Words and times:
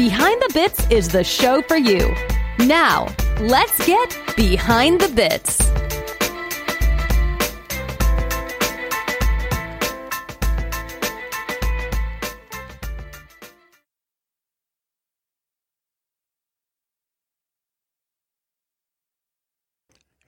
Behind 0.00 0.40
the 0.40 0.50
Bits 0.54 0.86
is 0.88 1.08
the 1.10 1.22
show 1.22 1.60
for 1.60 1.76
you. 1.76 2.14
Now, 2.60 3.14
let's 3.38 3.86
get 3.86 4.16
behind 4.34 4.98
the 4.98 5.08
bits. 5.08 5.58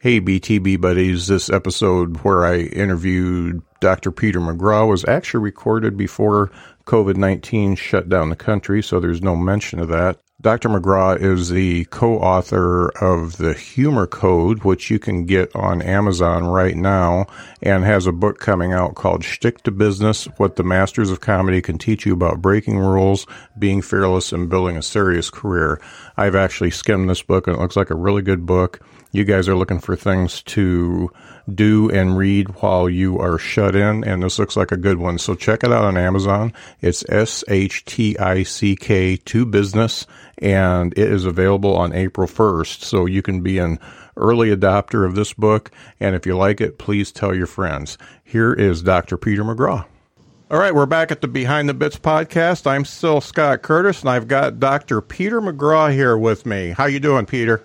Hey, 0.01 0.21
BTB 0.21 0.83
buddies. 0.83 1.29
This 1.29 1.49
episode 1.49 2.19
where 2.19 2.45
I 2.45 2.59
interviewed 2.59 3.63
Dr. 3.83 4.13
Peter 4.13 4.39
McGraw 4.39 4.89
was 4.89 5.05
actually 5.09 5.43
recorded 5.43 5.97
before 5.97 6.53
COVID 6.87 7.17
19 7.17 7.75
shut 7.75 8.09
down 8.09 8.31
the 8.31 8.37
country, 8.37 8.81
so 8.81 9.01
there's 9.01 9.21
no 9.21 9.35
mention 9.35 9.81
of 9.81 9.89
that. 9.89 10.21
Dr. 10.41 10.69
McGraw 10.69 11.21
is 11.21 11.51
the 11.51 11.85
co 11.87 12.19
author 12.19 12.91
of 13.01 13.39
The 13.39 13.55
Humor 13.55 14.07
Code, 14.07 14.63
which 14.63 14.89
you 14.89 15.01
can 15.01 15.27
get 15.27 15.55
on 15.57 15.83
Amazon 15.83 16.45
right 16.45 16.77
now, 16.77 17.27
and 17.61 17.83
has 17.83 18.07
a 18.07 18.13
book 18.13 18.39
coming 18.39 18.73
out 18.73 18.95
called 18.95 19.25
Shtick 19.25 19.65
to 19.65 19.73
Business 19.73 20.27
What 20.37 20.55
the 20.55 20.63
Masters 20.63 21.11
of 21.11 21.21
Comedy 21.21 21.61
Can 21.61 21.77
Teach 21.77 22.07
You 22.07 22.13
About 22.13 22.41
Breaking 22.41 22.79
Rules, 22.79 23.27
Being 23.59 23.83
Fearless, 23.83 24.33
and 24.33 24.49
Building 24.49 24.77
a 24.77 24.83
Serious 24.83 25.29
Career. 25.29 25.81
I've 26.17 26.37
actually 26.37 26.71
skimmed 26.71 27.11
this 27.11 27.23
book, 27.23 27.49
and 27.49 27.57
it 27.57 27.61
looks 27.61 27.77
like 27.77 27.91
a 27.91 27.97
really 27.97 28.23
good 28.23 28.47
book 28.47 28.81
you 29.13 29.25
guys 29.25 29.49
are 29.49 29.55
looking 29.55 29.79
for 29.79 29.95
things 29.95 30.43
to 30.43 31.11
do 31.53 31.91
and 31.91 32.17
read 32.17 32.49
while 32.63 32.89
you 32.89 33.19
are 33.19 33.39
shut 33.39 33.77
in, 33.77 34.05
and 34.05 34.23
this 34.23 34.39
looks 34.39 34.57
like 34.57 34.73
a 34.73 34.77
good 34.77 34.99
one. 34.99 35.19
So 35.19 35.35
check 35.35 35.63
it 35.63 35.71
out 35.71 35.85
on 35.85 35.97
Amazon. 35.97 36.53
It's 36.81 37.05
S 37.09 37.45
H 37.49 37.85
T 37.85 38.19
I 38.19 38.43
C 38.43 38.75
K 38.75 39.17
to 39.17 39.45
business, 39.45 40.07
and 40.39 40.93
it 40.97 41.13
is 41.13 41.25
available 41.25 41.77
on 41.77 41.93
April 41.93 42.27
1st. 42.27 42.83
So 42.83 43.07
you 43.07 43.23
can 43.23 43.43
be 43.43 43.59
an 43.59 43.79
early 44.17 44.49
adopter 44.49 45.07
of 45.07 45.15
this 45.15 45.33
book, 45.35 45.71
and 46.01 46.17
if 46.17 46.27
you 46.27 46.37
like 46.37 46.61
it, 46.61 46.79
please 46.79 47.13
tell 47.13 47.35
your 47.35 47.47
friends. 47.47 47.99
Here 48.25 48.53
is 48.53 48.83
Dr. 48.83 49.17
Peter 49.17 49.45
McGraw. 49.45 49.85
All 50.51 50.59
right, 50.59 50.75
we're 50.75 50.87
back 50.87 51.11
at 51.11 51.23
the 51.23 51.29
Behind 51.29 51.67
the 51.67 51.75
Bits 51.75 51.99
podcast. 51.99 52.67
I'm 52.67 52.85
still 52.85 53.23
Scott 53.23 53.63
Curtis, 53.63 54.01
and 54.01 54.11
I've 54.11 54.29
got 54.29 54.61
Dr. 54.61 55.01
Peter 55.01 55.41
McGraw 55.41 55.91
here 55.93 56.17
with 56.17 56.45
me. 56.45 56.71
How 56.71 56.85
you 56.85 57.01
doing, 57.01 57.25
Peter? 57.25 57.65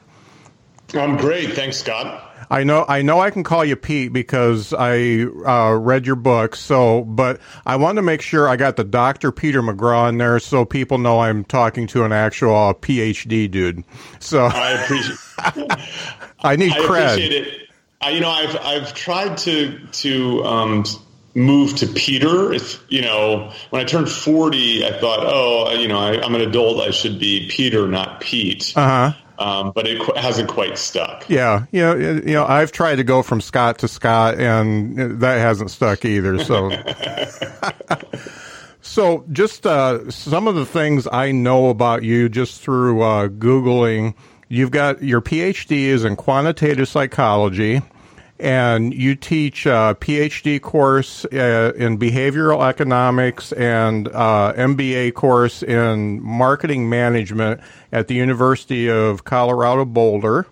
I'm 0.94 1.18
great, 1.18 1.54
thanks, 1.54 1.78
Scott. 1.78 2.24
I 2.50 2.64
know, 2.64 2.86
I 2.88 3.02
know, 3.02 3.20
I 3.20 3.30
can 3.30 3.44
call 3.44 3.66
you 3.66 3.76
Pete 3.76 4.14
because 4.14 4.74
I 4.74 5.24
uh, 5.24 5.74
read 5.74 6.06
your 6.06 6.16
book. 6.16 6.56
So, 6.56 7.04
but 7.04 7.42
I 7.66 7.76
wanted 7.76 7.98
to 7.98 8.02
make 8.04 8.22
sure 8.22 8.48
I 8.48 8.56
got 8.56 8.78
the 8.78 8.86
Doctor 8.86 9.34
Peter 9.34 9.62
McGraw 9.62 10.08
in 10.08 10.18
there, 10.18 10.40
so 10.40 10.64
people 10.64 10.98
know 10.98 11.20
I'm 11.20 11.44
talking 11.44 11.88
to 11.88 12.06
an 12.06 12.14
actual 12.14 12.56
uh, 12.56 12.74
PhD 12.74 13.52
dude. 13.52 13.84
So 14.20 14.46
I 14.46 14.72
appreciate. 14.72 15.18
I 16.40 16.56
need 16.56 16.72
I 16.72 16.80
cred. 16.80 17.14
appreciate 17.14 17.34
it. 17.34 17.70
I, 18.00 18.12
you 18.12 18.22
know, 18.22 18.30
I've 18.30 18.56
I've 18.58 18.94
tried 18.94 19.38
to 19.40 19.80
to 19.86 20.44
um, 20.46 20.86
move 21.36 21.76
to 21.78 21.88
Peter. 21.88 22.54
If 22.54 22.82
you 22.88 23.02
know, 23.02 23.52
when 23.72 23.82
I 23.82 23.86
turned 23.86 24.10
forty, 24.10 24.86
I 24.86 24.98
thought, 24.98 25.20
oh, 25.22 25.74
you 25.74 25.90
know, 25.90 26.00
I, 26.00 26.22
I'm 26.24 26.34
an 26.34 26.42
adult. 26.42 26.80
I 26.80 26.92
should 26.92 27.20
be 27.20 27.50
Peter, 27.52 27.88
not 27.88 28.22
Pete. 28.22 28.72
Uh 28.76 29.12
huh 29.12 29.22
um, 29.38 29.72
but 29.74 29.88
it 29.88 30.02
qu- 30.02 30.14
hasn't 30.16 30.50
quite 30.50 30.78
stuck. 30.78 31.30
Yeah, 31.30 31.66
you 31.72 31.82
know, 31.82 31.96
you 31.96 32.34
know, 32.34 32.46
I've 32.46 32.72
tried 32.72 32.96
to 32.96 33.04
go 33.04 33.24
from 33.24 33.42
Scott 33.42 33.80
to 33.80 33.88
Scott, 33.88 34.40
and 34.40 35.20
that 35.22 35.40
hasn't 35.40 35.72
stuck 35.72 36.06
either. 36.06 36.44
So, 36.44 36.72
so 38.82 39.26
just 39.32 39.66
uh, 39.66 40.10
some 40.10 40.48
of 40.48 40.56
the 40.56 40.66
things 40.66 41.08
I 41.12 41.32
know 41.32 41.70
about 41.70 42.04
you 42.04 42.30
just 42.30 42.62
through 42.62 43.02
uh, 43.02 43.28
googling. 43.28 44.16
You've 44.50 44.72
got 44.72 45.04
your 45.04 45.22
PhD 45.22 45.88
is 45.88 46.06
in 46.06 46.16
quantitative 46.16 46.88
psychology 46.88 47.82
and 48.40 48.94
you 48.94 49.16
teach 49.16 49.66
a 49.66 49.98
PhD 50.00 50.62
course 50.62 51.26
uh, 51.26 51.74
in 51.76 51.98
behavioral 51.98 52.68
economics 52.68 53.52
and 53.54 54.08
uh, 54.10 54.54
MBA 54.56 55.14
course 55.16 55.64
in 55.64 56.22
marketing 56.22 56.90
management 56.90 57.62
at 57.92 58.08
the 58.08 58.16
University 58.16 58.90
of 58.90 59.24
Colorado 59.24 59.86
Boulder. 59.86 60.46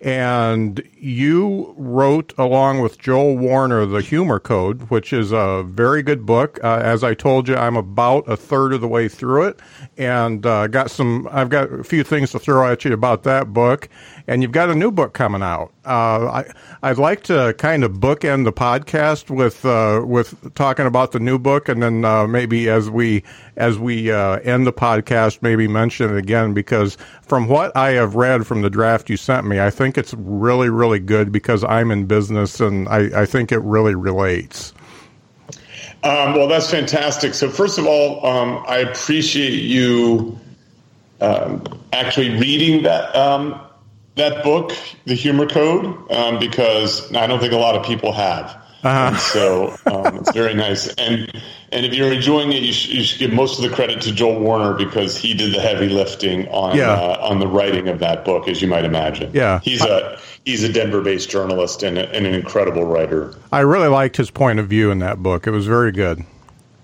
And 0.00 0.86
you 0.98 1.72
wrote, 1.78 2.34
along 2.36 2.80
with 2.80 2.98
Joel 2.98 3.38
Warner, 3.38 3.86
The 3.86 4.02
Humor 4.02 4.38
Code, 4.38 4.90
which 4.90 5.14
is 5.14 5.32
a 5.32 5.62
very 5.66 6.02
good 6.02 6.26
book. 6.26 6.58
Uh, 6.62 6.80
as 6.82 7.02
I 7.02 7.14
told 7.14 7.48
you, 7.48 7.56
I'm 7.56 7.76
about 7.76 8.28
a 8.28 8.36
third 8.36 8.74
of 8.74 8.82
the 8.82 8.88
way 8.88 9.08
through 9.08 9.44
it, 9.44 9.60
and 9.96 10.44
uh, 10.44 10.66
got 10.66 10.90
some. 10.90 11.26
I've 11.32 11.48
got 11.48 11.72
a 11.72 11.84
few 11.84 12.04
things 12.04 12.32
to 12.32 12.38
throw 12.38 12.70
at 12.70 12.84
you 12.84 12.92
about 12.92 13.22
that 13.22 13.54
book 13.54 13.88
and 14.26 14.42
you've 14.42 14.52
got 14.52 14.70
a 14.70 14.74
new 14.74 14.90
book 14.90 15.12
coming 15.12 15.42
out. 15.42 15.72
Uh, 15.84 16.26
I, 16.42 16.52
I'd 16.82 16.98
like 16.98 17.22
to 17.24 17.54
kind 17.58 17.84
of 17.84 17.92
bookend 17.92 18.44
the 18.44 18.52
podcast 18.52 19.30
with 19.30 19.64
uh, 19.64 20.02
with 20.06 20.54
talking 20.54 20.86
about 20.86 21.12
the 21.12 21.20
new 21.20 21.38
book, 21.38 21.68
and 21.68 21.82
then 21.82 22.04
uh, 22.04 22.26
maybe 22.26 22.68
as 22.68 22.88
we 22.88 23.22
as 23.56 23.78
we 23.78 24.10
uh, 24.10 24.36
end 24.40 24.66
the 24.66 24.72
podcast, 24.72 25.42
maybe 25.42 25.68
mention 25.68 26.10
it 26.10 26.16
again 26.16 26.54
because 26.54 26.96
from 27.22 27.48
what 27.48 27.76
I 27.76 27.90
have 27.92 28.14
read 28.14 28.46
from 28.46 28.62
the 28.62 28.70
draft 28.70 29.10
you 29.10 29.16
sent 29.16 29.46
me, 29.46 29.60
I 29.60 29.70
think 29.70 29.98
it's 29.98 30.14
really 30.14 30.70
really 30.70 31.00
good 31.00 31.30
because 31.30 31.62
I'm 31.64 31.90
in 31.90 32.06
business 32.06 32.60
and 32.60 32.88
I, 32.88 33.22
I 33.22 33.26
think 33.26 33.52
it 33.52 33.60
really 33.60 33.94
relates. 33.94 34.72
Um, 36.02 36.34
well, 36.34 36.46
that's 36.48 36.70
fantastic. 36.70 37.32
So, 37.32 37.48
first 37.48 37.78
of 37.78 37.86
all, 37.86 38.24
um, 38.26 38.62
I 38.68 38.78
appreciate 38.78 39.54
you 39.54 40.38
um, 41.22 41.64
actually 41.94 42.38
reading 42.38 42.82
that 42.82 43.14
um, 43.16 43.58
that 44.16 44.44
book, 44.44 44.72
The 45.06 45.14
Humor 45.14 45.46
Code, 45.46 46.10
um, 46.10 46.38
because 46.38 47.12
I 47.14 47.26
don't 47.26 47.40
think 47.40 47.52
a 47.52 47.58
lot 47.58 47.74
of 47.74 47.84
people 47.84 48.12
have. 48.12 48.62
Uh-huh. 48.84 49.16
so 49.16 49.76
um, 49.86 50.18
it's 50.18 50.32
very 50.32 50.52
nice. 50.52 50.88
And 50.94 51.32
and 51.72 51.86
if 51.86 51.94
you're 51.94 52.12
enjoying 52.12 52.52
it, 52.52 52.62
you, 52.62 52.72
sh- 52.72 52.88
you, 52.88 53.02
should 53.02 53.18
give 53.18 53.32
most 53.32 53.58
of 53.58 53.68
the 53.68 53.74
credit 53.74 54.02
to 54.02 54.12
Joel 54.12 54.38
Warner 54.40 54.74
because 54.74 55.16
he 55.16 55.32
did 55.32 55.54
the 55.54 55.60
heavy 55.60 55.88
lifting 55.88 56.46
on 56.48 56.76
yeah. 56.76 56.90
uh, 56.90 57.18
on 57.28 57.38
the 57.38 57.46
writing 57.46 57.88
of 57.88 57.98
that 58.00 58.26
book, 58.26 58.46
as 58.46 58.60
you 58.60 58.68
might 58.68 58.84
imagine. 58.84 59.30
Yeah, 59.32 59.60
he's 59.60 59.80
a 59.80 60.20
he's 60.44 60.62
a 60.62 60.72
Denver-based 60.72 61.30
journalist 61.30 61.82
and, 61.82 61.96
a, 61.96 62.08
and 62.10 62.26
an 62.26 62.34
incredible 62.34 62.84
writer. 62.84 63.34
I 63.50 63.60
really 63.60 63.88
liked 63.88 64.18
his 64.18 64.30
point 64.30 64.58
of 64.58 64.68
view 64.68 64.90
in 64.90 64.98
that 64.98 65.22
book. 65.22 65.46
It 65.46 65.50
was 65.50 65.66
very 65.66 65.90
good. 65.90 66.22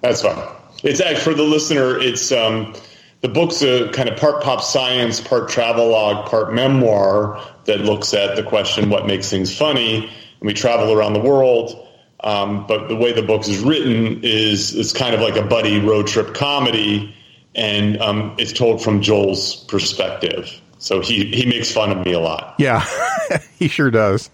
That's 0.00 0.22
fine. 0.22 0.42
It's 0.82 1.22
for 1.22 1.34
the 1.34 1.42
listener. 1.42 1.98
It's 1.98 2.32
um, 2.32 2.74
the 3.20 3.28
book's 3.28 3.62
a 3.62 3.90
kind 3.90 4.08
of 4.08 4.18
part 4.18 4.42
pop 4.42 4.62
science, 4.62 5.20
part 5.20 5.48
travelogue, 5.48 6.28
part 6.28 6.54
memoir 6.54 7.40
that 7.66 7.80
looks 7.80 8.14
at 8.14 8.36
the 8.36 8.42
question 8.42 8.88
what 8.88 9.06
makes 9.06 9.28
things 9.28 9.56
funny. 9.56 10.04
And 10.06 10.46
we 10.46 10.54
travel 10.54 10.92
around 10.92 11.12
the 11.12 11.20
world. 11.20 11.86
Um, 12.22 12.66
but 12.66 12.88
the 12.88 12.96
way 12.96 13.12
the 13.12 13.22
book 13.22 13.46
is 13.48 13.58
written 13.60 14.20
is 14.22 14.74
it's 14.74 14.92
kind 14.92 15.14
of 15.14 15.20
like 15.20 15.36
a 15.36 15.42
buddy 15.42 15.80
road 15.80 16.06
trip 16.06 16.34
comedy, 16.34 17.14
and 17.54 17.98
um, 18.00 18.34
it's 18.38 18.52
told 18.52 18.82
from 18.82 19.00
Joel's 19.00 19.64
perspective. 19.64 20.60
So 20.78 21.00
he 21.00 21.24
he 21.26 21.46
makes 21.46 21.72
fun 21.72 21.90
of 21.90 22.04
me 22.04 22.12
a 22.12 22.20
lot. 22.20 22.56
Yeah, 22.58 22.84
he 23.58 23.68
sure 23.68 23.90
does. 23.90 24.30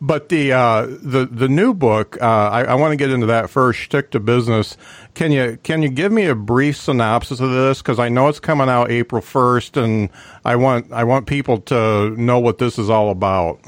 But 0.05 0.29
the 0.29 0.53
uh, 0.53 0.87
the 0.87 1.25
the 1.25 1.49
new 1.49 1.73
book, 1.73 2.19
uh, 2.21 2.27
I, 2.27 2.65
I 2.65 2.75
want 2.75 2.93
to 2.93 2.97
get 2.97 3.09
into 3.09 3.25
that 3.29 3.49
first. 3.49 3.79
Shtick 3.79 4.11
to 4.11 4.21
business. 4.21 4.77
Can 5.15 5.33
you 5.33 5.59
can 5.63 5.81
you 5.81 5.89
give 5.89 6.13
me 6.13 6.27
a 6.27 6.35
brief 6.35 6.77
synopsis 6.77 7.41
of 7.41 7.51
this? 7.51 7.81
Because 7.81 7.99
I 7.99 8.11
know 8.11 8.29
it's 8.29 8.39
coming 8.39 8.69
out 8.69 8.91
April 8.91 9.23
first, 9.23 9.79
and 9.79 10.11
I 10.45 10.57
want 10.57 10.93
I 10.93 11.05
want 11.05 11.27
people 11.27 11.59
to 11.63 12.11
know 12.19 12.39
what 12.39 12.59
this 12.59 12.79
is 12.79 12.91
all 12.91 13.09
about. 13.09 13.61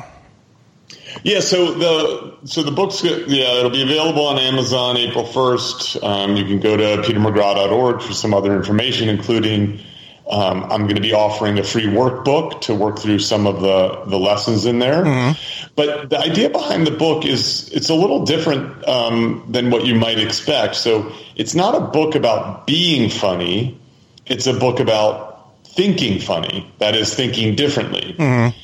Yeah, 1.24 1.40
so 1.40 1.72
the 1.72 2.36
so 2.44 2.62
the 2.62 2.70
book's 2.70 3.02
yeah 3.02 3.58
it'll 3.58 3.70
be 3.70 3.82
available 3.82 4.26
on 4.26 4.38
Amazon 4.38 4.98
April 4.98 5.24
first. 5.24 5.96
Um, 6.04 6.36
you 6.36 6.44
can 6.44 6.60
go 6.60 6.76
to 6.76 7.02
petermcgraw.org 7.02 8.02
for 8.02 8.12
some 8.12 8.34
other 8.34 8.54
information, 8.54 9.08
including 9.08 9.80
um, 10.28 10.64
I'm 10.64 10.82
going 10.82 10.96
to 10.96 11.02
be 11.02 11.12
offering 11.12 11.58
a 11.58 11.62
free 11.62 11.84
workbook 11.84 12.62
to 12.62 12.74
work 12.74 12.98
through 12.98 13.20
some 13.20 13.46
of 13.46 13.60
the, 13.60 14.04
the 14.06 14.18
lessons 14.18 14.64
in 14.64 14.80
there. 14.80 15.04
Mm-hmm. 15.04 15.68
But 15.76 16.10
the 16.10 16.18
idea 16.18 16.50
behind 16.50 16.86
the 16.86 16.90
book 16.90 17.24
is 17.24 17.70
it's 17.72 17.90
a 17.90 17.94
little 17.94 18.24
different 18.24 18.86
um, 18.88 19.46
than 19.48 19.70
what 19.70 19.86
you 19.86 19.94
might 19.94 20.18
expect. 20.18 20.74
So 20.74 21.12
it's 21.36 21.54
not 21.54 21.76
a 21.76 21.80
book 21.80 22.16
about 22.16 22.66
being 22.66 23.08
funny. 23.08 23.78
it's 24.26 24.48
a 24.48 24.52
book 24.52 24.80
about 24.80 25.64
thinking 25.64 26.20
funny. 26.20 26.72
That 26.78 26.96
is 26.96 27.14
thinking 27.14 27.54
differently. 27.54 28.16
Mm-hmm. 28.18 28.58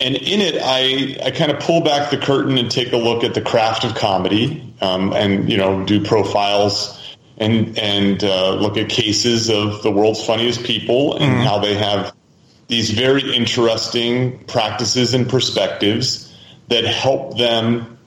And 0.00 0.16
in 0.16 0.40
it, 0.40 0.56
I, 0.60 1.26
I 1.26 1.30
kind 1.30 1.52
of 1.52 1.60
pull 1.60 1.82
back 1.82 2.10
the 2.10 2.18
curtain 2.18 2.58
and 2.58 2.68
take 2.68 2.92
a 2.92 2.96
look 2.96 3.22
at 3.22 3.34
the 3.34 3.40
craft 3.40 3.84
of 3.84 3.94
comedy, 3.94 4.74
um, 4.80 5.12
and 5.12 5.48
you 5.48 5.56
know, 5.56 5.84
do 5.84 6.02
profiles 6.04 7.00
and 7.38 7.78
and 7.78 8.22
uh, 8.22 8.54
look 8.54 8.76
at 8.76 8.88
cases 8.88 9.50
of 9.50 9.82
the 9.82 9.90
world's 9.90 10.24
funniest 10.24 10.64
people 10.64 11.16
and 11.16 11.24
mm-hmm. 11.24 11.42
how 11.42 11.58
they 11.58 11.74
have 11.74 12.14
these 12.68 12.90
very 12.90 13.34
interesting 13.34 14.38
practices 14.46 15.14
and 15.14 15.28
perspectives 15.28 16.32
that 16.68 16.84
help 16.84 17.36
them 17.36 17.98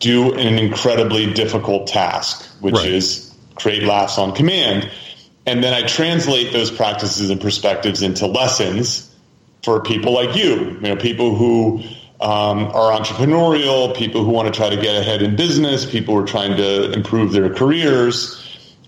do 0.00 0.34
an 0.34 0.58
incredibly 0.58 1.32
difficult 1.32 1.86
task, 1.86 2.44
which 2.60 2.74
right. 2.74 2.88
is 2.88 3.34
create 3.54 3.84
laughs 3.84 4.18
on 4.18 4.34
command. 4.34 4.90
And 5.46 5.62
then 5.62 5.72
I 5.74 5.86
translate 5.86 6.52
those 6.52 6.70
practices 6.70 7.30
and 7.30 7.40
perspectives 7.40 8.02
into 8.02 8.26
lessons 8.26 9.14
for 9.62 9.80
people 9.80 10.12
like 10.12 10.36
you, 10.36 10.54
you 10.54 10.80
know, 10.80 10.96
people 10.96 11.34
who 11.34 11.82
um, 12.20 12.64
are 12.66 12.98
entrepreneurial, 12.98 13.96
people 13.96 14.24
who 14.24 14.30
want 14.30 14.52
to 14.52 14.58
try 14.58 14.70
to 14.70 14.80
get 14.80 14.96
ahead 14.96 15.22
in 15.22 15.36
business, 15.36 15.84
people 15.84 16.14
who 16.14 16.22
are 16.22 16.26
trying 16.26 16.56
to 16.56 16.92
improve 16.92 17.32
their 17.32 17.52
careers. 17.52 18.40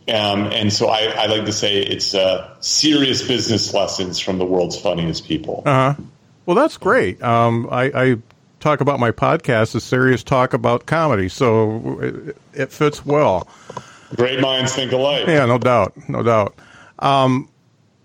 Um, 0.09 0.47
and 0.53 0.73
so 0.73 0.89
I, 0.89 1.07
I, 1.17 1.27
like 1.27 1.45
to 1.47 1.53
say 1.53 1.81
it's 1.81 2.15
uh, 2.15 2.55
serious 2.61 3.27
business 3.27 3.75
lessons 3.75 4.21
from 4.21 4.39
the 4.39 4.45
world's 4.45 4.81
funniest 4.81 5.27
people. 5.27 5.65
Uh 5.67 5.95
huh. 5.95 6.03
Well, 6.45 6.55
that's 6.55 6.77
great. 6.77 7.21
Um, 7.23 7.69
I, 7.73 7.85
I, 7.85 8.17
talk 8.61 8.81
about 8.81 8.99
my 8.99 9.11
podcast 9.11 9.75
as 9.75 9.85
serious 9.85 10.23
talk 10.23 10.53
about 10.53 10.87
comedy, 10.87 11.29
so 11.29 12.01
it, 12.01 12.37
it, 12.53 12.73
fits 12.73 13.05
well. 13.05 13.47
Great 14.15 14.41
minds 14.41 14.75
think 14.75 14.93
alike. 14.93 15.27
Yeah, 15.27 15.45
no 15.47 15.59
doubt, 15.59 15.93
no 16.09 16.23
doubt. 16.23 16.57
Um, 16.99 17.49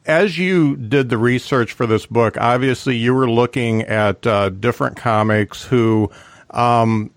as 0.06 0.38
you 0.38 0.76
did 0.76 1.10
the 1.10 1.18
research 1.18 1.74
for 1.74 1.86
this 1.86 2.06
book, 2.06 2.38
obviously 2.38 2.98
you 2.98 3.14
were 3.14 3.30
looking 3.30 3.84
at 3.84 4.26
uh, 4.28 4.50
different 4.50 4.98
comics 4.98 5.64
who, 5.64 6.12
um, 6.50 7.12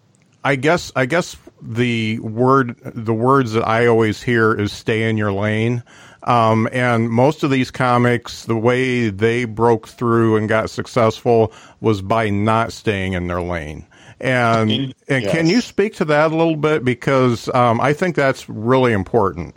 I 0.44 0.56
guess, 0.56 0.92
I 0.94 1.06
guess 1.06 1.36
the 1.64 2.18
word 2.18 2.76
the 2.84 3.14
words 3.14 3.52
that 3.52 3.66
I 3.66 3.86
always 3.86 4.22
hear 4.22 4.54
is 4.54 4.72
stay 4.72 5.08
in 5.08 5.16
your 5.16 5.32
lane. 5.32 5.82
Um, 6.24 6.68
and 6.72 7.10
most 7.10 7.42
of 7.42 7.50
these 7.50 7.70
comics, 7.70 8.44
the 8.44 8.56
way 8.56 9.10
they 9.10 9.44
broke 9.44 9.88
through 9.88 10.36
and 10.36 10.48
got 10.48 10.70
successful 10.70 11.52
was 11.80 12.00
by 12.00 12.30
not 12.30 12.72
staying 12.72 13.12
in 13.12 13.26
their 13.26 13.42
lane. 13.42 13.86
And 14.20 14.94
and 15.08 15.24
yes. 15.24 15.32
can 15.32 15.46
you 15.48 15.60
speak 15.60 15.94
to 15.96 16.04
that 16.06 16.32
a 16.32 16.36
little 16.36 16.56
bit 16.56 16.84
because 16.84 17.48
um, 17.54 17.80
I 17.80 17.92
think 17.92 18.16
that's 18.16 18.48
really 18.48 18.92
important. 18.92 19.54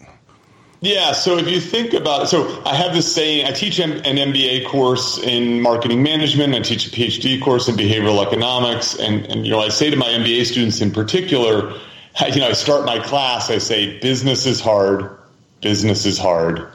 Yeah, 0.79 1.13
so 1.13 1.37
if 1.37 1.49
you 1.49 1.59
think 1.59 1.93
about 1.93 2.23
it, 2.23 2.27
so 2.27 2.61
I 2.63 2.75
have 2.75 2.93
this 2.93 3.11
saying, 3.11 3.47
I 3.47 3.51
teach 3.51 3.79
an 3.79 3.93
MBA 4.03 4.67
course 4.67 5.17
in 5.17 5.59
marketing 5.59 6.03
management, 6.03 6.53
I 6.53 6.59
teach 6.59 6.85
a 6.85 6.91
PhD 6.91 7.41
course 7.41 7.67
in 7.67 7.75
behavioral 7.75 8.23
economics, 8.23 8.99
and, 8.99 9.25
and 9.25 9.43
you 9.43 9.51
know, 9.51 9.59
I 9.59 9.69
say 9.69 9.89
to 9.89 9.95
my 9.95 10.07
MBA 10.07 10.45
students 10.45 10.79
in 10.79 10.91
particular, 10.91 11.73
you 12.33 12.39
know, 12.39 12.49
I 12.49 12.53
start 12.53 12.85
my 12.85 12.99
class, 12.99 13.49
I 13.49 13.57
say, 13.57 13.99
business 13.99 14.45
is 14.45 14.59
hard, 14.59 15.17
business 15.61 16.05
is 16.05 16.17
hard, 16.17 16.67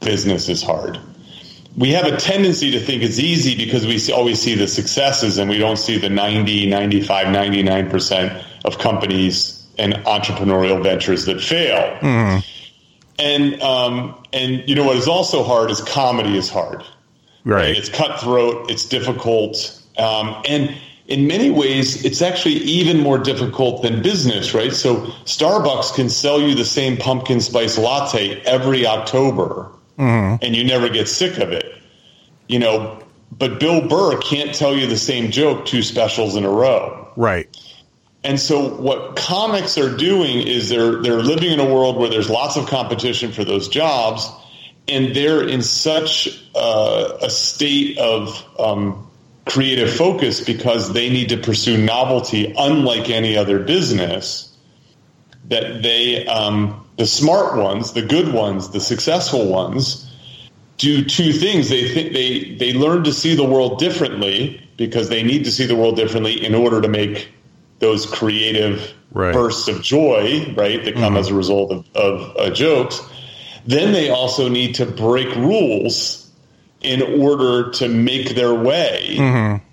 business 0.00 0.48
is 0.48 0.62
hard. 0.62 0.98
We 1.76 1.90
have 1.90 2.06
a 2.06 2.16
tendency 2.16 2.70
to 2.70 2.80
think 2.80 3.02
it's 3.02 3.18
easy 3.18 3.54
because 3.54 3.86
we 3.86 4.00
always 4.12 4.40
see 4.40 4.54
the 4.54 4.66
successes 4.66 5.36
and 5.36 5.50
we 5.50 5.58
don't 5.58 5.76
see 5.76 5.98
the 5.98 6.08
90, 6.08 6.66
95, 6.66 7.26
99% 7.26 8.44
of 8.64 8.78
companies 8.78 9.66
and 9.78 9.92
entrepreneurial 9.92 10.82
ventures 10.82 11.26
that 11.26 11.40
fail. 11.42 11.98
Mm. 12.00 12.46
And, 13.18 13.62
um, 13.62 14.24
and 14.32 14.66
you 14.66 14.74
know 14.74 14.84
what 14.84 14.96
is 14.96 15.08
also 15.08 15.42
hard 15.42 15.70
is 15.70 15.82
comedy 15.82 16.36
is 16.36 16.48
hard. 16.48 16.82
Right. 17.44 17.56
right? 17.56 17.76
It's 17.76 17.90
cutthroat, 17.90 18.70
it's 18.70 18.86
difficult. 18.86 19.82
Um, 19.98 20.42
and 20.48 20.74
in 21.08 21.26
many 21.26 21.50
ways, 21.50 22.04
it's 22.04 22.20
actually 22.20 22.54
even 22.54 23.00
more 23.00 23.18
difficult 23.18 23.82
than 23.82 24.02
business, 24.02 24.54
right? 24.54 24.72
So 24.72 25.06
Starbucks 25.24 25.94
can 25.94 26.08
sell 26.08 26.40
you 26.40 26.54
the 26.54 26.64
same 26.64 26.96
pumpkin 26.96 27.40
spice 27.40 27.78
latte 27.78 28.40
every 28.42 28.86
October 28.86 29.70
mm-hmm. 29.98 30.44
and 30.44 30.56
you 30.56 30.64
never 30.64 30.88
get 30.88 31.08
sick 31.08 31.38
of 31.38 31.52
it. 31.52 31.80
You 32.48 32.58
know, 32.58 33.02
but 33.30 33.60
Bill 33.60 33.86
Burr 33.86 34.18
can't 34.18 34.54
tell 34.54 34.76
you 34.76 34.86
the 34.86 34.96
same 34.96 35.30
joke 35.30 35.66
two 35.66 35.82
specials 35.82 36.36
in 36.36 36.44
a 36.44 36.50
row. 36.50 37.08
Right. 37.16 37.48
And 38.22 38.40
so 38.40 38.68
what 38.68 39.16
comics 39.16 39.78
are 39.78 39.94
doing 39.96 40.46
is 40.46 40.68
they're 40.68 41.00
they're 41.02 41.22
living 41.22 41.52
in 41.52 41.60
a 41.60 41.64
world 41.64 41.96
where 41.96 42.08
there's 42.08 42.28
lots 42.28 42.56
of 42.56 42.66
competition 42.66 43.30
for 43.30 43.44
those 43.44 43.68
jobs 43.68 44.28
and 44.88 45.14
they're 45.14 45.46
in 45.46 45.62
such 45.62 46.28
uh, 46.54 47.18
a 47.22 47.30
state 47.30 47.98
of 47.98 48.44
um, 48.58 49.05
creative 49.46 49.94
focus 49.94 50.40
because 50.42 50.92
they 50.92 51.08
need 51.08 51.28
to 51.28 51.36
pursue 51.36 51.78
novelty 51.78 52.52
unlike 52.58 53.08
any 53.08 53.36
other 53.36 53.60
business 53.60 54.52
that 55.48 55.82
they 55.82 56.26
um, 56.26 56.84
the 56.98 57.06
smart 57.06 57.56
ones 57.56 57.92
the 57.92 58.02
good 58.02 58.32
ones 58.32 58.70
the 58.70 58.80
successful 58.80 59.46
ones 59.46 60.12
do 60.78 61.04
two 61.04 61.32
things 61.32 61.68
they 61.68 61.88
think 61.88 62.12
they 62.12 62.56
they 62.56 62.72
learn 62.72 63.04
to 63.04 63.12
see 63.12 63.36
the 63.36 63.44
world 63.44 63.78
differently 63.78 64.60
because 64.76 65.08
they 65.08 65.22
need 65.22 65.44
to 65.44 65.52
see 65.52 65.64
the 65.64 65.76
world 65.76 65.94
differently 65.94 66.44
in 66.44 66.54
order 66.54 66.80
to 66.80 66.88
make 66.88 67.28
those 67.78 68.04
creative 68.04 68.92
right. 69.12 69.32
bursts 69.32 69.68
of 69.68 69.80
joy 69.80 70.52
right 70.56 70.84
that 70.84 70.94
come 70.94 71.12
mm-hmm. 71.12 71.16
as 71.18 71.28
a 71.28 71.34
result 71.34 71.70
of, 71.70 71.86
of 71.94 72.36
uh, 72.36 72.50
jokes 72.50 73.00
then 73.64 73.92
they 73.92 74.10
also 74.10 74.48
need 74.48 74.74
to 74.74 74.86
break 74.86 75.32
rules 75.36 76.25
in 76.86 77.20
order 77.20 77.70
to 77.72 77.88
make 77.88 78.34
their 78.34 78.54
way 78.54 79.16
mm-hmm. 79.16 79.64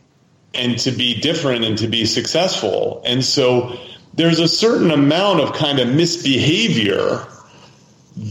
and 0.54 0.80
to 0.80 0.92
be 0.92 1.19
different 1.19 1.63
and 1.63 1.77
to 1.77 1.88
be 1.88 2.06
successful. 2.06 3.01
And 3.06 3.24
so 3.24 3.77
there's 4.13 4.39
a 4.39 4.48
certain 4.48 4.92
amount 4.92 5.39
of 5.39 5.54
kind 5.54 5.80
of 5.80 5.88
misbehavior 5.89 7.25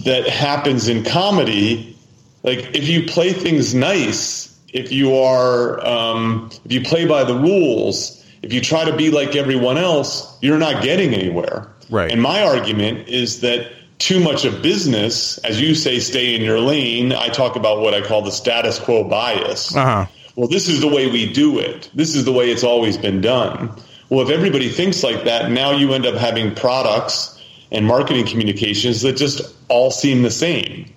that 0.05 0.29
happens 0.29 0.89
in 0.89 1.05
comedy. 1.05 1.97
Like 2.43 2.75
if 2.75 2.89
you 2.89 3.07
play 3.07 3.33
things 3.33 3.75
nice, 3.75 4.59
if 4.73 4.91
you 4.91 5.15
are, 5.15 5.85
um, 5.87 6.51
if 6.65 6.73
you 6.73 6.83
play 6.83 7.07
by 7.07 7.25
the 7.25 7.35
rules, 7.35 8.25
if 8.43 8.53
you 8.53 8.61
try 8.61 8.85
to 8.85 8.97
be 8.97 9.11
like 9.11 9.37
everyone 9.37 9.79
else, 9.79 10.37
you're 10.43 10.59
not 10.59 10.83
getting 10.83 11.15
anywhere. 11.15 11.69
Right. 11.89 12.11
And 12.11 12.21
my 12.21 12.43
argument 12.43 13.09
is 13.09 13.41
that 13.43 13.71
too 14.03 14.21
much 14.21 14.45
of 14.45 14.63
business, 14.63 15.39
as 15.39 15.61
you 15.61 15.75
say, 15.75 16.01
stay 16.01 16.35
in 16.35 16.43
your 16.43 16.59
lane. 16.59 17.13
I 17.13 17.29
talk 17.29 17.57
about 17.57 17.81
what 17.81 17.95
I 17.95 18.01
call 18.01 18.23
the 18.23 18.33
status 18.33 18.79
quo 18.79 19.05
bias. 19.05 19.75
Uh-huh. 19.75 20.07
Well, 20.35 20.49
this 20.49 20.69
is 20.69 20.81
the 20.81 20.89
way 20.89 21.11
we 21.11 21.33
do 21.33 21.59
it. 21.59 21.91
This 21.95 22.15
is 22.15 22.25
the 22.25 22.33
way 22.33 22.51
it's 22.51 22.65
always 22.65 22.97
been 22.97 23.21
done. 23.21 23.71
Well, 24.09 24.21
if 24.23 24.31
everybody 24.31 24.71
thinks 24.71 25.03
like 25.03 25.25
that, 25.25 25.51
now 25.51 25.73
you 25.73 25.93
end 25.93 26.05
up 26.07 26.17
having 26.17 26.55
products 26.55 27.41
and 27.71 27.87
marketing 27.87 28.27
communications 28.27 29.03
that 29.03 29.17
just 29.17 29.41
all 29.69 29.91
seem 29.91 30.23
the 30.23 30.31
same. 30.31 30.93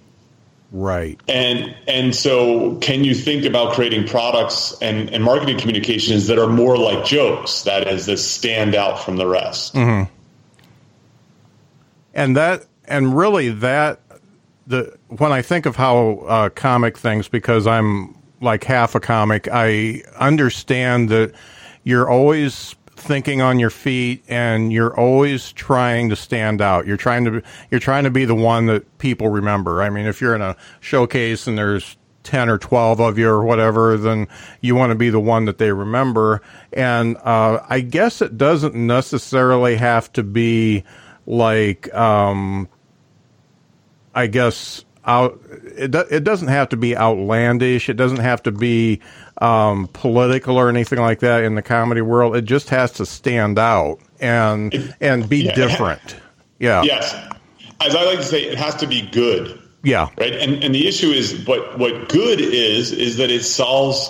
Right. 0.72 1.20
And 1.30 1.76
and 1.88 2.14
so 2.14 2.76
can 2.78 3.04
you 3.04 3.14
think 3.14 3.46
about 3.46 3.74
creating 3.74 4.08
products 4.08 4.76
and, 4.82 5.10
and 5.12 5.24
marketing 5.24 5.58
communications 5.60 6.28
that 6.28 6.40
are 6.40 6.48
more 6.48 6.78
like 6.78 7.06
jokes, 7.06 7.64
that 7.64 7.88
is, 7.88 8.08
that 8.08 8.18
stand 8.18 8.76
out 8.76 9.00
from 9.00 9.16
the 9.16 9.28
rest? 9.28 9.76
Mm-hmm. 9.76 10.12
And 12.14 12.36
that 12.36 12.66
and 12.88 13.16
really 13.18 13.50
that 13.50 14.00
the 14.68 14.98
when 15.08 15.32
I 15.32 15.42
think 15.42 15.66
of 15.66 15.76
how 15.76 16.24
uh, 16.28 16.50
comic 16.50 16.98
things, 16.98 17.28
because 17.28 17.68
I'm 17.68 18.18
like 18.42 18.64
half 18.64 18.96
a 18.96 19.00
comic, 19.00 19.48
I 19.52 20.04
understand 20.18 21.10
that 21.10 21.34
you're 21.84 22.10
always 22.10 22.76
thinking 22.96 23.42
on 23.42 23.60
your 23.60 23.70
feet 23.70 24.24
and 24.28 24.72
you're 24.72 24.98
always 24.98 25.52
trying 25.52 26.10
to 26.10 26.16
stand 26.16 26.62
out. 26.62 26.88
You're 26.88 26.98
trying 26.98 27.26
to 27.26 27.42
you're 27.70 27.80
trying 27.80 28.04
to 28.06 28.10
be 28.10 28.26
the 28.26 28.36
one 28.36 28.66
that 28.68 28.98
people 28.98 29.30
remember. 29.30 29.82
I 29.82 29.90
mean, 29.90 30.06
if 30.06 30.22
you're 30.22 30.36
in 30.36 30.42
a 30.42 30.56
showcase 30.80 31.48
and 31.48 31.58
there's 31.58 31.98
10 32.24 32.50
or 32.50 32.58
12 32.58 33.00
of 33.00 33.18
you 33.20 33.30
or 33.30 33.44
whatever, 33.44 33.98
then 33.98 34.28
you 34.62 34.76
want 34.76 34.90
to 34.90 34.96
be 34.96 35.10
the 35.10 35.20
one 35.20 35.46
that 35.46 35.60
they 35.60 35.72
remember. 35.72 36.42
And 36.74 37.18
uh, 37.18 37.64
I 37.70 37.82
guess 37.82 38.22
it 38.22 38.38
doesn't 38.38 38.76
necessarily 38.76 39.76
have 39.76 40.12
to 40.14 40.24
be 40.24 40.84
like 41.28 41.94
um, 41.94 42.68
I 44.16 44.28
guess 44.28 44.86
out 45.06 45.40
it 45.50 45.92
do, 45.92 46.00
it 46.00 46.24
doesn't 46.24 46.48
have 46.48 46.70
to 46.70 46.78
be 46.78 46.98
outlandish. 46.98 47.90
It 47.90 47.96
doesn't 47.96 48.20
have 48.20 48.44
to 48.44 48.52
be 48.52 49.02
um, 49.38 49.88
political 49.94 50.58
or 50.58 50.70
anything 50.70 51.00
like 51.00 51.20
that 51.20 51.44
in 51.44 51.56
the 51.56 51.62
comedy 51.62 52.02
world. 52.02 52.36
It 52.36 52.46
just 52.46 52.70
has 52.70 52.94
to 52.94 53.06
stand 53.06 53.60
out 53.60 54.00
and 54.20 54.74
it, 54.74 54.96
and 55.02 55.30
be 55.30 55.44
yeah, 55.44 55.56
different. 55.56 56.16
Yeah. 56.60 56.84
Yes. 56.84 57.14
As 57.82 57.96
I 57.96 58.04
like 58.06 58.20
to 58.20 58.24
say, 58.24 58.44
it 58.44 58.58
has 58.58 58.76
to 58.76 58.88
be 58.88 59.08
good. 59.12 59.62
Yeah. 59.84 60.10
Right. 60.18 60.34
And 60.34 60.64
and 60.64 60.74
the 60.74 60.88
issue 60.88 61.10
is 61.10 61.46
what 61.46 61.78
what 61.78 62.10
good 62.10 62.42
is 62.42 62.92
is 62.92 63.18
that 63.18 63.30
it 63.30 63.44
solves 63.44 64.10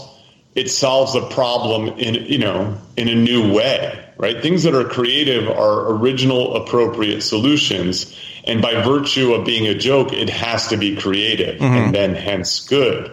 it 0.53 0.69
solves 0.71 1.15
a 1.15 1.27
problem 1.29 1.89
in 1.99 2.15
you 2.15 2.37
know 2.37 2.77
in 2.95 3.09
a 3.09 3.15
new 3.15 3.53
way. 3.53 4.01
Right. 4.17 4.41
Things 4.41 4.63
that 4.63 4.73
are 4.73 4.85
creative 4.85 5.49
are 5.49 5.91
original, 5.91 6.55
appropriate 6.55 7.21
solutions 7.21 8.15
And 8.47 8.61
by 8.61 8.81
virtue 8.81 9.33
of 9.33 9.45
being 9.45 9.67
a 9.67 9.75
joke, 9.75 10.13
it 10.13 10.29
has 10.29 10.67
to 10.67 10.77
be 10.77 10.95
creative 10.95 11.55
mm-hmm. 11.59 11.65
and 11.65 11.95
then 11.95 12.15
hence 12.15 12.67
good. 12.67 13.11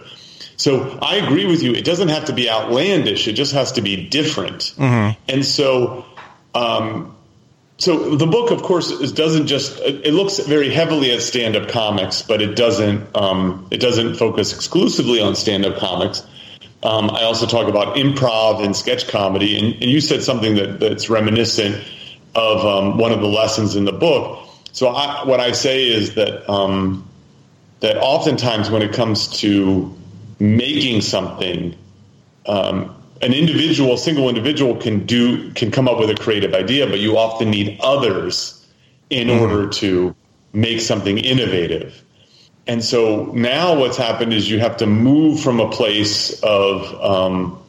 So 0.57 0.99
I 1.01 1.15
agree 1.15 1.45
with 1.45 1.63
you. 1.63 1.73
It 1.73 1.83
doesn't 1.83 2.09
have 2.09 2.25
to 2.25 2.33
be 2.33 2.49
outlandish. 2.49 3.27
It 3.27 3.33
just 3.33 3.53
has 3.53 3.73
to 3.73 3.81
be 3.81 4.07
different. 4.07 4.73
Mm-hmm. 4.77 5.19
And 5.27 5.45
so, 5.45 6.05
um, 6.53 7.17
so 7.79 8.15
the 8.15 8.27
book, 8.27 8.51
of 8.51 8.61
course, 8.61 8.91
is, 8.91 9.11
doesn't 9.11 9.47
just. 9.47 9.79
It 9.79 10.13
looks 10.13 10.37
very 10.39 10.69
heavily 10.69 11.11
at 11.11 11.21
stand-up 11.21 11.69
comics, 11.69 12.21
but 12.21 12.41
it 12.41 12.55
doesn't. 12.55 13.15
Um, 13.15 13.67
it 13.71 13.79
doesn't 13.79 14.15
focus 14.15 14.53
exclusively 14.53 15.19
on 15.19 15.35
stand-up 15.35 15.77
comics. 15.77 16.23
Um, 16.83 17.09
I 17.09 17.23
also 17.23 17.47
talk 17.47 17.67
about 17.67 17.95
improv 17.95 18.63
and 18.63 18.75
sketch 18.75 19.07
comedy, 19.07 19.57
and, 19.57 19.73
and 19.81 19.89
you 19.89 20.01
said 20.01 20.21
something 20.21 20.55
that, 20.55 20.79
that's 20.79 21.09
reminiscent 21.09 21.83
of 22.35 22.65
um, 22.65 22.97
one 22.97 23.11
of 23.11 23.21
the 23.21 23.27
lessons 23.27 23.75
in 23.75 23.85
the 23.85 23.93
book. 23.93 24.47
So 24.73 24.89
I, 24.89 25.23
what 25.25 25.39
I 25.39 25.51
say 25.51 25.87
is 25.87 26.15
that 26.15 26.49
um, 26.51 27.07
that 27.79 27.97
oftentimes 27.97 28.69
when 28.69 28.81
it 28.81 28.91
comes 28.91 29.27
to 29.39 29.95
making 30.39 31.01
something, 31.01 31.75
um, 32.47 32.93
an 33.21 33.33
individual, 33.33 33.97
single 33.97 34.27
individual 34.27 34.75
can 34.75 35.05
do 35.05 35.51
can 35.51 35.71
come 35.71 35.87
up 35.87 35.99
with 35.99 36.09
a 36.09 36.15
creative 36.15 36.53
idea, 36.55 36.87
but 36.87 36.99
you 36.99 37.17
often 37.17 37.51
need 37.51 37.79
others 37.81 38.65
in 39.09 39.27
mm. 39.27 39.39
order 39.39 39.69
to 39.69 40.15
make 40.53 40.81
something 40.81 41.19
innovative. 41.19 42.03
And 42.65 42.83
so 42.83 43.25
now 43.33 43.77
what's 43.77 43.97
happened 43.97 44.33
is 44.33 44.49
you 44.49 44.59
have 44.59 44.77
to 44.77 44.87
move 44.87 45.39
from 45.39 45.59
a 45.59 45.69
place 45.69 46.41
of 46.41 46.93
um, 46.99 47.59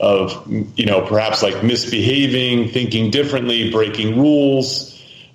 of 0.00 0.46
you 0.76 0.84
know 0.84 1.00
perhaps 1.06 1.42
like 1.42 1.62
misbehaving, 1.62 2.68
thinking 2.68 3.10
differently, 3.10 3.70
breaking 3.70 4.18
rules, 4.18 4.91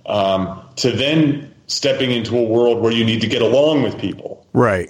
um, 0.07 0.61
to 0.77 0.91
then 0.91 1.53
stepping 1.67 2.11
into 2.11 2.37
a 2.37 2.43
world 2.43 2.81
where 2.81 2.91
you 2.91 3.05
need 3.05 3.21
to 3.21 3.27
get 3.27 3.41
along 3.41 3.83
with 3.83 3.99
people. 3.99 4.45
Right 4.53 4.89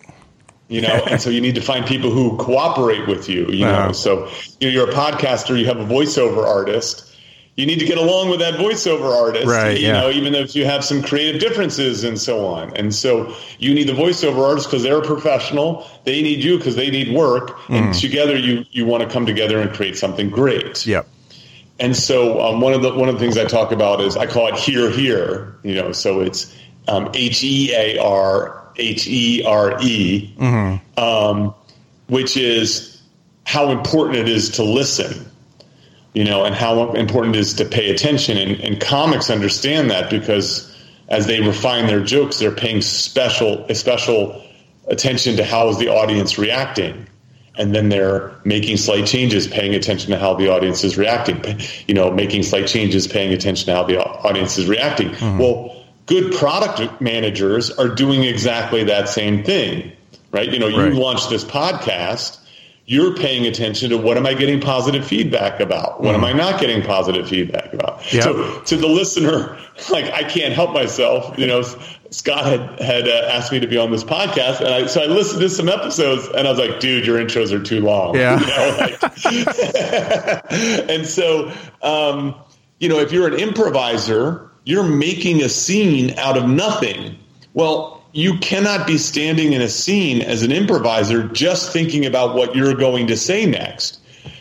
you 0.68 0.82
know 0.82 1.04
and 1.10 1.22
so 1.22 1.30
you 1.30 1.42
need 1.42 1.56
to 1.56 1.62
find 1.62 1.86
people 1.86 2.10
who 2.12 2.38
cooperate 2.38 3.08
with 3.08 3.30
you 3.30 3.48
you 3.48 3.66
uh-huh. 3.66 3.88
know 3.88 3.92
so 3.92 4.30
you 4.60 4.68
know, 4.68 4.74
you're 4.74 4.90
a 4.90 4.94
podcaster 4.94 5.58
you 5.58 5.66
have 5.66 5.80
a 5.80 5.86
voiceover 5.86 6.46
artist 6.46 7.04
you 7.56 7.66
need 7.66 7.80
to 7.80 7.86
get 7.86 7.98
along 7.98 8.30
with 8.30 8.40
that 8.40 8.56
voiceover 8.56 9.16
artist 9.16 9.48
right 9.48 9.80
you 9.80 9.88
yeah. 9.88 9.94
know 9.94 10.10
even 10.10 10.36
if 10.36 10.56
you 10.56 10.66
have 10.66 10.84
some 10.84 11.02
creative 11.02 11.40
differences 11.40 12.04
and 12.04 12.20
so 12.20 12.46
on 12.46 12.76
and 12.76 12.94
so 12.94 13.34
you 13.60 13.74
need 13.74 13.88
the 13.88 13.94
voiceover 13.94 14.48
artist 14.48 14.68
because 14.68 14.84
they're 14.84 15.00
a 15.00 15.06
professional 15.06 15.88
they 16.04 16.22
need 16.22 16.44
you 16.44 16.58
because 16.58 16.76
they 16.76 16.90
need 16.90 17.14
work 17.14 17.58
mm. 17.68 17.76
and 17.76 17.94
together 17.94 18.38
you 18.38 18.66
you 18.72 18.86
want 18.86 19.02
to 19.04 19.10
come 19.10 19.26
together 19.26 19.60
and 19.60 19.74
create 19.74 19.98
something 19.98 20.30
great 20.30 20.86
yep 20.86 21.08
and 21.80 21.96
so 21.96 22.42
um, 22.42 22.62
one 22.62 22.74
of 22.74 22.82
the 22.82 22.94
one 22.94 23.10
of 23.10 23.16
the 23.16 23.20
things 23.20 23.38
I 23.38 23.46
talk 23.46 23.72
about 23.72 24.02
is 24.02 24.18
I 24.18 24.26
call 24.26 24.48
it 24.48 24.56
here 24.56 24.90
here 24.90 25.56
you 25.64 25.76
know 25.76 25.92
so 25.92 26.22
it's 26.22 26.56
um, 26.88 27.10
H 27.14 27.44
E 27.44 27.74
A 27.74 27.98
R 27.98 28.68
H 28.78 29.08
E 29.08 29.44
R 29.44 29.78
E, 29.82 30.34
mm-hmm. 30.38 31.00
um, 31.00 31.54
which 32.08 32.38
is 32.38 33.02
how 33.46 33.72
important 33.72 34.18
it 34.18 34.30
is 34.30 34.52
to 34.52 34.64
listen, 34.64 35.30
you 36.14 36.24
know, 36.24 36.46
and 36.46 36.56
how 36.56 36.94
important 36.94 37.36
it 37.36 37.40
is 37.40 37.54
to 37.56 37.66
pay 37.66 37.92
attention. 37.92 38.38
And, 38.38 38.60
and 38.62 38.80
comics 38.80 39.30
understand 39.30 39.90
that 39.92 40.10
because 40.10 40.74
as 41.08 41.28
they 41.28 41.42
refine 41.42 41.88
their 41.88 42.04
jokes, 42.04 42.40
they're 42.40 42.52
paying 42.52 42.82
special 42.82 43.68
special 43.74 44.44
attention 44.88 45.36
to 45.38 45.44
how 45.44 45.70
is 45.70 45.78
the 45.78 45.90
audience 45.90 46.38
reacting 46.38 47.08
and 47.58 47.74
then 47.74 47.90
they're 47.90 48.32
making 48.44 48.78
slight 48.78 49.06
changes, 49.06 49.48
paying 49.48 49.76
attention 49.76 50.12
to 50.12 50.18
how 50.18 50.34
the 50.34 50.50
audience 50.50 50.84
is 50.84 50.98
reacting. 50.98 51.60
You 51.88 51.94
know, 51.94 52.12
making 52.12 52.44
slight 52.44 52.68
changes, 52.68 53.08
paying 53.08 53.34
attention 53.34 53.68
to 53.68 53.74
how 53.74 53.84
the 53.84 54.00
audience 54.00 54.58
is 54.58 54.68
reacting. 54.68 55.10
Mm-hmm. 55.10 55.40
Well, 55.40 55.86
good 56.06 56.34
product 56.34 57.02
managers 57.02 57.72
are 57.72 57.90
doing 57.90 58.24
exactly 58.24 58.84
that 58.86 59.10
same 59.10 59.44
thing, 59.44 59.92
right? 60.32 60.52
You 60.52 60.60
know, 60.60 60.68
you 60.68 60.82
right. 60.82 60.94
launched 60.94 61.30
this 61.30 61.44
podcast. 61.44 62.40
You're 62.90 63.14
paying 63.18 63.46
attention 63.46 63.90
to 63.90 63.98
what 63.98 64.16
am 64.16 64.26
I 64.26 64.34
getting 64.34 64.62
positive 64.62 65.06
feedback 65.06 65.60
about? 65.60 66.00
What 66.00 66.14
mm. 66.14 66.20
am 66.20 66.24
I 66.24 66.32
not 66.32 66.58
getting 66.58 66.82
positive 66.82 67.28
feedback 67.28 67.74
about? 67.74 68.14
Yep. 68.14 68.24
So 68.24 68.62
to 68.62 68.78
the 68.78 68.88
listener, 68.88 69.60
like 69.92 70.06
I 70.06 70.24
can't 70.24 70.54
help 70.54 70.72
myself. 70.72 71.38
You 71.38 71.48
know, 71.48 71.64
Scott 72.12 72.46
had 72.46 72.80
had 72.80 73.10
uh, 73.10 73.30
asked 73.30 73.52
me 73.52 73.60
to 73.60 73.68
be 73.68 73.78
on 73.78 73.92
this 73.92 74.06
podcast, 74.06 74.62
and 74.62 74.70
I, 74.70 74.86
so 74.86 75.04
I 75.04 75.08
listened 75.08 75.42
to 75.42 75.50
some 75.50 75.68
episodes, 75.68 76.30
and 76.30 76.48
I 76.48 76.50
was 76.50 76.60
like, 76.60 76.80
"Dude, 76.80 77.06
your 77.06 77.20
intros 77.20 77.52
are 77.52 77.62
too 77.62 77.82
long." 77.82 78.16
Yeah. 78.16 78.40
You 79.28 79.44
know, 79.44 79.58
like, 79.60 80.52
and 80.90 81.06
so, 81.06 81.52
um, 81.82 82.36
you 82.80 82.88
know, 82.88 83.00
if 83.00 83.12
you're 83.12 83.28
an 83.28 83.34
improviser, 83.34 84.50
you're 84.64 84.88
making 84.88 85.42
a 85.42 85.50
scene 85.50 86.18
out 86.18 86.38
of 86.38 86.48
nothing. 86.48 87.18
Well, 87.54 87.97
you 88.18 88.36
cannot 88.40 88.88
be 88.88 88.98
standing 88.98 89.54
in 89.54 89.62
a 89.62 89.70
scene 89.70 90.24
as 90.24 90.42
an 90.42 90.52
improviser 90.52 91.28
just 91.28 91.72
thinking 91.72 92.04
about 92.04 92.34
what 92.34 92.56
you're 92.56 92.74
going 92.74 93.06
to 93.06 93.16
say 93.16 93.46
next 93.46 94.00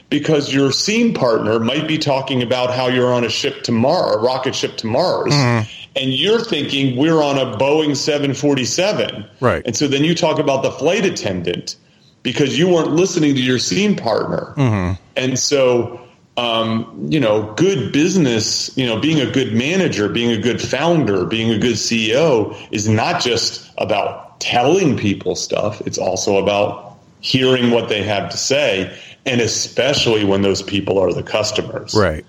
because 0.09 0.55
your 0.55 0.73
scene 0.73 1.13
partner 1.13 1.61
might 1.61 1.87
be 1.87 1.99
talking 1.99 2.43
about 2.43 2.75
how 2.75 2.87
you're 2.87 3.13
on 3.13 3.23
a 3.23 3.29
ship 3.29 3.63
to 3.65 3.73
Mars, 3.73 4.17
a 4.17 4.19
rocket 4.19 4.55
ship 4.55 4.79
to 4.79 4.87
Mars. 4.87 5.35
Mm-hmm. 5.35 5.71
And 5.95 6.15
you're 6.15 6.43
thinking 6.43 6.97
we're 6.97 7.23
on 7.23 7.37
a 7.37 7.59
Boeing 7.59 7.95
747. 7.95 9.27
Right. 9.41 9.63
And 9.67 9.77
so 9.77 9.87
then 9.87 10.05
you 10.05 10.15
talk 10.15 10.39
about 10.39 10.63
the 10.63 10.71
flight 10.71 11.05
attendant 11.05 11.77
because 12.23 12.59
you 12.59 12.69
weren't 12.69 12.93
listening 12.93 13.35
to 13.35 13.43
your 13.43 13.59
scene 13.59 13.95
partner. 13.95 14.55
Mm-hmm. 14.57 15.03
And 15.17 15.39
so 15.39 16.01
um, 16.37 17.09
you 17.09 17.19
know, 17.19 17.53
good 17.55 17.93
business, 17.93 18.77
you 18.77 18.87
know, 18.87 19.01
being 19.01 19.21
a 19.21 19.31
good 19.31 19.55
manager, 19.55 20.09
being 20.09 20.31
a 20.31 20.41
good 20.41 20.61
founder, 20.61 21.25
being 21.25 21.51
a 21.51 21.59
good 21.59 21.77
CEO 21.77 22.57
is 22.71 22.89
not 22.89 23.23
just 23.23 23.71
about 23.79 24.39
telling 24.39 24.97
people 24.99 25.35
stuff. 25.35 25.81
It's 25.83 25.99
also 25.99 26.37
about 26.37 26.99
hearing 27.21 27.71
what 27.71 27.89
they 27.89 28.03
have 28.03 28.31
to 28.31 28.37
say, 28.37 28.95
and 29.25 29.41
especially 29.41 30.25
when 30.25 30.43
those 30.43 30.63
people 30.63 30.99
are 30.99 31.13
the 31.13 31.23
customers. 31.23 31.95
Right. 31.95 32.27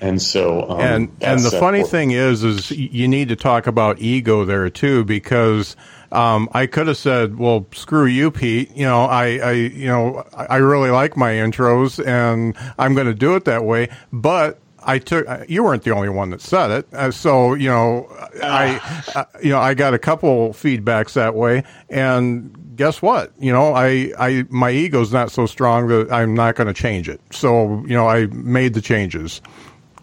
And 0.00 0.20
so, 0.20 0.68
um, 0.68 0.80
and 0.80 1.16
and 1.20 1.40
the 1.40 1.50
funny 1.50 1.82
thing 1.82 2.10
is, 2.10 2.44
is 2.44 2.70
you 2.70 3.08
need 3.08 3.28
to 3.28 3.36
talk 3.36 3.66
about 3.66 3.98
ego 3.98 4.44
there 4.44 4.68
too, 4.68 5.04
because 5.04 5.74
um, 6.12 6.48
I 6.52 6.66
could 6.66 6.86
have 6.86 6.96
said, 6.96 7.38
"Well, 7.38 7.66
screw 7.72 8.06
you, 8.06 8.30
Pete. 8.30 8.70
You 8.76 8.86
know, 8.86 9.04
I, 9.04 9.38
I, 9.38 9.52
you 9.52 9.86
know, 9.86 10.24
I 10.34 10.56
really 10.56 10.90
like 10.90 11.16
my 11.16 11.32
intros, 11.32 12.04
and 12.04 12.56
I'm 12.78 12.94
going 12.94 13.06
to 13.06 13.14
do 13.14 13.34
it 13.34 13.44
that 13.44 13.64
way." 13.64 13.88
But 14.12 14.58
I 14.82 14.98
took 14.98 15.26
you 15.48 15.64
weren't 15.64 15.82
the 15.82 15.90
only 15.90 16.08
one 16.08 16.30
that 16.30 16.40
said 16.40 16.70
it, 16.70 16.94
uh, 16.94 17.10
so 17.10 17.54
you 17.54 17.68
know, 17.68 18.08
I, 18.42 18.80
uh, 19.14 19.24
you 19.42 19.50
know, 19.50 19.58
I 19.58 19.74
got 19.74 19.94
a 19.94 19.98
couple 19.98 20.50
feedbacks 20.50 21.14
that 21.14 21.34
way, 21.34 21.64
and 21.90 22.76
guess 22.76 23.02
what? 23.02 23.32
You 23.38 23.52
know, 23.52 23.74
I, 23.74 24.12
I, 24.18 24.46
my 24.48 24.70
ego's 24.70 25.12
not 25.12 25.32
so 25.32 25.46
strong 25.46 25.88
that 25.88 26.12
I'm 26.12 26.34
not 26.34 26.54
going 26.54 26.68
to 26.68 26.74
change 26.74 27.08
it. 27.08 27.20
So 27.32 27.82
you 27.86 27.94
know, 27.94 28.08
I 28.08 28.26
made 28.26 28.74
the 28.74 28.80
changes. 28.80 29.42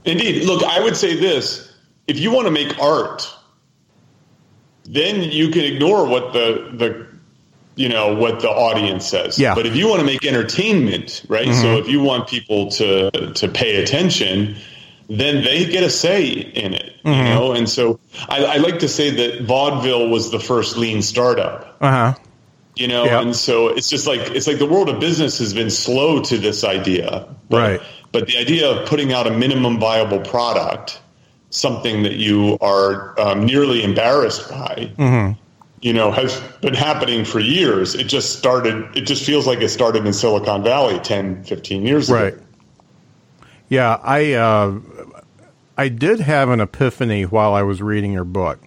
Indeed, 0.04 0.44
look, 0.46 0.64
I 0.64 0.82
would 0.82 0.98
say 0.98 1.16
this: 1.16 1.74
if 2.08 2.20
you 2.20 2.32
want 2.32 2.48
to 2.48 2.52
make 2.52 2.78
art 2.80 3.34
then 4.86 5.22
you 5.22 5.50
can 5.50 5.62
ignore 5.62 6.08
what 6.08 6.34
the 6.34 6.72
the 6.74 7.08
you 7.76 7.90
know 7.90 8.16
what 8.16 8.42
the 8.42 8.50
audience 8.50 9.08
says. 9.08 9.40
Yeah. 9.40 9.56
But 9.56 9.66
if 9.66 9.76
you 9.76 9.88
want 9.88 10.02
to 10.02 10.06
make 10.06 10.26
entertainment, 10.26 11.24
right? 11.28 11.48
Mm-hmm. 11.48 11.62
So 11.62 11.78
if 11.78 11.88
you 11.88 12.02
want 12.02 12.28
people 12.28 12.72
to 12.72 13.12
to 13.34 13.48
pay 13.48 13.82
attention, 13.82 14.56
then 15.10 15.44
they 15.44 15.66
get 15.66 15.84
a 15.84 15.90
say 15.90 16.28
in 16.30 16.74
it. 16.74 16.94
Mm-hmm. 17.04 17.10
You 17.10 17.24
know, 17.24 17.54
and 17.54 17.70
so 17.70 18.00
I, 18.30 18.46
I, 18.46 18.58
like 18.58 18.80
to 18.80 18.88
say 18.88 19.10
that 19.10 19.44
vaudeville 19.44 20.10
was 20.10 20.32
the 20.32 20.40
first 20.40 20.78
lean 20.78 21.02
startup. 21.02 21.78
Uh 21.82 21.92
huh. 21.92 22.14
You 22.76 22.88
know, 22.88 23.06
yep. 23.06 23.22
and 23.22 23.36
so 23.36 23.68
it's 23.68 23.90
just 23.90 24.08
like 24.08 24.22
it's 24.32 24.48
like 24.48 24.58
the 24.58 24.66
world 24.66 24.90
of 24.90 25.00
business 25.00 25.38
has 25.40 25.54
been 25.54 25.70
slow 25.70 26.22
to 26.24 26.38
this 26.38 26.64
idea, 26.64 27.28
but, 27.50 27.58
right? 27.58 27.82
But 28.12 28.28
the 28.28 28.38
idea 28.38 28.70
of 28.70 28.88
putting 28.88 29.12
out 29.12 29.28
a 29.28 29.32
minimum 29.32 29.80
viable 29.80 30.20
product 30.20 31.00
something 31.54 32.02
that 32.04 32.16
you 32.16 32.58
are 32.62 33.20
um, 33.20 33.46
nearly 33.46 33.84
embarrassed 33.84 34.50
by, 34.50 34.92
mm-hmm. 34.98 35.40
you 35.82 35.94
know, 35.94 36.12
has 36.12 36.42
been 36.62 36.74
happening 36.74 37.24
for 37.24 37.40
years. 37.40 37.94
It 37.94 38.06
just 38.06 38.38
started, 38.38 38.86
it 38.98 39.02
just 39.02 39.24
feels 39.24 39.46
like 39.46 39.62
it 39.62 39.70
started 39.70 40.06
in 40.06 40.14
Silicon 40.14 40.64
Valley 40.64 41.00
10, 41.00 41.44
15 41.44 41.86
years 41.86 42.10
ago. 42.10 42.24
Right. 42.24 42.36
Yeah, 43.70 44.00
I, 44.02 44.34
uh, 44.34 44.80
I 45.78 45.90
did 45.90 46.20
have 46.20 46.50
an 46.50 46.60
epiphany 46.60 47.24
while 47.24 47.54
I 47.54 47.62
was 47.62 47.82
reading 47.82 48.12
your 48.12 48.26
book. 48.26 48.60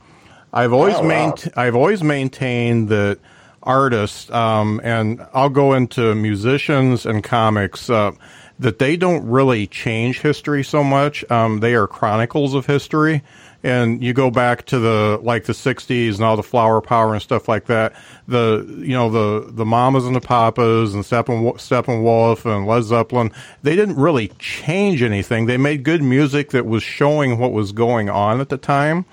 I've 0.53 0.73
always 0.73 0.95
oh, 0.95 1.07
wow. 1.07 1.35
I've 1.57 1.75
always 1.75 2.03
maintained 2.03 2.89
that 2.89 3.19
artists, 3.63 4.31
um, 4.31 4.81
and 4.85 5.27
I'll 5.35 5.51
go 5.51 5.75
into 5.75 6.15
musicians 6.15 7.05
and 7.05 7.23
comics. 7.23 7.91
Uh, 7.91 8.13
that 8.59 8.79
they 8.79 8.97
don't 8.97 9.27
really 9.27 9.67
change 9.67 10.21
history 10.21 10.65
so 10.65 10.83
much. 10.83 11.29
Um, 11.31 11.61
they 11.61 11.75
are 11.75 11.87
chronicles 11.87 12.55
of 12.55 12.67
history. 12.67 13.23
And 13.63 14.03
you 14.03 14.13
go 14.13 14.31
back 14.31 14.67
to 14.67 14.79
the 14.79 15.19
like 15.23 15.45
the 15.45 15.53
'60s 15.53 16.15
and 16.17 16.23
all 16.23 16.37
the 16.37 16.43
flower 16.43 16.81
power 16.81 17.15
and 17.15 17.23
stuff 17.23 17.49
like 17.49 17.67
that. 17.67 17.95
The 18.29 18.65
you 18.79 18.93
know 18.93 19.11
the 19.11 19.51
the 19.51 19.65
Mamas 19.65 20.07
and 20.07 20.15
the 20.15 20.21
Papas 20.21 20.95
and 20.95 21.03
Steppen, 21.03 21.53
Steppenwolf 21.55 22.45
and 22.45 22.67
Led 22.67 22.85
Zeppelin. 22.85 23.33
They 23.63 23.75
didn't 23.75 23.97
really 23.97 24.29
change 24.39 25.03
anything. 25.03 25.47
They 25.47 25.57
made 25.57 25.83
good 25.83 26.03
music 26.03 26.51
that 26.51 26.65
was 26.65 26.85
showing 26.85 27.39
what 27.39 27.53
was 27.53 27.73
going 27.73 28.09
on 28.09 28.41
at 28.41 28.51
the 28.51 28.59
time 28.59 29.05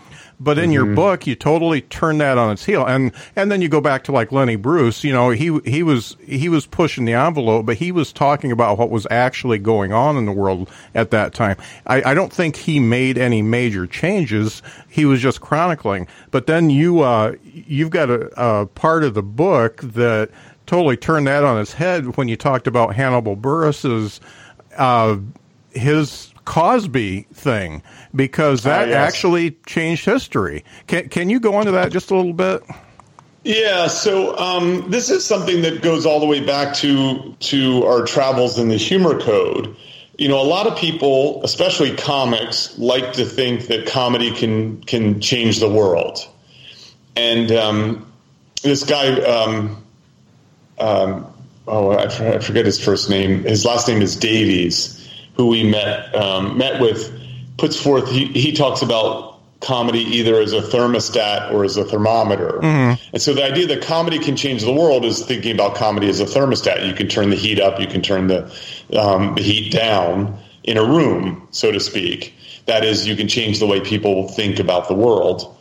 But 0.43 0.57
in 0.57 0.65
mm-hmm. 0.65 0.73
your 0.73 0.85
book, 0.85 1.25
you 1.25 1.35
totally 1.35 1.81
turn 1.81 2.17
that 2.17 2.37
on 2.37 2.51
its 2.51 2.65
heel, 2.65 2.85
and 2.85 3.11
and 3.35 3.51
then 3.51 3.61
you 3.61 3.69
go 3.69 3.79
back 3.79 4.03
to 4.05 4.11
like 4.11 4.31
Lenny 4.31 4.57
Bruce. 4.57 5.03
You 5.03 5.13
know, 5.13 5.29
he 5.29 5.59
he 5.59 5.83
was 5.83 6.17
he 6.25 6.49
was 6.49 6.65
pushing 6.65 7.05
the 7.05 7.13
envelope, 7.13 7.65
but 7.65 7.77
he 7.77 7.91
was 7.91 8.11
talking 8.11 8.51
about 8.51 8.77
what 8.77 8.89
was 8.89 9.07
actually 9.09 9.57
going 9.57 9.93
on 9.93 10.17
in 10.17 10.25
the 10.25 10.31
world 10.31 10.69
at 10.93 11.11
that 11.11 11.33
time. 11.33 11.55
I, 11.87 12.11
I 12.11 12.13
don't 12.13 12.31
think 12.31 12.57
he 12.57 12.79
made 12.79 13.17
any 13.17 13.41
major 13.41 13.87
changes. 13.87 14.61
He 14.89 15.05
was 15.05 15.21
just 15.21 15.39
chronicling. 15.39 16.07
But 16.31 16.47
then 16.47 16.69
you 16.69 17.01
uh, 17.01 17.35
you've 17.43 17.91
got 17.91 18.09
a, 18.09 18.29
a 18.35 18.65
part 18.65 19.03
of 19.03 19.13
the 19.13 19.23
book 19.23 19.77
that 19.77 20.29
totally 20.65 20.97
turned 20.97 21.27
that 21.27 21.43
on 21.43 21.59
its 21.59 21.73
head 21.73 22.17
when 22.17 22.27
you 22.27 22.35
talked 22.35 22.67
about 22.67 22.95
Hannibal 22.95 23.35
Buress's 23.35 24.19
uh, 24.77 25.17
his 25.71 26.32
Cosby 26.45 27.27
thing 27.33 27.81
because 28.15 28.63
that 28.63 28.87
uh, 28.87 28.91
yes. 28.91 29.13
actually 29.13 29.51
changed 29.65 30.05
history. 30.05 30.63
Can 30.87 31.09
can 31.09 31.29
you 31.29 31.39
go 31.39 31.59
into 31.59 31.71
that 31.71 31.91
just 31.91 32.11
a 32.11 32.15
little 32.15 32.33
bit? 32.33 32.63
Yeah, 33.43 33.87
so 33.87 34.37
um, 34.37 34.89
this 34.89 35.09
is 35.09 35.25
something 35.25 35.61
that 35.63 35.81
goes 35.81 36.05
all 36.05 36.19
the 36.19 36.25
way 36.25 36.45
back 36.45 36.73
to 36.75 37.35
to 37.39 37.85
our 37.85 38.05
travels 38.05 38.57
in 38.57 38.69
the 38.69 38.77
humor 38.77 39.19
code. 39.19 39.75
You 40.17 40.27
know, 40.27 40.39
a 40.39 40.43
lot 40.43 40.67
of 40.67 40.77
people, 40.77 41.43
especially 41.43 41.95
comics, 41.95 42.77
like 42.77 43.13
to 43.13 43.25
think 43.25 43.67
that 43.67 43.85
comedy 43.85 44.31
can 44.31 44.81
can 44.83 45.19
change 45.19 45.59
the 45.59 45.69
world. 45.69 46.27
And 47.15 47.51
um, 47.51 48.11
this 48.63 48.83
guy, 48.83 49.19
um, 49.21 49.83
um 50.79 51.27
oh, 51.67 51.91
I 51.97 52.07
forget 52.39 52.65
his 52.65 52.83
first 52.83 53.09
name. 53.09 53.43
His 53.43 53.65
last 53.65 53.87
name 53.87 54.01
is 54.01 54.15
Davies 54.15 55.02
who 55.35 55.47
we 55.47 55.63
met 55.63 56.13
um, 56.15 56.57
met 56.57 56.81
with, 56.81 57.11
puts 57.57 57.79
forth. 57.81 58.09
He, 58.09 58.25
he 58.25 58.53
talks 58.53 58.81
about 58.81 59.33
comedy 59.63 60.01
either 60.01 60.39
as 60.39 60.53
a 60.53 60.61
thermostat 60.61 61.51
or 61.51 61.63
as 61.63 61.77
a 61.77 61.85
thermometer. 61.85 62.59
Mm-hmm. 62.61 63.01
And 63.13 63.21
so 63.21 63.33
the 63.33 63.43
idea 63.43 63.65
that 63.67 63.81
comedy 63.81 64.19
can 64.19 64.35
change 64.35 64.61
the 64.63 64.73
world 64.73 65.05
is 65.05 65.25
thinking 65.25 65.53
about 65.53 65.75
comedy 65.75 66.09
as 66.09 66.19
a 66.19 66.25
thermostat. 66.25 66.85
You 66.85 66.93
can 66.93 67.07
turn 67.07 67.29
the 67.29 67.35
heat 67.35 67.59
up, 67.59 67.79
you 67.79 67.87
can 67.87 68.01
turn 68.01 68.27
the, 68.27 68.43
um, 68.97 69.35
the 69.35 69.41
heat 69.41 69.71
down 69.71 70.37
in 70.63 70.77
a 70.77 70.83
room, 70.83 71.47
so 71.51 71.71
to 71.71 71.79
speak. 71.79 72.33
That 72.65 72.85
is, 72.85 73.07
you 73.07 73.15
can 73.15 73.27
change 73.27 73.59
the 73.59 73.67
way 73.67 73.81
people 73.81 74.27
think 74.29 74.59
about 74.59 74.87
the 74.87 74.93
world. 74.93 75.57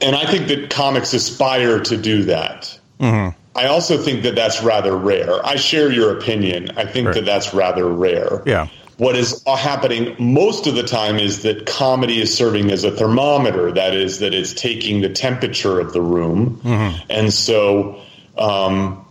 And 0.00 0.14
I 0.14 0.26
think 0.30 0.48
that 0.48 0.70
comics 0.70 1.14
aspire 1.14 1.80
to 1.80 1.96
do 1.96 2.24
that. 2.24 2.78
Mm-hmm. 3.00 3.38
I 3.56 3.66
also 3.66 3.98
think 3.98 4.22
that 4.24 4.34
that's 4.34 4.62
rather 4.62 4.96
rare. 4.96 5.44
I 5.44 5.56
share 5.56 5.90
your 5.90 6.16
opinion. 6.16 6.70
I 6.76 6.84
think 6.84 7.06
right. 7.06 7.14
that 7.14 7.24
that's 7.24 7.54
rather 7.54 7.86
rare. 7.86 8.42
Yeah. 8.46 8.68
What 8.98 9.16
is 9.16 9.42
happening 9.44 10.16
most 10.18 10.66
of 10.66 10.74
the 10.74 10.82
time 10.82 11.18
is 11.18 11.42
that 11.42 11.66
comedy 11.66 12.20
is 12.20 12.34
serving 12.34 12.70
as 12.70 12.84
a 12.84 12.90
thermometer. 12.90 13.72
That 13.72 13.94
is, 13.94 14.20
that 14.20 14.32
it's 14.32 14.54
taking 14.54 15.02
the 15.02 15.10
temperature 15.10 15.80
of 15.80 15.92
the 15.92 16.00
room. 16.00 16.60
Mm-hmm. 16.62 17.06
And 17.10 17.32
so, 17.32 18.00
um, 18.38 19.06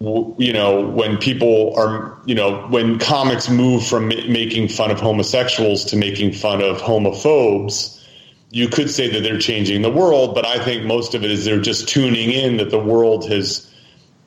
you 0.00 0.52
know, 0.52 0.88
when 0.88 1.18
people 1.18 1.74
are, 1.76 2.16
you 2.24 2.34
know, 2.34 2.66
when 2.68 2.98
comics 2.98 3.50
move 3.50 3.86
from 3.86 4.08
making 4.08 4.68
fun 4.68 4.90
of 4.90 5.00
homosexuals 5.00 5.86
to 5.86 5.96
making 5.96 6.32
fun 6.32 6.62
of 6.62 6.78
homophobes, 6.78 7.98
you 8.50 8.68
could 8.68 8.88
say 8.88 9.10
that 9.10 9.20
they're 9.20 9.38
changing 9.38 9.82
the 9.82 9.90
world, 9.90 10.34
but 10.34 10.46
I 10.46 10.64
think 10.64 10.84
most 10.84 11.14
of 11.14 11.22
it 11.22 11.30
is 11.30 11.44
they're 11.44 11.60
just 11.60 11.88
tuning 11.88 12.30
in 12.30 12.56
that 12.58 12.70
the 12.70 12.78
world 12.78 13.28
has 13.28 13.67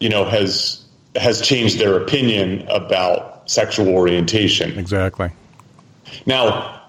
you 0.02 0.10
know, 0.10 0.26
has 0.26 0.84
has 1.16 1.42
changed 1.42 1.80
their 1.80 1.96
opinion 1.96 2.68
about 2.68 3.50
sexual 3.50 3.90
orientation. 3.90 4.78
Exactly. 4.78 5.30
Now, 6.26 6.82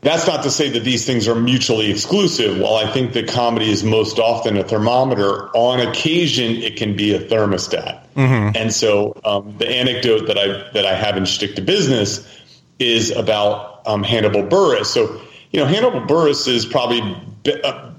that's 0.00 0.26
not 0.26 0.42
to 0.44 0.50
say 0.50 0.68
that 0.70 0.84
these 0.84 1.04
things 1.04 1.26
are 1.26 1.34
mutually 1.34 1.90
exclusive. 1.90 2.58
While 2.58 2.74
I 2.74 2.92
think 2.92 3.14
that 3.14 3.28
comedy 3.28 3.70
is 3.70 3.82
most 3.82 4.18
often 4.18 4.56
a 4.56 4.62
thermometer, 4.62 5.48
on 5.56 5.80
occasion 5.80 6.56
it 6.56 6.76
can 6.76 6.96
be 6.96 7.14
a 7.14 7.20
thermostat. 7.20 8.04
Mm-hmm. 8.14 8.56
And 8.56 8.72
so, 8.72 9.18
um, 9.24 9.56
the 9.58 9.68
anecdote 9.68 10.26
that 10.26 10.38
I 10.38 10.70
that 10.72 10.86
I 10.86 10.94
have 10.94 11.16
in 11.16 11.24
Shtick 11.24 11.56
to 11.56 11.62
Business 11.62 12.26
is 12.78 13.10
about 13.10 13.82
um, 13.86 14.04
Hannibal 14.04 14.42
Buress. 14.42 14.86
So, 14.86 15.20
you 15.50 15.58
know, 15.58 15.66
Hannibal 15.66 16.02
Buress 16.02 16.46
is 16.46 16.66
probably 16.66 17.00
be, 17.42 17.60
uh, 17.62 17.90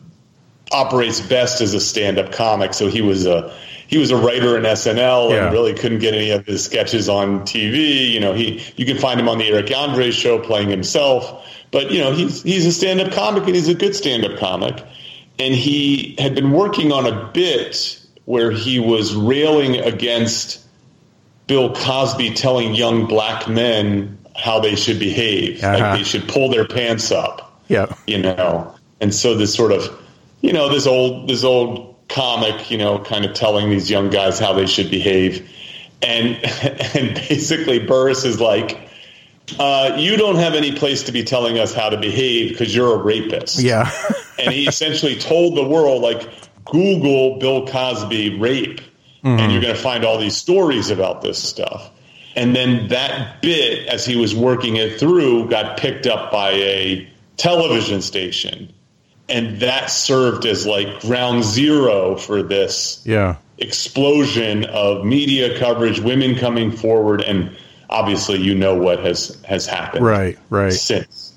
operates 0.71 1.19
best 1.19 1.61
as 1.61 1.73
a 1.73 1.79
stand-up 1.79 2.31
comic. 2.31 2.73
So 2.75 2.87
he 2.87 3.01
was 3.01 3.25
a 3.25 3.51
he 3.89 3.97
was 3.97 4.11
a 4.11 4.17
writer 4.17 4.55
in 4.55 4.63
SNL 4.63 5.31
yeah. 5.31 5.45
and 5.45 5.51
really 5.51 5.73
couldn't 5.73 5.97
get 5.97 6.13
any 6.13 6.29
of 6.29 6.45
his 6.45 6.63
sketches 6.63 7.09
on 7.09 7.41
TV. 7.41 8.11
You 8.11 8.19
know, 8.19 8.33
he 8.33 8.63
you 8.75 8.85
can 8.85 8.99
find 8.99 9.19
him 9.19 9.27
on 9.27 9.39
the 9.39 9.47
Eric 9.47 9.71
Andre 9.75 10.11
show 10.11 10.37
playing 10.37 10.69
himself, 10.69 11.43
but 11.71 11.89
you 11.89 11.99
know 11.99 12.13
he's 12.13 12.43
he's 12.43 12.67
a 12.67 12.71
stand 12.71 13.01
up 13.01 13.11
comic 13.11 13.45
and 13.45 13.55
he's 13.55 13.67
a 13.67 13.73
good 13.73 13.95
stand 13.95 14.23
up 14.25 14.37
comic, 14.37 14.85
and 15.39 15.55
he 15.55 16.15
had 16.19 16.35
been 16.35 16.51
working 16.51 16.91
on 16.91 17.07
a 17.07 17.31
bit 17.33 17.99
where 18.25 18.51
he 18.51 18.79
was 18.79 19.15
railing 19.15 19.77
against 19.77 20.63
Bill 21.47 21.73
Cosby 21.73 22.35
telling 22.35 22.75
young 22.75 23.07
black 23.07 23.47
men 23.49 24.19
how 24.35 24.59
they 24.59 24.75
should 24.75 24.99
behave, 24.99 25.63
uh-huh. 25.63 25.79
like 25.79 25.97
they 25.97 26.03
should 26.03 26.27
pull 26.27 26.51
their 26.51 26.67
pants 26.67 27.11
up. 27.11 27.59
Yeah, 27.69 27.91
you 28.05 28.19
know, 28.19 28.71
and 29.01 29.15
so 29.15 29.33
this 29.33 29.55
sort 29.55 29.71
of 29.71 29.99
you 30.41 30.53
know 30.53 30.69
this 30.69 30.85
old 30.85 31.27
this 31.27 31.43
old 31.43 31.88
comic, 32.09 32.69
you 32.69 32.77
know, 32.77 32.99
kind 32.99 33.23
of 33.23 33.33
telling 33.33 33.69
these 33.69 33.89
young 33.89 34.09
guys 34.09 34.39
how 34.39 34.53
they 34.53 34.65
should 34.65 34.91
behave. 34.91 35.49
And 36.01 36.35
and 36.95 37.15
basically 37.15 37.79
Buress 37.79 38.25
is 38.25 38.41
like, 38.41 38.89
uh, 39.57 39.95
you 39.97 40.17
don't 40.17 40.35
have 40.35 40.53
any 40.53 40.75
place 40.75 41.03
to 41.03 41.11
be 41.11 41.23
telling 41.23 41.57
us 41.57 41.73
how 41.73 41.89
to 41.89 41.97
behave 41.97 42.49
because 42.49 42.75
you're 42.75 42.95
a 42.95 42.97
rapist. 42.97 43.59
Yeah. 43.59 43.91
and 44.39 44.53
he 44.53 44.67
essentially 44.67 45.15
told 45.15 45.55
the 45.55 45.67
world, 45.67 46.01
like, 46.01 46.29
Google 46.65 47.39
Bill 47.39 47.65
Cosby 47.65 48.37
rape, 48.37 48.79
mm-hmm. 49.23 49.27
and 49.27 49.51
you're 49.51 49.61
going 49.61 49.75
to 49.75 49.81
find 49.81 50.05
all 50.05 50.19
these 50.19 50.37
stories 50.37 50.91
about 50.91 51.21
this 51.21 51.41
stuff. 51.41 51.89
And 52.35 52.55
then 52.55 52.89
that 52.89 53.41
bit, 53.41 53.87
as 53.87 54.05
he 54.05 54.15
was 54.15 54.35
working 54.35 54.75
it 54.75 54.99
through, 54.99 55.49
got 55.49 55.77
picked 55.77 56.05
up 56.05 56.31
by 56.31 56.51
a 56.51 57.09
television 57.37 58.01
station 58.01 58.71
and 59.29 59.59
that 59.59 59.89
served 59.89 60.45
as 60.45 60.65
like 60.65 61.01
ground 61.01 61.43
zero 61.43 62.15
for 62.15 62.43
this 62.43 63.01
yeah. 63.05 63.35
explosion 63.57 64.65
of 64.65 65.05
media 65.05 65.57
coverage, 65.57 65.99
women 65.99 66.35
coming 66.35 66.71
forward, 66.71 67.21
and 67.21 67.55
obviously 67.89 68.39
you 68.39 68.55
know 68.55 68.75
what 68.75 68.99
has 68.99 69.41
has 69.45 69.65
happened 69.65 70.05
right 70.05 70.37
right 70.49 70.73
since. 70.73 71.28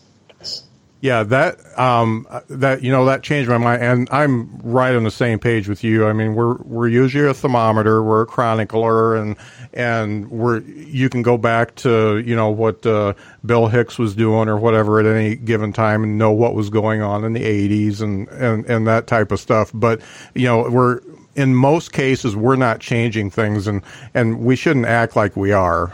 Yeah, 1.03 1.25
that 1.25 1.59
um, 1.77 2.29
that 2.47 2.85
you 2.85 2.93
know 2.93 3.05
that 3.07 3.25
changed 3.25 3.51
my 3.51 3.59
mind, 3.59 3.83
and 3.83 4.09
I'm 4.13 4.57
right 4.63 4.95
on 4.95 5.03
the 5.03 5.11
same 5.11 5.41
page 5.41 5.69
with 5.69 5.83
you. 5.83 6.07
I 6.07 6.13
mean, 6.13 6.37
we're 6.37 6.55
we're 6.59 6.87
usually 6.87 7.29
a 7.29 7.35
thermometer, 7.35 8.05
we're 8.05 8.23
a 8.23 8.27
chronicler, 8.27 9.17
and 9.17 9.35
and 9.75 10.31
we're 10.31 10.61
you 10.61 11.09
can 11.09 11.23
go 11.23 11.37
back 11.37 11.75
to 11.77 12.19
you 12.19 12.37
know 12.37 12.51
what 12.51 12.87
uh, 12.87 13.15
Bill 13.45 13.67
Hicks 13.67 13.99
was 13.99 14.15
doing 14.15 14.49
or 14.49 14.57
whatever 14.57 15.01
at 15.01 15.07
any 15.07 15.35
given 15.35 15.73
time 15.73 16.05
and 16.05 16.19
know 16.19 16.31
what 16.31 16.55
was 16.55 16.71
going 16.71 17.03
on 17.03 17.25
in 17.25 17.33
the 17.33 17.43
'80s 17.43 18.01
and 18.01 18.29
and 18.29 18.65
and 18.67 18.87
that 18.87 19.09
type 19.09 19.33
of 19.33 19.41
stuff. 19.41 19.73
But 19.75 20.01
you 20.37 20.45
know, 20.45 20.71
we're 20.71 21.01
in 21.35 21.57
most 21.57 21.93
cases 21.93 22.37
we're 22.37 22.55
not 22.55 22.79
changing 22.79 23.31
things, 23.31 23.67
and 23.67 23.83
and 24.15 24.39
we 24.39 24.55
shouldn't 24.55 24.87
act 24.87 25.17
like 25.17 25.37
we 25.37 25.51
are. 25.51 25.93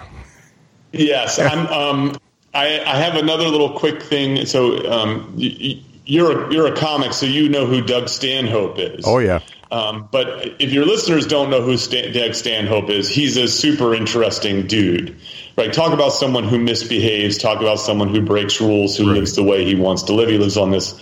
Yes, 0.93 1.39
I'm. 1.39 1.67
Um, 1.69 2.17
I, 2.55 2.81
I 2.81 2.97
have 2.97 3.15
another 3.15 3.45
little 3.49 3.79
quick 3.79 4.03
thing. 4.03 4.47
So 4.47 4.91
um, 4.91 5.33
you're 5.37 6.49
a, 6.49 6.53
you're 6.53 6.67
a 6.67 6.77
comic, 6.77 7.13
so 7.13 7.27
you 7.27 7.49
know 7.49 7.67
who 7.67 7.83
Doug 7.83 8.09
Stanhope 8.09 8.79
is. 8.79 9.05
Oh 9.07 9.19
yeah. 9.19 9.41
Um, 9.71 10.09
but 10.11 10.57
if 10.61 10.73
your 10.73 10.87
listeners 10.87 11.27
don't 11.27 11.51
know 11.51 11.61
who 11.61 11.77
Stan, 11.77 12.13
Doug 12.15 12.35
Stanhope 12.35 12.89
is, 12.89 13.11
he's 13.11 13.37
a 13.37 13.47
super 13.47 13.95
interesting 13.95 14.67
dude. 14.67 15.17
Right? 15.59 15.73
Talk 15.73 15.93
about 15.93 16.11
someone 16.11 16.45
who 16.45 16.59
misbehaves. 16.59 17.37
Talk 17.37 17.61
about 17.61 17.79
someone 17.79 18.09
who 18.09 18.23
breaks 18.23 18.61
rules, 18.61 18.97
who 18.97 19.09
right. 19.09 19.19
lives 19.19 19.35
the 19.35 19.43
way 19.43 19.65
he 19.65 19.75
wants 19.75 20.05
to 20.05 20.15
live. 20.15 20.29
He 20.31 20.39
lives 20.39 20.57
on 20.57 20.71
this 20.71 20.99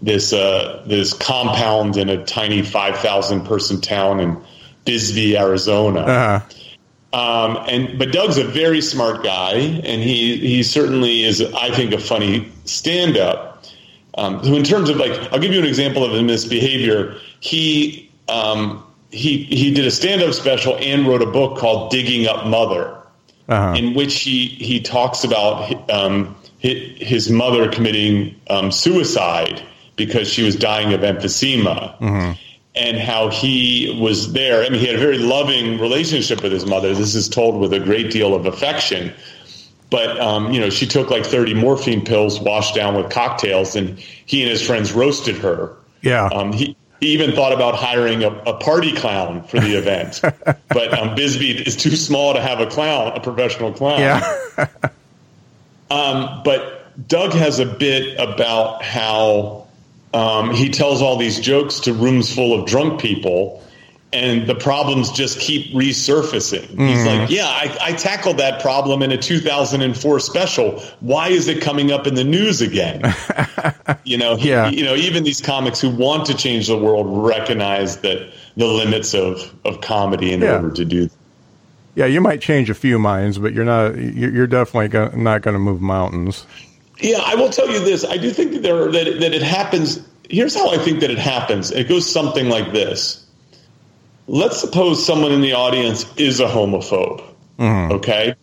this 0.00 0.32
uh, 0.32 0.84
this 0.86 1.14
compound 1.14 1.96
in 1.96 2.08
a 2.08 2.24
tiny 2.24 2.62
five 2.62 2.98
thousand 2.98 3.46
person 3.46 3.80
town 3.80 4.20
in 4.20 4.40
Bisbee, 4.84 5.36
Arizona. 5.36 6.00
Uh-huh. 6.00 6.48
Um, 7.12 7.58
and 7.68 7.98
but 7.98 8.12
Doug's 8.12 8.36
a 8.36 8.44
very 8.44 8.80
smart 8.80 9.22
guy, 9.22 9.54
and 9.54 10.02
he 10.02 10.36
he 10.36 10.62
certainly 10.62 11.22
is. 11.22 11.40
I 11.40 11.70
think 11.70 11.92
a 11.92 11.98
funny 11.98 12.50
stand 12.64 13.16
up. 13.16 13.64
Um, 14.18 14.42
so 14.44 14.54
in 14.54 14.64
terms 14.64 14.88
of 14.88 14.96
like, 14.96 15.12
I'll 15.32 15.38
give 15.38 15.52
you 15.52 15.58
an 15.58 15.66
example 15.66 16.04
of 16.04 16.12
his 16.12 16.22
misbehavior. 16.22 17.16
He 17.40 18.10
um, 18.28 18.84
he 19.10 19.44
he 19.44 19.72
did 19.72 19.86
a 19.86 19.90
stand 19.90 20.22
up 20.22 20.34
special 20.34 20.76
and 20.78 21.06
wrote 21.06 21.22
a 21.22 21.26
book 21.26 21.58
called 21.58 21.90
Digging 21.90 22.26
Up 22.26 22.46
Mother, 22.46 22.96
uh-huh. 23.48 23.74
in 23.76 23.94
which 23.94 24.20
he 24.20 24.46
he 24.46 24.80
talks 24.80 25.22
about 25.22 25.90
um, 25.90 26.34
his 26.58 27.30
mother 27.30 27.70
committing 27.70 28.34
um, 28.50 28.72
suicide 28.72 29.62
because 29.94 30.28
she 30.28 30.42
was 30.42 30.56
dying 30.56 30.92
of 30.92 31.00
emphysema. 31.00 31.96
Mm-hmm 31.98 32.32
and 32.76 32.98
how 32.98 33.30
he 33.30 33.98
was 34.00 34.32
there. 34.32 34.62
I 34.64 34.68
mean, 34.68 34.80
he 34.80 34.86
had 34.86 34.96
a 34.96 35.00
very 35.00 35.18
loving 35.18 35.78
relationship 35.80 36.42
with 36.42 36.52
his 36.52 36.66
mother. 36.66 36.94
This 36.94 37.14
is 37.14 37.28
told 37.28 37.58
with 37.60 37.72
a 37.72 37.80
great 37.80 38.10
deal 38.10 38.34
of 38.34 38.44
affection. 38.46 39.12
but 39.90 40.18
um, 40.20 40.52
you 40.52 40.58
know 40.60 40.68
she 40.68 40.84
took 40.86 41.10
like 41.10 41.24
30 41.24 41.54
morphine 41.54 42.04
pills 42.04 42.40
washed 42.40 42.74
down 42.74 42.94
with 42.96 43.08
cocktails 43.10 43.76
and 43.76 43.98
he 43.98 44.42
and 44.42 44.50
his 44.50 44.60
friends 44.60 44.92
roasted 44.92 45.36
her 45.36 45.76
Yeah. 46.02 46.26
um, 46.26 46.52
he, 46.52 46.76
he 47.00 47.06
even 47.12 47.30
thought 47.32 47.52
about 47.52 47.76
hiring 47.76 48.24
a, 48.24 48.30
a 48.30 48.54
party 48.58 48.92
clown 48.92 49.44
for 49.44 49.60
the 49.60 49.74
event 49.78 50.20
but 50.68 50.92
um, 50.98 51.14
bisbee 51.14 51.52
is 51.64 51.76
too 51.76 51.94
small 51.94 52.34
to 52.34 52.40
have 52.40 52.58
a 52.58 52.66
clown 52.66 53.12
a 53.16 53.20
professional 53.20 53.72
clown 53.72 54.00
yeah. 54.00 54.20
um, 55.90 56.42
but 56.44 57.06
doug 57.08 57.32
has 57.32 57.60
a 57.60 57.66
bit 57.66 58.18
about 58.18 58.82
how 58.82 59.65
um, 60.16 60.54
he 60.54 60.68
tells 60.70 61.02
all 61.02 61.16
these 61.16 61.38
jokes 61.40 61.80
to 61.80 61.92
rooms 61.92 62.32
full 62.34 62.58
of 62.58 62.66
drunk 62.66 63.00
people 63.00 63.62
and 64.12 64.46
the 64.46 64.54
problems 64.54 65.10
just 65.10 65.38
keep 65.40 65.72
resurfacing. 65.74 66.66
He's 66.88 67.04
like, 67.04 67.28
yeah, 67.28 67.46
I, 67.48 67.76
I 67.82 67.92
tackled 67.92 68.38
that 68.38 68.62
problem 68.62 69.02
in 69.02 69.10
a 69.12 69.18
2004 69.18 70.20
special. 70.20 70.80
Why 71.00 71.28
is 71.28 71.48
it 71.48 71.60
coming 71.60 71.90
up 71.90 72.06
in 72.06 72.14
the 72.14 72.24
news 72.24 72.60
again? 72.62 73.02
you 74.04 74.16
know, 74.16 74.36
he- 74.36 74.50
Yeah. 74.50 74.68
you 74.70 74.84
know, 74.84 74.94
even 74.94 75.24
these 75.24 75.40
comics 75.42 75.80
who 75.80 75.90
want 75.90 76.24
to 76.26 76.34
change 76.34 76.68
the 76.68 76.78
world 76.78 77.06
recognize 77.28 77.98
that 77.98 78.32
the 78.56 78.66
limits 78.66 79.12
of, 79.12 79.52
of 79.64 79.80
comedy 79.80 80.32
in 80.32 80.40
Yeah. 80.40 80.56
order 80.56 80.70
to 80.70 80.84
do. 80.84 81.10
Yeah, 81.96 82.06
you 82.06 82.20
might 82.20 82.40
change 82.40 82.70
a 82.70 82.74
few 82.74 82.98
minds, 82.98 83.38
but 83.38 83.54
you're 83.54 83.64
not. 83.64 83.96
You're 83.96 84.30
you're 84.30 84.46
definitely 84.46 85.18
not 85.18 85.40
going 85.42 85.54
to 85.54 85.58
move 85.58 85.80
mountains. 85.80 86.46
Yeah, 86.98 87.20
I 87.24 87.34
will 87.34 87.50
tell 87.50 87.70
you 87.70 87.80
this. 87.80 88.04
I 88.04 88.16
do 88.16 88.30
think 88.30 88.52
that 88.52 88.62
there 88.62 88.90
that 88.90 89.06
it, 89.06 89.20
that 89.20 89.34
it 89.34 89.42
happens. 89.42 90.06
Here's 90.30 90.54
how 90.54 90.70
I 90.70 90.78
think 90.78 91.00
that 91.00 91.10
it 91.10 91.18
happens. 91.18 91.70
It 91.70 91.88
goes 91.88 92.10
something 92.10 92.48
like 92.48 92.72
this. 92.72 93.24
Let's 94.28 94.60
suppose 94.60 95.04
someone 95.04 95.30
in 95.30 95.40
the 95.40 95.52
audience 95.52 96.04
is 96.16 96.40
a 96.40 96.46
homophobe. 96.46 97.22
Mm-hmm. 97.58 97.92
Okay, 97.92 98.34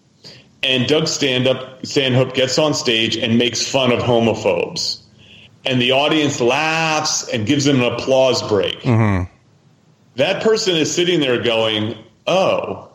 and 0.61 0.87
Doug 0.87 1.07
Stand 1.07 1.47
Up 1.47 1.85
Stanhope 1.85 2.33
gets 2.33 2.57
on 2.57 2.73
stage 2.73 3.17
and 3.17 3.37
makes 3.37 3.67
fun 3.67 3.91
of 3.91 3.99
homophobes, 3.99 5.01
and 5.65 5.81
the 5.81 5.91
audience 5.91 6.39
laughs 6.39 7.27
and 7.29 7.45
gives 7.45 7.65
him 7.65 7.81
an 7.81 7.93
applause 7.93 8.47
break. 8.47 8.79
Mm-hmm. 8.81 9.31
That 10.15 10.43
person 10.43 10.75
is 10.75 10.93
sitting 10.93 11.19
there 11.19 11.41
going, 11.41 11.97
"Oh, 12.27 12.89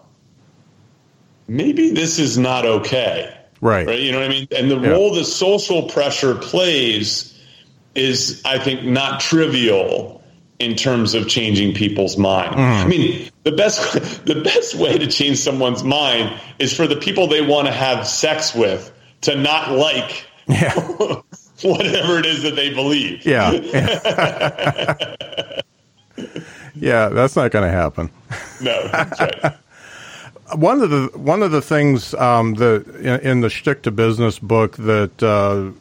maybe 1.49 1.91
this 1.91 2.21
is 2.21 2.39
not 2.39 2.65
okay." 2.65 3.38
Right. 3.61 3.87
right? 3.87 3.99
You 3.99 4.13
know 4.13 4.19
what 4.21 4.27
I 4.27 4.31
mean? 4.31 4.49
And 4.57 4.71
the 4.71 4.79
Yeah. 4.79 4.91
role 4.91 5.15
that 5.15 5.25
social 5.25 5.83
pressure 5.85 6.35
plays 6.35 7.35
is, 7.95 8.43
I 8.45 8.59
think, 8.59 8.85
not 8.85 9.21
trivial 9.21 10.23
in 10.59 10.75
terms 10.75 11.15
of 11.15 11.29
changing 11.29 11.75
people's 11.75 12.17
mind. 12.17 12.51
Mm-hmm. 12.53 12.61
I 12.61 12.87
mean, 12.87 13.29
the 13.45 13.53
best 13.53 13.93
the 14.27 14.41
best 14.43 14.75
way 14.75 14.99
to 14.99 15.07
change 15.07 15.39
someone's 15.39 15.85
mind 15.85 16.39
is 16.59 16.75
for 16.77 16.87
the 16.87 16.97
people 16.97 17.27
they 17.29 17.43
want 17.43 17.67
to 17.67 17.73
have 17.73 18.07
sex 18.07 18.55
with 18.55 18.93
to 19.23 19.37
not 19.37 19.71
like 19.73 20.25
Yeah. 20.47 20.75
whatever 21.63 22.19
it 22.19 22.27
is 22.27 22.43
that 22.45 22.55
they 22.57 22.73
believe. 22.73 23.25
Yeah. 23.27 23.51
yeah, 26.75 27.09
that's 27.09 27.37
not 27.37 27.51
going 27.51 27.65
to 27.65 27.71
happen. 27.71 28.11
No, 28.61 28.89
that's 28.89 29.21
right. 29.21 29.55
One 30.55 30.81
of 30.81 30.91
the 30.91 31.11
one 31.15 31.43
of 31.43 31.51
the 31.51 31.61
things 31.61 32.15
um, 32.15 32.55
that 32.55 32.87
in, 32.97 33.21
in 33.21 33.41
the 33.41 33.51
Shtick 33.51 33.83
to 33.83 33.91
Business 33.91 34.39
book 34.39 34.77
that 34.77 35.23
uh, 35.23 35.73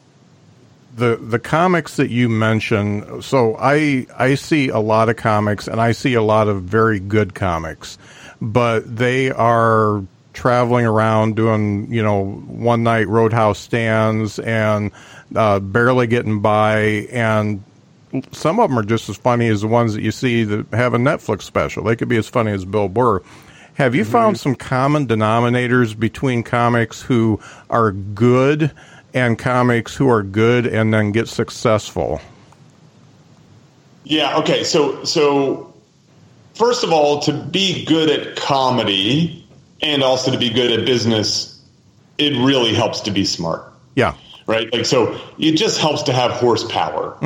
the 0.94 1.16
the 1.16 1.38
comics 1.38 1.96
that 1.96 2.10
you 2.10 2.28
mention. 2.28 3.22
So 3.22 3.56
I 3.58 4.06
I 4.18 4.34
see 4.34 4.68
a 4.68 4.78
lot 4.78 5.08
of 5.08 5.16
comics, 5.16 5.68
and 5.68 5.80
I 5.80 5.92
see 5.92 6.14
a 6.14 6.22
lot 6.22 6.48
of 6.48 6.62
very 6.62 7.00
good 7.00 7.34
comics, 7.34 7.98
but 8.40 8.96
they 8.96 9.30
are 9.30 10.02
traveling 10.34 10.86
around 10.86 11.34
doing 11.34 11.92
you 11.92 12.02
know 12.02 12.24
one 12.24 12.82
night 12.82 13.08
roadhouse 13.08 13.58
stands 13.58 14.38
and 14.38 14.92
uh, 15.34 15.58
barely 15.58 16.06
getting 16.06 16.40
by 16.40 16.78
and 17.10 17.62
some 18.32 18.58
of 18.58 18.70
them 18.70 18.78
are 18.78 18.84
just 18.84 19.08
as 19.08 19.16
funny 19.16 19.48
as 19.48 19.60
the 19.60 19.66
ones 19.66 19.94
that 19.94 20.02
you 20.02 20.10
see 20.10 20.44
that 20.44 20.66
have 20.72 20.94
a 20.94 20.98
Netflix 20.98 21.42
special. 21.42 21.84
They 21.84 21.96
could 21.96 22.08
be 22.08 22.16
as 22.16 22.28
funny 22.28 22.52
as 22.52 22.64
Bill 22.64 22.88
Burr. 22.88 23.20
Have 23.78 23.94
you 23.94 24.04
found 24.04 24.40
some 24.40 24.56
common 24.56 25.06
denominators 25.06 25.96
between 25.96 26.42
comics 26.42 27.00
who 27.00 27.38
are 27.70 27.92
good 27.92 28.72
and 29.14 29.38
comics 29.38 29.94
who 29.94 30.08
are 30.08 30.24
good 30.24 30.66
and 30.66 30.92
then 30.92 31.12
get 31.12 31.28
successful? 31.28 32.20
Yeah. 34.02 34.36
Okay. 34.38 34.64
So 34.64 35.04
so 35.04 35.72
first 36.54 36.82
of 36.82 36.92
all, 36.92 37.20
to 37.20 37.32
be 37.32 37.84
good 37.84 38.10
at 38.10 38.34
comedy 38.34 39.46
and 39.80 40.02
also 40.02 40.32
to 40.32 40.38
be 40.38 40.50
good 40.50 40.76
at 40.76 40.84
business, 40.84 41.62
it 42.18 42.32
really 42.44 42.74
helps 42.74 43.00
to 43.02 43.12
be 43.12 43.24
smart, 43.24 43.62
Yeah. 43.94 44.14
right? 44.48 44.72
Like 44.72 44.86
so, 44.86 45.16
it 45.38 45.52
just 45.52 45.78
helps 45.80 46.02
to 46.02 46.12
have 46.12 46.32
horsepower. 46.32 47.16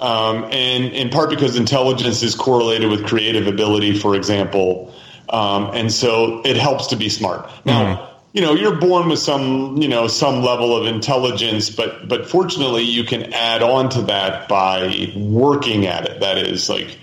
Um, 0.00 0.44
and 0.50 0.84
in 0.86 1.10
part 1.10 1.30
because 1.30 1.54
intelligence 1.54 2.24
is 2.24 2.34
correlated 2.34 2.90
with 2.90 3.06
creative 3.06 3.46
ability, 3.46 3.96
for 3.96 4.16
example, 4.16 4.92
um, 5.28 5.70
and 5.74 5.92
so 5.92 6.42
it 6.44 6.56
helps 6.56 6.88
to 6.88 6.96
be 6.96 7.08
smart. 7.08 7.50
Now, 7.64 8.10
you 8.32 8.42
know, 8.42 8.54
you're 8.54 8.76
born 8.76 9.08
with 9.08 9.18
some, 9.18 9.78
you 9.78 9.88
know, 9.88 10.08
some 10.08 10.42
level 10.42 10.76
of 10.76 10.86
intelligence, 10.86 11.70
but 11.70 12.08
but 12.08 12.28
fortunately, 12.28 12.82
you 12.82 13.04
can 13.04 13.32
add 13.32 13.62
on 13.62 13.88
to 13.90 14.02
that 14.02 14.48
by 14.48 15.12
working 15.16 15.86
at 15.86 16.06
it. 16.06 16.20
That 16.20 16.38
is 16.38 16.68
like 16.68 16.98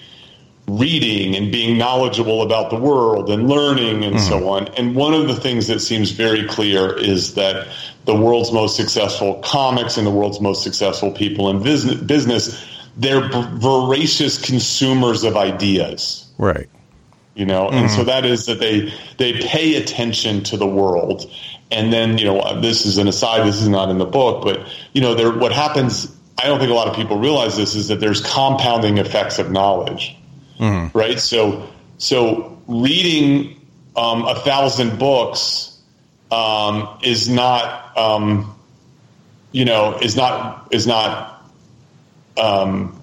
reading 0.68 1.36
and 1.36 1.52
being 1.52 1.78
knowledgeable 1.78 2.42
about 2.42 2.70
the 2.70 2.78
world 2.78 3.30
and 3.30 3.50
learning 3.50 4.06
and 4.06 4.20
so 4.22 4.48
on. 4.48 4.70
And 4.78 4.96
one 4.96 5.14
of 5.14 5.28
the 5.28 5.36
things 5.36 5.68
that 5.68 5.82
seems 5.82 6.12
very 6.12 6.48
clear 6.48 6.98
is 6.98 7.34
that 7.34 7.68
the 8.06 8.16
world's 8.16 8.54
most 8.54 8.78
successful 8.78 9.42
comics 9.44 9.98
and 9.98 10.08
the 10.08 10.12
world's 10.12 10.40
most 10.40 10.64
successful 10.64 11.12
people 11.12 11.50
in 11.50 11.62
business, 11.62 11.96
business 11.96 12.66
they're 12.96 13.28
voracious 13.28 14.40
consumers 14.40 15.24
of 15.24 15.36
ideas 15.36 16.24
Right. 16.38 16.70
You 17.36 17.46
know 17.46 17.70
and 17.70 17.90
so 17.90 18.04
that 18.04 18.26
is 18.26 18.46
that 18.46 18.60
they 18.60 18.94
they 19.18 19.34
pay 19.34 19.76
attention 19.76 20.44
to 20.44 20.58
the 20.58 20.68
world. 20.68 21.32
And 21.72 21.92
then 21.92 22.18
you 22.20 22.26
know 22.26 22.62
this 22.62 22.86
is 22.86 22.98
an 22.98 23.08
aside 23.08 23.48
this 23.48 23.62
is 23.62 23.68
not 23.68 23.90
in 23.90 23.98
the 23.98 24.06
book 24.06 24.44
but 24.44 24.68
you 24.94 25.02
know 25.02 25.16
there 25.16 25.32
what 25.32 25.52
happens 25.52 26.16
i 26.38 26.46
don't 26.46 26.60
think 26.60 26.70
a 26.70 26.76
lot 26.76 26.88
of 26.88 26.96
people 26.96 27.18
realize 27.18 27.58
this 27.58 27.74
is 27.74 27.88
that 27.88 28.00
there's 28.00 28.22
compounding 28.22 28.98
effects 29.00 29.40
of 29.40 29.52
knowledge. 29.52 30.16
Right? 30.94 31.20
So 31.20 31.68
so 31.98 32.62
reading 32.68 33.60
um, 33.96 34.26
a 34.26 34.36
thousand 34.36 35.00
books 35.00 35.78
um, 36.32 37.00
is 37.04 37.30
not 37.30 37.98
um, 37.98 38.56
you 39.52 39.66
know 39.66 39.98
is 40.00 40.16
not 40.16 40.68
is 40.72 40.86
not 40.88 41.44
um, 42.38 43.00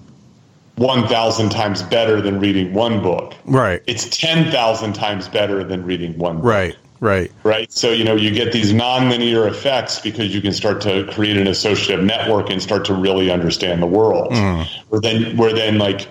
1000 0.75 1.49
times 1.49 1.83
better 1.83 2.21
than 2.21 2.39
reading 2.39 2.73
one 2.73 3.01
book 3.01 3.33
Right. 3.45 3.81
it's 3.87 4.05
10,000 4.17 4.93
times 4.93 5.27
better 5.27 5.63
than 5.63 5.85
reading 5.85 6.17
one 6.17 6.37
book, 6.37 6.45
Right. 6.45 6.75
Right. 6.99 7.31
right? 7.43 7.71
So, 7.71 7.89
you 7.89 8.03
know, 8.03 8.15
you 8.15 8.29
get 8.29 8.51
these 8.53 8.71
nonlinear 8.73 9.47
effects 9.49 9.99
because 9.99 10.33
you 10.35 10.39
can 10.39 10.53
start 10.53 10.81
to 10.81 11.05
create 11.11 11.35
an 11.35 11.47
associative 11.47 12.05
network 12.05 12.51
and 12.51 12.61
start 12.61 12.85
to 12.85 12.93
really 12.93 13.31
understand 13.31 13.81
the 13.81 13.87
world. 13.87 14.31
Hmm. 14.31 14.61
Where 14.89 15.01
then, 15.01 15.35
where 15.35 15.51
then 15.51 15.79
like, 15.79 16.07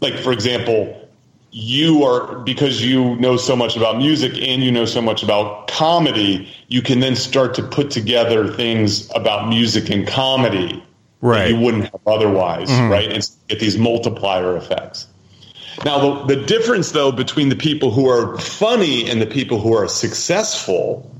like 0.00 0.14
for 0.18 0.32
example, 0.32 1.08
you 1.52 2.04
are, 2.04 2.40
because 2.40 2.84
you 2.84 3.16
know 3.16 3.38
so 3.38 3.56
much 3.56 3.78
about 3.78 3.96
music 3.96 4.34
and 4.34 4.62
you 4.62 4.70
know 4.70 4.84
so 4.84 5.00
much 5.00 5.22
about 5.22 5.68
comedy, 5.68 6.46
you 6.68 6.82
can 6.82 7.00
then 7.00 7.16
start 7.16 7.54
to 7.54 7.62
put 7.62 7.90
together 7.90 8.46
things 8.52 9.10
about 9.14 9.48
music 9.48 9.88
and 9.88 10.06
comedy 10.06 10.82
Right. 11.20 11.50
you 11.50 11.58
wouldn't 11.58 11.84
have 11.84 12.06
otherwise, 12.06 12.68
mm-hmm. 12.68 12.90
right? 12.90 13.10
And 13.10 13.28
get 13.48 13.58
these 13.58 13.78
multiplier 13.78 14.56
effects. 14.56 15.06
Now, 15.84 16.24
the, 16.24 16.36
the 16.36 16.46
difference, 16.46 16.92
though, 16.92 17.12
between 17.12 17.48
the 17.48 17.56
people 17.56 17.90
who 17.90 18.08
are 18.08 18.38
funny 18.38 19.08
and 19.08 19.20
the 19.20 19.26
people 19.26 19.60
who 19.60 19.74
are 19.74 19.88
successful, 19.88 21.10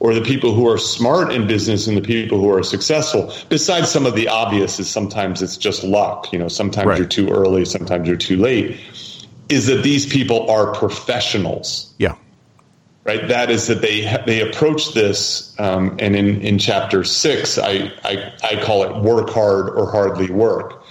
or 0.00 0.14
the 0.14 0.20
people 0.22 0.52
who 0.54 0.68
are 0.68 0.78
smart 0.78 1.32
in 1.32 1.46
business 1.46 1.86
and 1.86 1.96
the 1.96 2.02
people 2.02 2.38
who 2.38 2.52
are 2.52 2.62
successful, 2.62 3.32
besides 3.48 3.90
some 3.90 4.06
of 4.06 4.14
the 4.14 4.28
obvious, 4.28 4.78
is 4.78 4.88
sometimes 4.90 5.42
it's 5.42 5.56
just 5.56 5.84
luck. 5.84 6.32
You 6.32 6.38
know, 6.38 6.48
sometimes 6.48 6.86
Right. 6.86 6.98
you're 6.98 7.08
too 7.08 7.28
early, 7.30 7.64
sometimes 7.64 8.06
you're 8.06 8.16
too 8.16 8.36
late. 8.36 8.78
Is 9.48 9.66
that 9.66 9.82
these 9.82 10.06
people 10.06 10.50
are 10.50 10.74
professionals 10.74 11.92
Yeah. 11.98 12.14
Right? 13.04 13.28
That 13.28 13.50
is 13.50 13.66
that 13.68 13.80
they 13.82 14.02
they 14.26 14.40
approach 14.40 14.94
this, 14.94 15.54
um, 15.60 15.96
and 15.98 16.16
in 16.16 16.40
in 16.40 16.58
chapter 16.58 17.04
six, 17.04 17.58
I, 17.58 17.92
I 18.02 18.32
I 18.42 18.62
call 18.62 18.82
it 18.82 19.02
work 19.02 19.30
hard 19.30 19.70
or 19.70 19.90
hardly 19.90 20.30
work. 20.30 20.82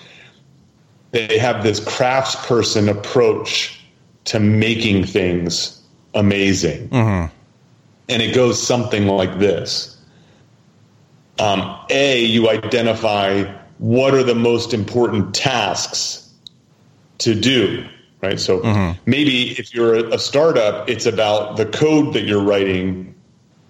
They 1.12 1.38
have 1.38 1.64
this 1.64 1.80
craftsperson 1.80 2.90
approach 2.90 3.80
to 4.26 4.40
making 4.40 5.06
things 5.06 5.82
amazing, 6.14 6.90
and 8.10 8.22
it 8.22 8.34
goes 8.34 8.62
something 8.66 9.08
like 9.08 9.40
this: 9.40 9.98
um, 11.40 11.78
A, 11.90 12.24
you 12.24 12.50
identify 12.50 13.44
what 13.80 14.14
are 14.14 14.24
the 14.24 14.36
most 14.36 14.74
important 14.74 15.34
tasks 15.34 16.32
to 17.18 17.36
do 17.36 17.88
right 18.24 18.40
so 18.40 18.96
maybe 19.06 19.52
if 19.52 19.74
you're 19.74 19.96
a 19.96 20.18
startup 20.18 20.90
it's 20.90 21.06
about 21.06 21.58
the 21.58 21.66
code 21.66 22.14
that 22.14 22.24
you're 22.24 22.44
writing 22.44 23.14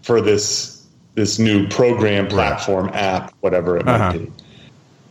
for 0.04 0.22
this 0.22 0.74
this 1.16 1.40
new 1.40 1.68
program, 1.68 2.28
platform, 2.28 2.86
right. 2.88 2.96
app, 2.96 3.34
whatever 3.42 3.78
it 3.78 3.88
uh-huh. 3.88 4.14
might 4.14 4.18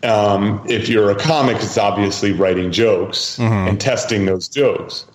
be. 0.02 0.08
Um, 0.08 0.64
if 0.68 0.88
you're 0.88 1.10
a 1.10 1.14
comic, 1.14 1.56
it's 1.58 1.78
obviously 1.78 2.32
writing 2.32 2.72
jokes 2.72 3.38
mm-hmm. 3.38 3.68
and 3.68 3.80
testing 3.80 4.26
those 4.26 4.48
jokes. 4.48 5.06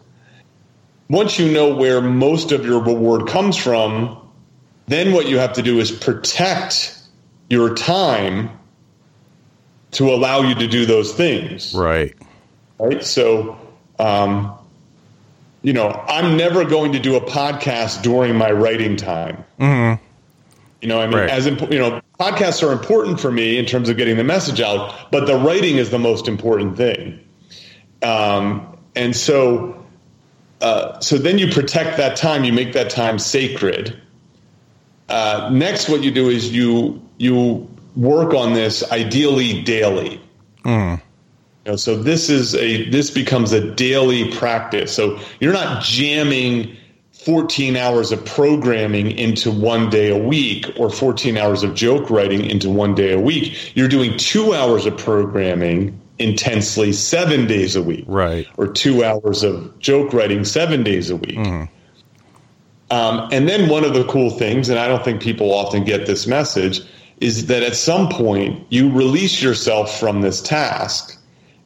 Once 1.10 1.38
you 1.40 1.52
know 1.52 1.76
where 1.76 2.02
most 2.02 2.52
of 2.52 2.66
your 2.66 2.82
reward 2.82 3.28
comes 3.28 3.58
from, 3.58 4.18
then 4.88 5.12
what 5.12 5.28
you 5.28 5.38
have 5.38 5.54
to 5.54 5.62
do 5.62 5.80
is 5.80 5.92
protect 5.92 6.98
your 7.50 7.76
time 7.76 8.50
to 9.92 10.10
allow 10.10 10.42
you 10.42 10.56
to 10.56 10.68
do 10.68 10.86
those 10.86 11.14
things. 11.14 11.74
Right. 11.74 12.16
Right. 12.80 13.04
So, 13.04 13.58
um, 14.00 14.58
you 15.62 15.74
know, 15.74 15.90
I'm 15.90 16.38
never 16.38 16.66
going 16.66 16.94
to 16.94 17.00
do 17.00 17.16
a 17.16 17.22
podcast 17.22 18.02
during 18.02 18.36
my 18.36 18.52
writing 18.52 18.96
time. 18.96 19.44
Mm-hmm. 19.60 20.04
You 20.82 20.88
know, 20.88 21.02
I 21.02 21.08
mean, 21.08 21.18
right. 21.18 21.30
as 21.30 21.48
imp- 21.48 21.72
you 21.72 21.80
know, 21.80 22.02
podcasts 22.20 22.68
are 22.68 22.72
important 22.72 23.20
for 23.20 23.32
me 23.32 23.58
in 23.58 23.66
terms 23.66 23.90
of 23.90 23.98
getting 23.98 24.18
the 24.18 24.24
message 24.24 24.62
out, 24.62 25.12
but 25.12 25.26
the 25.26 25.36
writing 25.36 25.78
is 25.78 25.90
the 25.90 26.00
most 26.00 26.28
important 26.28 26.78
thing. 26.78 27.20
Um, 28.04 28.78
and 28.96 29.16
so, 29.16 29.86
uh, 30.62 31.00
so 31.00 31.18
then 31.18 31.40
you 31.40 31.52
protect 31.52 31.98
that 31.98 32.16
time. 32.16 32.44
You 32.44 32.54
make 32.54 32.74
that 32.74 32.92
time 32.92 33.18
sacred. 33.18 34.00
Uh, 35.10 35.50
next, 35.52 35.90
what 35.90 36.04
you 36.04 36.12
do 36.12 36.30
is 36.30 36.54
you 36.54 37.02
you 37.18 37.68
work 37.96 38.34
on 38.34 38.54
this 38.54 38.90
ideally 38.92 39.64
daily. 39.64 40.22
Mm. 40.64 41.02
You 41.68 41.74
know, 41.74 41.76
so 41.76 41.98
this 41.98 42.30
is 42.30 42.56
a 42.56 42.90
this 42.92 43.12
becomes 43.12 43.52
a 43.52 43.60
daily 43.60 44.32
practice. 44.32 44.94
So 44.94 45.20
you're 45.42 45.52
not 45.52 45.84
jamming 45.84 46.78
14 47.12 47.76
hours 47.76 48.14
of 48.14 48.24
programming 48.24 49.12
into 49.12 49.52
one 49.52 49.90
day 49.90 50.10
a 50.10 50.18
week 50.18 50.66
or 50.80 50.90
14 50.90 51.36
hours 51.36 51.64
of 51.64 51.76
joke 51.76 52.10
writing 52.10 52.46
into 52.50 52.70
one 52.70 52.96
day 52.96 53.12
a 53.12 53.20
week. 53.20 53.76
You're 53.76 53.90
doing 53.90 54.16
two 54.16 54.54
hours 54.54 54.86
of 54.86 54.98
programming 54.98 56.00
intensely 56.20 56.94
seven 56.94 57.48
days 57.48 57.76
a 57.76 57.84
week. 57.84 58.06
Right. 58.08 58.48
Or 58.56 58.68
two 58.68 59.04
hours 59.04 59.44
of 59.44 59.78
joke 59.80 60.14
writing 60.14 60.46
seven 60.46 60.84
days 60.84 61.10
a 61.10 61.18
week. 61.18 61.38
Mm. 61.38 61.68
Um, 62.92 63.28
and 63.34 63.50
then 63.50 63.68
one 63.68 63.84
of 63.84 63.94
the 63.94 64.06
cool 64.06 64.30
things, 64.30 64.70
and 64.70 64.80
I 64.80 64.88
don't 64.88 65.04
think 65.04 65.22
people 65.22 65.54
often 65.54 65.84
get 65.84 66.08
this 66.08 66.28
message, 66.28 66.80
is 67.20 67.48
that 67.48 67.62
at 67.62 67.76
some 67.76 68.08
point 68.08 68.66
you 68.70 68.90
release 68.90 69.42
yourself 69.42 70.00
from 70.00 70.22
this 70.22 70.42
task 70.42 71.17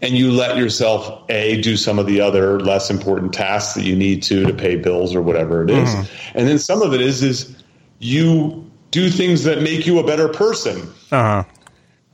and 0.01 0.17
you 0.17 0.31
let 0.31 0.57
yourself 0.57 1.23
a 1.29 1.61
do 1.61 1.77
some 1.77 1.99
of 1.99 2.07
the 2.07 2.21
other 2.21 2.59
less 2.59 2.89
important 2.89 3.33
tasks 3.33 3.75
that 3.75 3.83
you 3.83 3.95
need 3.95 4.23
to 4.23 4.45
to 4.45 4.53
pay 4.53 4.75
bills 4.75 5.15
or 5.15 5.21
whatever 5.21 5.63
it 5.63 5.69
is. 5.69 5.89
Mm-hmm. 5.89 6.37
and 6.37 6.47
then 6.47 6.59
some 6.59 6.81
of 6.81 6.93
it 6.93 7.01
is 7.01 7.23
is 7.23 7.55
you 7.99 8.69
do 8.89 9.09
things 9.09 9.43
that 9.43 9.61
make 9.61 9.85
you 9.85 9.99
a 9.99 10.03
better 10.05 10.27
person 10.27 10.81
uh-huh. 11.11 11.43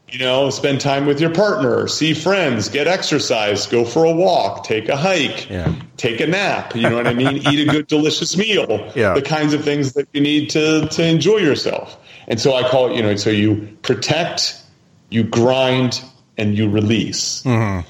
you 0.09 0.19
know 0.19 0.49
spend 0.49 0.81
time 0.81 1.05
with 1.05 1.21
your 1.21 1.33
partner 1.33 1.87
see 1.87 2.13
friends 2.13 2.69
get 2.69 2.87
exercise 2.87 3.65
go 3.65 3.85
for 3.85 4.03
a 4.03 4.11
walk 4.11 4.63
take 4.63 4.89
a 4.89 4.97
hike 4.97 5.49
yeah. 5.49 5.73
take 5.95 6.19
a 6.19 6.27
nap 6.27 6.75
you 6.75 6.83
know 6.83 6.95
what 6.95 7.07
i 7.07 7.13
mean 7.13 7.37
eat 7.51 7.67
a 7.67 7.71
good 7.71 7.87
delicious 7.87 8.35
meal 8.37 8.91
yeah. 8.95 9.13
the 9.13 9.21
kinds 9.21 9.53
of 9.53 9.63
things 9.63 9.93
that 9.93 10.07
you 10.13 10.21
need 10.21 10.49
to 10.49 10.87
to 10.89 11.03
enjoy 11.05 11.37
yourself 11.37 11.97
and 12.27 12.39
so 12.39 12.53
i 12.53 12.67
call 12.69 12.91
it 12.91 12.95
you 12.95 13.01
know 13.01 13.15
so 13.15 13.29
you 13.29 13.77
protect 13.81 14.61
you 15.09 15.23
grind 15.23 16.03
and 16.37 16.57
you 16.57 16.69
release. 16.69 17.43
Mm-hmm. 17.43 17.87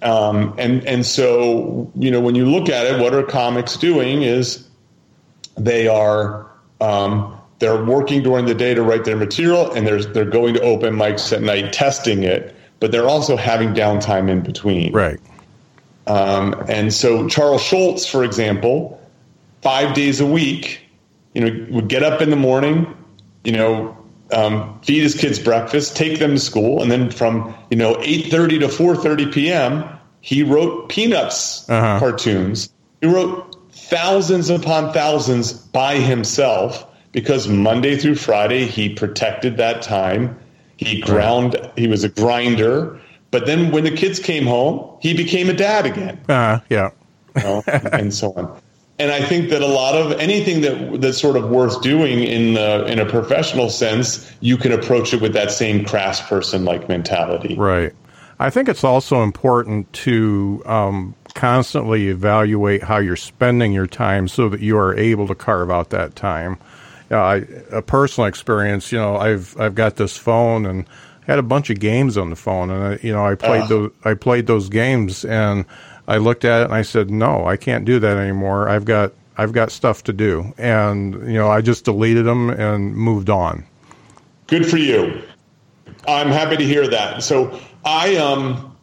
Um, 0.00 0.54
and 0.58 0.84
and 0.84 1.04
so 1.04 1.90
you 1.96 2.10
know 2.10 2.20
when 2.20 2.34
you 2.34 2.46
look 2.46 2.68
at 2.68 2.86
it, 2.86 3.00
what 3.00 3.14
are 3.14 3.22
comics 3.24 3.76
doing? 3.76 4.22
Is 4.22 4.66
they 5.56 5.88
are 5.88 6.46
um, 6.80 7.38
they're 7.58 7.84
working 7.84 8.22
during 8.22 8.46
the 8.46 8.54
day 8.54 8.74
to 8.74 8.82
write 8.82 9.04
their 9.04 9.16
material, 9.16 9.72
and 9.72 9.86
they're 9.86 10.02
they're 10.02 10.24
going 10.24 10.54
to 10.54 10.60
open 10.60 10.94
mics 10.94 11.32
at 11.32 11.42
night 11.42 11.72
testing 11.72 12.22
it, 12.22 12.54
but 12.78 12.92
they're 12.92 13.08
also 13.08 13.36
having 13.36 13.74
downtime 13.74 14.30
in 14.30 14.40
between. 14.40 14.92
Right. 14.92 15.18
Um, 16.06 16.54
and 16.68 16.94
so 16.94 17.28
Charles 17.28 17.62
Schulz, 17.62 18.06
for 18.06 18.24
example, 18.24 19.00
five 19.62 19.94
days 19.94 20.20
a 20.20 20.26
week, 20.26 20.80
you 21.34 21.42
know, 21.42 21.66
would 21.70 21.88
get 21.88 22.02
up 22.02 22.22
in 22.22 22.30
the 22.30 22.36
morning, 22.36 22.86
you 23.44 23.52
know, 23.52 23.96
um, 24.32 24.80
feed 24.82 25.02
his 25.02 25.14
kids 25.14 25.38
breakfast, 25.38 25.96
take 25.96 26.18
them 26.18 26.32
to 26.32 26.38
school, 26.38 26.82
and 26.82 26.90
then 26.90 27.10
from 27.10 27.54
you 27.70 27.76
know 27.76 27.96
eight 28.00 28.30
thirty 28.30 28.58
to 28.58 28.68
four 28.68 28.96
thirty 28.96 29.26
p.m. 29.30 29.84
he 30.20 30.42
wrote 30.42 30.88
Peanuts 30.88 31.68
uh-huh. 31.68 31.98
cartoons. 31.98 32.72
He 33.00 33.06
wrote 33.06 33.56
thousands 33.72 34.50
upon 34.50 34.92
thousands 34.92 35.52
by 35.52 35.96
himself 35.96 36.86
because 37.12 37.48
Monday 37.48 37.96
through 37.96 38.16
Friday 38.16 38.66
he 38.66 38.94
protected 38.94 39.56
that 39.56 39.82
time. 39.82 40.38
He 40.76 41.00
ground. 41.00 41.56
He 41.76 41.88
was 41.88 42.04
a 42.04 42.08
grinder. 42.08 43.00
But 43.30 43.46
then 43.46 43.72
when 43.72 43.84
the 43.84 43.90
kids 43.90 44.18
came 44.18 44.46
home, 44.46 44.96
he 45.00 45.14
became 45.14 45.50
a 45.50 45.52
dad 45.52 45.84
again. 45.84 46.18
Uh, 46.28 46.60
yeah. 46.70 46.90
you 47.36 47.42
know, 47.42 47.62
and 47.66 48.14
so 48.14 48.32
on 48.32 48.60
and 48.98 49.12
I 49.12 49.24
think 49.24 49.50
that 49.50 49.62
a 49.62 49.66
lot 49.66 49.94
of 49.94 50.12
anything 50.18 50.60
that 50.62 51.00
that's 51.00 51.20
sort 51.20 51.36
of 51.36 51.50
worth 51.50 51.80
doing 51.82 52.24
in 52.24 52.54
the, 52.54 52.84
in 52.86 52.98
a 52.98 53.06
professional 53.06 53.70
sense, 53.70 54.30
you 54.40 54.56
can 54.56 54.72
approach 54.72 55.14
it 55.14 55.20
with 55.20 55.32
that 55.34 55.52
same 55.52 55.84
craftsperson 55.84 56.64
like 56.64 56.88
mentality. 56.88 57.54
Right. 57.56 57.92
I 58.40 58.50
think 58.50 58.68
it's 58.68 58.84
also 58.84 59.22
important 59.22 59.92
to 59.94 60.62
um, 60.66 61.14
constantly 61.34 62.08
evaluate 62.08 62.82
how 62.82 62.98
you're 62.98 63.16
spending 63.16 63.72
your 63.72 63.86
time 63.86 64.28
so 64.28 64.48
that 64.48 64.60
you 64.60 64.76
are 64.78 64.94
able 64.96 65.26
to 65.28 65.34
carve 65.34 65.70
out 65.70 65.90
that 65.90 66.14
time. 66.16 66.58
Yeah, 67.10 67.22
I, 67.22 67.34
a 67.72 67.82
personal 67.82 68.26
experience, 68.26 68.92
you 68.92 68.98
know, 68.98 69.16
I've 69.16 69.58
I've 69.58 69.74
got 69.74 69.96
this 69.96 70.16
phone 70.16 70.66
and 70.66 70.86
had 71.26 71.38
a 71.38 71.42
bunch 71.42 71.70
of 71.70 71.80
games 71.80 72.16
on 72.16 72.30
the 72.30 72.36
phone, 72.36 72.70
and 72.70 72.84
I, 72.84 72.98
you 73.02 73.12
know, 73.12 73.24
I 73.24 73.34
played 73.34 73.62
uh. 73.62 73.66
those 73.66 73.90
I 74.04 74.14
played 74.14 74.46
those 74.46 74.68
games 74.68 75.24
and 75.24 75.64
I 76.08 76.16
looked 76.16 76.44
at 76.44 76.62
it 76.62 76.64
and 76.64 76.74
I 76.74 76.82
said, 76.82 77.10
"No, 77.10 77.46
I 77.46 77.56
can't 77.56 77.84
do 77.84 78.00
that 78.00 78.16
anymore. 78.16 78.68
I've 78.68 78.86
got 78.86 79.12
I've 79.36 79.52
got 79.52 79.70
stuff 79.70 80.02
to 80.04 80.12
do." 80.12 80.52
And 80.56 81.14
you 81.30 81.34
know, 81.34 81.50
I 81.50 81.60
just 81.60 81.84
deleted 81.84 82.24
them 82.24 82.50
and 82.50 82.96
moved 82.96 83.30
on. 83.30 83.64
Good 84.46 84.66
for 84.66 84.78
you. 84.78 85.22
I'm 86.08 86.28
happy 86.28 86.56
to 86.56 86.64
hear 86.64 86.88
that. 86.88 87.22
So 87.22 87.60
I 87.84 88.16
um 88.16 88.74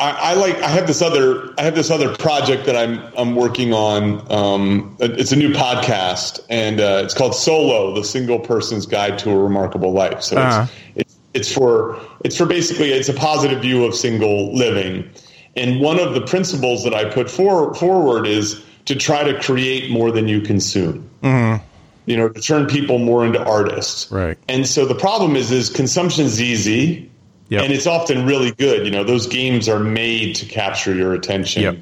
I, 0.00 0.10
I, 0.10 0.34
like 0.34 0.56
I 0.56 0.68
have 0.68 0.86
this 0.86 1.02
other 1.02 1.54
I 1.58 1.62
have 1.62 1.74
this 1.74 1.90
other 1.90 2.16
project 2.16 2.64
that 2.66 2.74
I'm 2.74 3.00
I'm 3.16 3.36
working 3.36 3.72
on. 3.72 4.26
Um, 4.32 4.96
it's 4.98 5.30
a 5.30 5.36
new 5.36 5.52
podcast 5.52 6.40
and 6.48 6.80
uh, 6.80 7.02
it's 7.04 7.14
called 7.14 7.34
Solo: 7.34 7.94
The 7.94 8.02
Single 8.02 8.40
Person's 8.40 8.86
Guide 8.86 9.18
to 9.20 9.30
a 9.30 9.38
Remarkable 9.38 9.92
Life. 9.92 10.22
So 10.22 10.38
uh-huh. 10.38 10.66
it's, 10.96 11.12
it's 11.12 11.18
it's 11.34 11.52
for 11.52 12.00
it's 12.24 12.36
for 12.36 12.46
basically 12.46 12.92
it's 12.92 13.08
a 13.08 13.14
positive 13.14 13.62
view 13.62 13.84
of 13.84 13.94
single 13.94 14.52
living. 14.52 15.08
And 15.56 15.80
one 15.80 15.98
of 15.98 16.14
the 16.14 16.20
principles 16.20 16.84
that 16.84 16.94
I 16.94 17.04
put 17.10 17.30
for, 17.30 17.74
forward 17.74 18.26
is 18.26 18.62
to 18.86 18.94
try 18.94 19.24
to 19.24 19.40
create 19.40 19.90
more 19.90 20.10
than 20.10 20.28
you 20.28 20.40
consume. 20.40 21.08
Mm-hmm. 21.22 21.64
You 22.06 22.16
know, 22.16 22.28
to 22.28 22.40
turn 22.40 22.66
people 22.66 22.98
more 22.98 23.24
into 23.24 23.42
artists. 23.42 24.10
Right. 24.10 24.38
And 24.48 24.66
so 24.66 24.84
the 24.84 24.94
problem 24.94 25.36
is, 25.36 25.52
is 25.52 25.68
consumption's 25.68 26.40
easy, 26.40 27.10
yep. 27.48 27.64
and 27.64 27.72
it's 27.72 27.86
often 27.86 28.26
really 28.26 28.52
good. 28.52 28.84
You 28.84 28.90
know, 28.90 29.04
those 29.04 29.26
games 29.26 29.68
are 29.68 29.78
made 29.78 30.34
to 30.36 30.46
capture 30.46 30.94
your 30.94 31.14
attention. 31.14 31.62
Yep. 31.62 31.78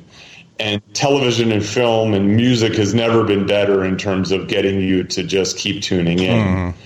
And 0.61 0.83
television 0.95 1.53
and 1.53 1.65
film 1.65 2.15
and 2.15 2.37
music 2.37 2.75
has 2.75 2.93
never 2.93 3.23
been 3.23 3.47
better 3.47 3.85
in 3.85 3.97
terms 3.97 4.33
of 4.33 4.49
getting 4.49 4.81
you 4.81 5.05
to 5.05 5.23
just 5.23 5.57
keep 5.57 5.83
tuning 5.83 6.19
in. 6.19 6.47
Mm-hmm. 6.47 6.79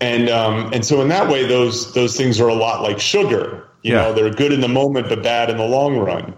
And 0.00 0.28
um, 0.28 0.72
and 0.72 0.84
so 0.84 1.00
in 1.00 1.08
that 1.08 1.30
way, 1.30 1.46
those 1.46 1.94
those 1.94 2.16
things 2.16 2.40
are 2.40 2.48
a 2.48 2.54
lot 2.54 2.82
like 2.82 2.98
sugar 2.98 3.67
you 3.82 3.94
yeah. 3.94 4.02
know, 4.02 4.12
they're 4.12 4.30
good 4.30 4.52
in 4.52 4.60
the 4.60 4.68
moment 4.68 5.08
but 5.08 5.22
bad 5.22 5.50
in 5.50 5.56
the 5.56 5.66
long 5.66 5.98
run. 5.98 6.34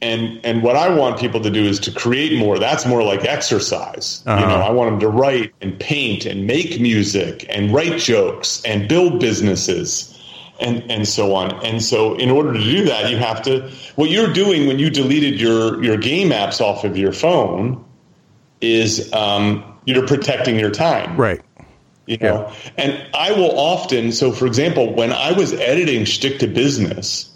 And 0.00 0.44
and 0.44 0.62
what 0.64 0.74
I 0.74 0.92
want 0.92 1.20
people 1.20 1.40
to 1.40 1.50
do 1.50 1.64
is 1.64 1.78
to 1.80 1.92
create 1.92 2.36
more. 2.36 2.58
That's 2.58 2.84
more 2.86 3.04
like 3.04 3.24
exercise. 3.24 4.22
Uh-huh. 4.26 4.40
You 4.40 4.46
know, 4.48 4.60
I 4.60 4.70
want 4.70 4.90
them 4.90 5.00
to 5.00 5.08
write 5.08 5.52
and 5.60 5.78
paint 5.78 6.26
and 6.26 6.44
make 6.44 6.80
music 6.80 7.46
and 7.48 7.72
write 7.72 8.00
jokes 8.00 8.62
and 8.64 8.88
build 8.88 9.20
businesses 9.20 10.18
and 10.60 10.82
and 10.90 11.06
so 11.06 11.36
on. 11.36 11.52
And 11.64 11.80
so 11.80 12.16
in 12.16 12.30
order 12.30 12.52
to 12.52 12.58
do 12.58 12.84
that, 12.86 13.10
you 13.10 13.16
have 13.16 13.42
to 13.42 13.70
what 13.94 14.10
you're 14.10 14.32
doing 14.32 14.66
when 14.66 14.80
you 14.80 14.90
deleted 14.90 15.40
your 15.40 15.82
your 15.84 15.96
game 15.96 16.30
apps 16.30 16.60
off 16.60 16.82
of 16.82 16.96
your 16.96 17.12
phone 17.12 17.84
is 18.60 19.12
um, 19.12 19.62
you're 19.84 20.06
protecting 20.06 20.58
your 20.58 20.70
time. 20.70 21.16
Right 21.16 21.42
you 22.06 22.16
know 22.18 22.46
yeah. 22.46 22.70
and 22.76 23.06
i 23.14 23.32
will 23.32 23.58
often 23.58 24.12
so 24.12 24.32
for 24.32 24.46
example 24.46 24.92
when 24.94 25.12
i 25.12 25.32
was 25.32 25.52
editing 25.54 26.04
"Shtick 26.04 26.38
to 26.40 26.46
business 26.46 27.30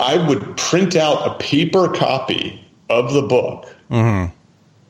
i 0.00 0.16
would 0.16 0.56
print 0.56 0.96
out 0.96 1.26
a 1.26 1.38
paper 1.38 1.88
copy 1.88 2.64
of 2.90 3.12
the 3.12 3.22
book 3.22 3.74
mm-hmm. 3.90 4.32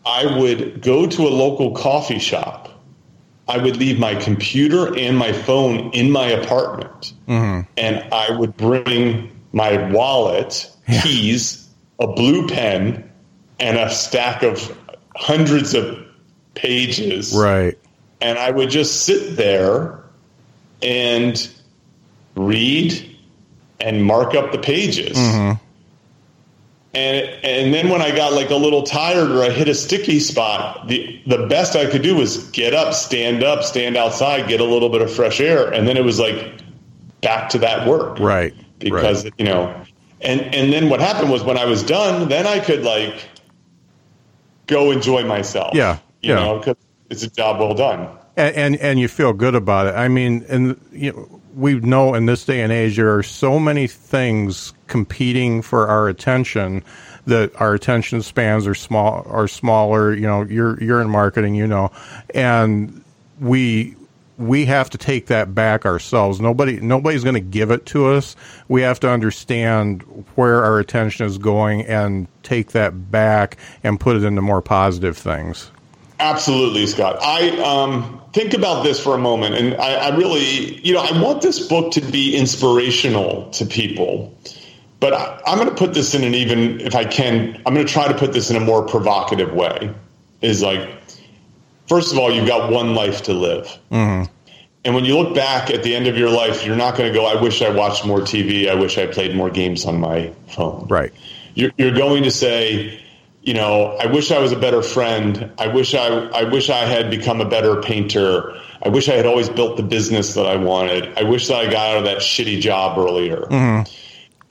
i 0.04 0.38
would 0.38 0.82
go 0.82 1.06
to 1.06 1.22
a 1.22 1.30
local 1.30 1.72
coffee 1.74 2.18
shop 2.18 2.80
i 3.46 3.56
would 3.56 3.76
leave 3.76 3.98
my 3.98 4.14
computer 4.14 4.96
and 4.96 5.16
my 5.16 5.32
phone 5.32 5.90
in 5.92 6.10
my 6.10 6.26
apartment 6.26 7.12
mm-hmm. 7.28 7.60
and 7.76 8.12
i 8.12 8.30
would 8.36 8.56
bring 8.56 9.30
my 9.52 9.90
wallet 9.92 10.70
yeah. 10.88 11.02
keys 11.02 11.68
a 12.00 12.06
blue 12.06 12.48
pen 12.48 13.08
and 13.60 13.76
a 13.76 13.90
stack 13.90 14.42
of 14.42 14.76
hundreds 15.16 15.74
of 15.74 15.98
pages 16.54 17.32
right 17.36 17.78
and 18.20 18.38
I 18.38 18.50
would 18.50 18.70
just 18.70 19.04
sit 19.04 19.36
there 19.36 20.02
and 20.82 21.50
read 22.34 23.16
and 23.80 24.04
mark 24.04 24.34
up 24.34 24.52
the 24.52 24.58
pages. 24.58 25.16
Mm-hmm. 25.16 25.62
And 26.94 27.44
and 27.44 27.74
then 27.74 27.90
when 27.90 28.00
I 28.00 28.16
got 28.16 28.32
like 28.32 28.50
a 28.50 28.56
little 28.56 28.82
tired 28.82 29.30
or 29.30 29.42
I 29.42 29.50
hit 29.50 29.68
a 29.68 29.74
sticky 29.74 30.20
spot, 30.20 30.88
the 30.88 31.20
the 31.26 31.46
best 31.46 31.76
I 31.76 31.86
could 31.86 32.02
do 32.02 32.16
was 32.16 32.48
get 32.50 32.74
up, 32.74 32.94
stand 32.94 33.44
up, 33.44 33.62
stand 33.62 33.96
outside, 33.96 34.48
get 34.48 34.60
a 34.60 34.64
little 34.64 34.88
bit 34.88 35.02
of 35.02 35.12
fresh 35.12 35.40
air, 35.40 35.70
and 35.70 35.86
then 35.86 35.96
it 35.96 36.04
was 36.04 36.18
like 36.18 36.60
back 37.20 37.50
to 37.50 37.58
that 37.58 37.86
work. 37.86 38.18
Right. 38.18 38.54
Because 38.78 39.24
right. 39.24 39.34
you 39.38 39.44
know, 39.44 39.84
and 40.22 40.40
and 40.40 40.72
then 40.72 40.88
what 40.88 41.00
happened 41.00 41.30
was 41.30 41.44
when 41.44 41.58
I 41.58 41.66
was 41.66 41.82
done, 41.82 42.28
then 42.28 42.46
I 42.46 42.58
could 42.58 42.82
like 42.82 43.22
go 44.66 44.90
enjoy 44.90 45.24
myself. 45.24 45.74
Yeah. 45.74 45.98
You 46.22 46.30
yeah. 46.30 46.34
know, 46.36 46.58
because 46.58 46.76
it's 47.10 47.22
a 47.22 47.30
job 47.30 47.58
well 47.58 47.74
done. 47.74 48.08
And, 48.36 48.56
and, 48.56 48.76
and 48.76 49.00
you 49.00 49.08
feel 49.08 49.32
good 49.32 49.54
about 49.54 49.86
it. 49.86 49.94
I 49.94 50.08
mean, 50.08 50.44
and 50.48 50.80
you 50.92 51.12
know, 51.12 51.40
we 51.54 51.74
know 51.74 52.14
in 52.14 52.26
this 52.26 52.44
day 52.44 52.60
and 52.60 52.72
age 52.72 52.96
there 52.96 53.16
are 53.16 53.22
so 53.22 53.58
many 53.58 53.86
things 53.86 54.72
competing 54.86 55.60
for 55.62 55.88
our 55.88 56.08
attention 56.08 56.84
that 57.26 57.50
our 57.60 57.74
attention 57.74 58.22
spans 58.22 58.66
are 58.66 58.74
small 58.74 59.26
are 59.28 59.48
smaller. 59.48 60.14
You 60.14 60.26
know, 60.26 60.42
you're 60.42 60.82
you're 60.82 61.00
in 61.00 61.10
marketing, 61.10 61.54
you 61.54 61.66
know, 61.66 61.90
and 62.34 63.04
we 63.40 63.96
we 64.38 64.64
have 64.66 64.88
to 64.90 64.98
take 64.98 65.26
that 65.26 65.54
back 65.54 65.84
ourselves. 65.84 66.40
Nobody 66.40 66.80
nobody's 66.80 67.24
going 67.24 67.34
to 67.34 67.40
give 67.40 67.70
it 67.70 67.86
to 67.86 68.06
us. 68.06 68.36
We 68.68 68.82
have 68.82 69.00
to 69.00 69.10
understand 69.10 70.02
where 70.36 70.64
our 70.64 70.78
attention 70.78 71.26
is 71.26 71.38
going 71.38 71.84
and 71.86 72.28
take 72.44 72.70
that 72.72 73.10
back 73.10 73.58
and 73.82 73.98
put 73.98 74.16
it 74.16 74.22
into 74.22 74.40
more 74.40 74.62
positive 74.62 75.18
things. 75.18 75.70
Absolutely, 76.20 76.86
Scott. 76.86 77.18
I 77.22 77.50
um, 77.60 78.20
think 78.32 78.54
about 78.54 78.82
this 78.82 79.00
for 79.00 79.14
a 79.14 79.18
moment, 79.18 79.54
and 79.54 79.74
I, 79.76 80.08
I, 80.08 80.16
really, 80.16 80.80
you 80.80 80.92
know, 80.92 81.00
I 81.00 81.20
want 81.22 81.42
this 81.42 81.66
book 81.66 81.92
to 81.92 82.00
be 82.00 82.36
inspirational 82.36 83.50
to 83.50 83.64
people, 83.64 84.36
but 84.98 85.12
I, 85.12 85.40
I'm 85.46 85.58
going 85.58 85.68
to 85.68 85.76
put 85.76 85.94
this 85.94 86.14
in 86.14 86.24
an 86.24 86.34
even, 86.34 86.80
if 86.80 86.94
I 86.94 87.04
can, 87.04 87.62
I'm 87.64 87.74
going 87.74 87.86
to 87.86 87.92
try 87.92 88.08
to 88.08 88.18
put 88.18 88.32
this 88.32 88.50
in 88.50 88.56
a 88.56 88.60
more 88.60 88.84
provocative 88.84 89.52
way. 89.52 89.94
Is 90.40 90.62
like, 90.62 90.88
first 91.88 92.12
of 92.12 92.18
all, 92.18 92.32
you've 92.32 92.46
got 92.48 92.70
one 92.70 92.94
life 92.94 93.22
to 93.24 93.32
live. 93.32 93.66
Mm-hmm. 93.90 94.32
And 94.84 94.94
when 94.94 95.04
you 95.04 95.18
look 95.18 95.34
back 95.34 95.70
at 95.70 95.82
the 95.82 95.94
end 95.94 96.06
of 96.06 96.16
your 96.16 96.30
life, 96.30 96.64
you're 96.64 96.76
not 96.76 96.96
going 96.96 97.12
to 97.12 97.18
go, 97.18 97.26
I 97.26 97.40
wish 97.40 97.60
I 97.60 97.68
watched 97.68 98.06
more 98.06 98.20
TV. 98.20 98.70
I 98.70 98.74
wish 98.74 98.96
I 98.96 99.06
played 99.06 99.34
more 99.34 99.50
games 99.50 99.84
on 99.84 99.98
my 99.98 100.32
phone. 100.48 100.86
Right. 100.88 101.12
You're, 101.54 101.72
you're 101.76 101.94
going 101.94 102.22
to 102.22 102.30
say, 102.30 103.02
you 103.48 103.54
know, 103.54 103.96
I 103.98 104.04
wish 104.04 104.30
I 104.30 104.40
was 104.40 104.52
a 104.52 104.58
better 104.58 104.82
friend. 104.82 105.50
I 105.56 105.68
wish 105.68 105.94
I, 105.94 106.08
I 106.08 106.44
wish 106.44 106.68
I 106.68 106.84
had 106.84 107.08
become 107.08 107.40
a 107.40 107.48
better 107.48 107.80
painter. 107.80 108.54
I 108.82 108.90
wish 108.90 109.08
I 109.08 109.14
had 109.14 109.24
always 109.24 109.48
built 109.48 109.78
the 109.78 109.82
business 109.82 110.34
that 110.34 110.44
I 110.44 110.56
wanted. 110.56 111.16
I 111.16 111.22
wish 111.22 111.48
that 111.48 111.56
I 111.56 111.64
got 111.64 111.92
out 111.92 111.96
of 111.96 112.04
that 112.04 112.18
shitty 112.18 112.60
job 112.60 112.98
earlier. 112.98 113.46
Mm-hmm. 113.50 113.90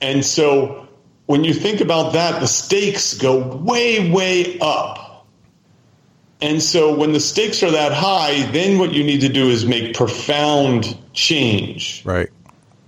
And 0.00 0.24
so 0.24 0.88
when 1.26 1.44
you 1.44 1.54
think 1.54 1.80
about 1.80 2.14
that, 2.14 2.40
the 2.40 2.48
stakes 2.48 3.14
go 3.14 3.38
way, 3.38 4.10
way 4.10 4.58
up. 4.58 5.28
And 6.40 6.60
so 6.60 6.92
when 6.92 7.12
the 7.12 7.20
stakes 7.20 7.62
are 7.62 7.70
that 7.70 7.92
high, 7.92 8.50
then 8.50 8.80
what 8.80 8.94
you 8.94 9.04
need 9.04 9.20
to 9.20 9.28
do 9.28 9.48
is 9.48 9.64
make 9.64 9.94
profound 9.94 10.98
change 11.12 12.02
right. 12.04 12.30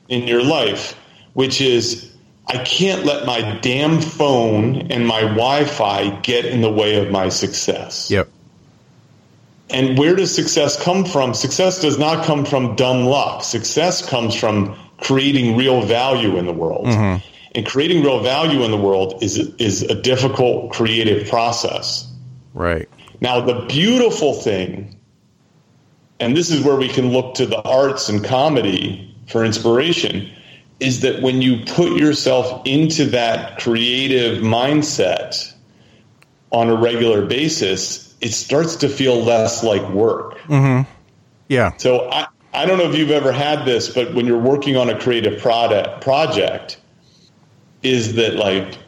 in 0.09 0.27
your 0.27 0.43
life, 0.43 0.99
which 1.35 1.61
is 1.61 2.10
I 2.47 2.59
can't 2.59 3.05
let 3.05 3.27
my 3.27 3.59
damn 3.61 4.01
phone 4.01 4.91
and 4.91 5.07
my 5.07 5.21
Wi 5.21 5.65
Fi 5.65 6.11
get 6.21 6.45
in 6.45 6.61
the 6.63 6.71
way 6.71 6.97
of 6.97 7.11
my 7.11 7.29
success. 7.29 8.11
Yep. 8.11 8.29
And 9.71 9.97
where 9.97 10.17
does 10.17 10.35
success 10.35 10.83
come 10.83 11.05
from? 11.05 11.33
Success 11.33 11.81
does 11.81 11.99
not 11.99 12.25
come 12.25 12.45
from 12.45 12.75
dumb 12.75 13.05
luck. 13.05 13.45
Success 13.45 14.05
comes 14.05 14.35
from 14.35 14.77
creating 14.99 15.57
real 15.57 15.83
value 15.83 16.37
in 16.37 16.47
the 16.47 16.53
world. 16.53 16.87
Mm-hmm. 16.87 17.25
And 17.55 17.67
creating 17.67 18.03
real 18.03 18.21
value 18.21 18.65
in 18.65 18.71
the 18.71 18.77
world 18.77 19.23
is, 19.23 19.39
is 19.59 19.83
a 19.83 20.01
difficult 20.01 20.73
creative 20.73 21.29
process. 21.29 22.11
Right. 22.55 22.89
Now, 23.21 23.41
the 23.41 23.67
beautiful 23.67 24.35
thing, 24.35 24.97
and 26.19 26.37
this 26.37 26.51
is 26.51 26.65
where 26.65 26.77
we 26.77 26.89
can 26.89 27.11
look 27.13 27.35
to 27.35 27.47
the 27.47 27.61
arts 27.63 28.09
and 28.09 28.25
comedy 28.25 29.15
for 29.27 29.45
inspiration 29.45 30.31
is 30.81 31.01
that 31.01 31.23
when 31.23 31.43
you 31.43 31.63
put 31.67 31.97
yourself 31.97 32.63
into 32.65 33.05
that 33.07 33.59
creative 33.59 34.43
mindset 34.43 35.55
on 36.51 36.69
a 36.69 36.75
regular 36.75 37.25
basis, 37.25 38.15
it 38.21 38.33
starts 38.33 38.77
to 38.77 38.89
feel 38.89 39.23
less 39.23 39.63
like 39.63 39.87
work. 39.91 40.39
Mm-hmm. 40.41 40.91
Yeah. 41.49 41.77
So 41.77 42.11
I, 42.11 42.27
I 42.53 42.67
don't 42.67 42.79
know 42.79 42.91
if 42.91 42.97
you've 42.97 43.11
ever 43.11 43.33
had 43.33 43.65
this, 43.65 43.93
but 43.93 44.15
when 44.15 44.27
you're 44.27 44.39
working 44.39 44.77
on 44.77 44.89
a 44.89 44.99
creative 44.99 45.41
product 45.41 46.03
project, 46.03 46.79
is 47.83 48.15
that 48.15 48.35
like 48.35 48.79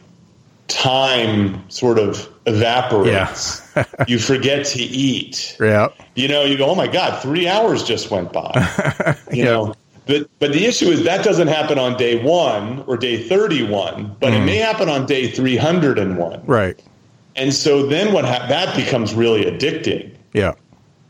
time 0.68 1.68
sort 1.70 1.98
of 1.98 2.28
evaporates. 2.46 3.70
Yeah. 3.76 3.84
you 4.08 4.18
forget 4.18 4.66
to 4.66 4.82
eat. 4.82 5.56
Yeah. 5.60 5.88
You 6.14 6.28
know, 6.28 6.42
you 6.42 6.56
go, 6.56 6.66
oh 6.70 6.74
my 6.74 6.88
God, 6.88 7.22
three 7.22 7.48
hours 7.48 7.84
just 7.84 8.10
went 8.10 8.32
by. 8.32 8.50
You 9.32 9.38
yeah. 9.38 9.44
know, 9.44 9.74
but 10.06 10.28
but 10.38 10.52
the 10.52 10.64
issue 10.66 10.86
is 10.86 11.04
that 11.04 11.24
doesn't 11.24 11.48
happen 11.48 11.78
on 11.78 11.96
day 11.96 12.22
one 12.22 12.84
or 12.86 12.96
day 12.96 13.28
thirty 13.28 13.62
one, 13.62 14.16
but 14.20 14.32
mm. 14.32 14.40
it 14.40 14.44
may 14.44 14.56
happen 14.56 14.88
on 14.88 15.06
day 15.06 15.30
three 15.30 15.56
hundred 15.56 15.98
and 15.98 16.16
one. 16.16 16.44
Right. 16.44 16.80
And 17.36 17.54
so 17.54 17.86
then 17.86 18.12
what 18.12 18.24
ha- 18.24 18.46
that 18.48 18.76
becomes 18.76 19.14
really 19.14 19.44
addicting. 19.44 20.14
Yeah. 20.32 20.54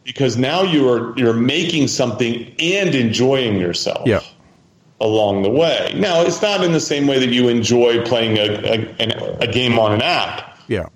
Because 0.04 0.36
now 0.36 0.62
you 0.62 0.88
are 0.88 1.18
you're 1.18 1.32
making 1.34 1.88
something 1.88 2.54
and 2.58 2.94
enjoying 2.94 3.58
yourself. 3.58 4.06
Yeah. 4.06 4.20
Along 5.00 5.42
the 5.42 5.50
way. 5.50 5.92
Now 5.96 6.22
it's 6.22 6.42
not 6.42 6.62
in 6.62 6.72
the 6.72 6.80
same 6.80 7.06
way 7.06 7.18
that 7.18 7.30
you 7.30 7.48
enjoy 7.48 8.04
playing 8.04 8.36
a 8.36 8.96
a, 9.00 9.38
a 9.40 9.46
game 9.46 9.78
on 9.78 9.92
an 9.92 10.02
app. 10.02 10.58
Yeah. 10.68 10.88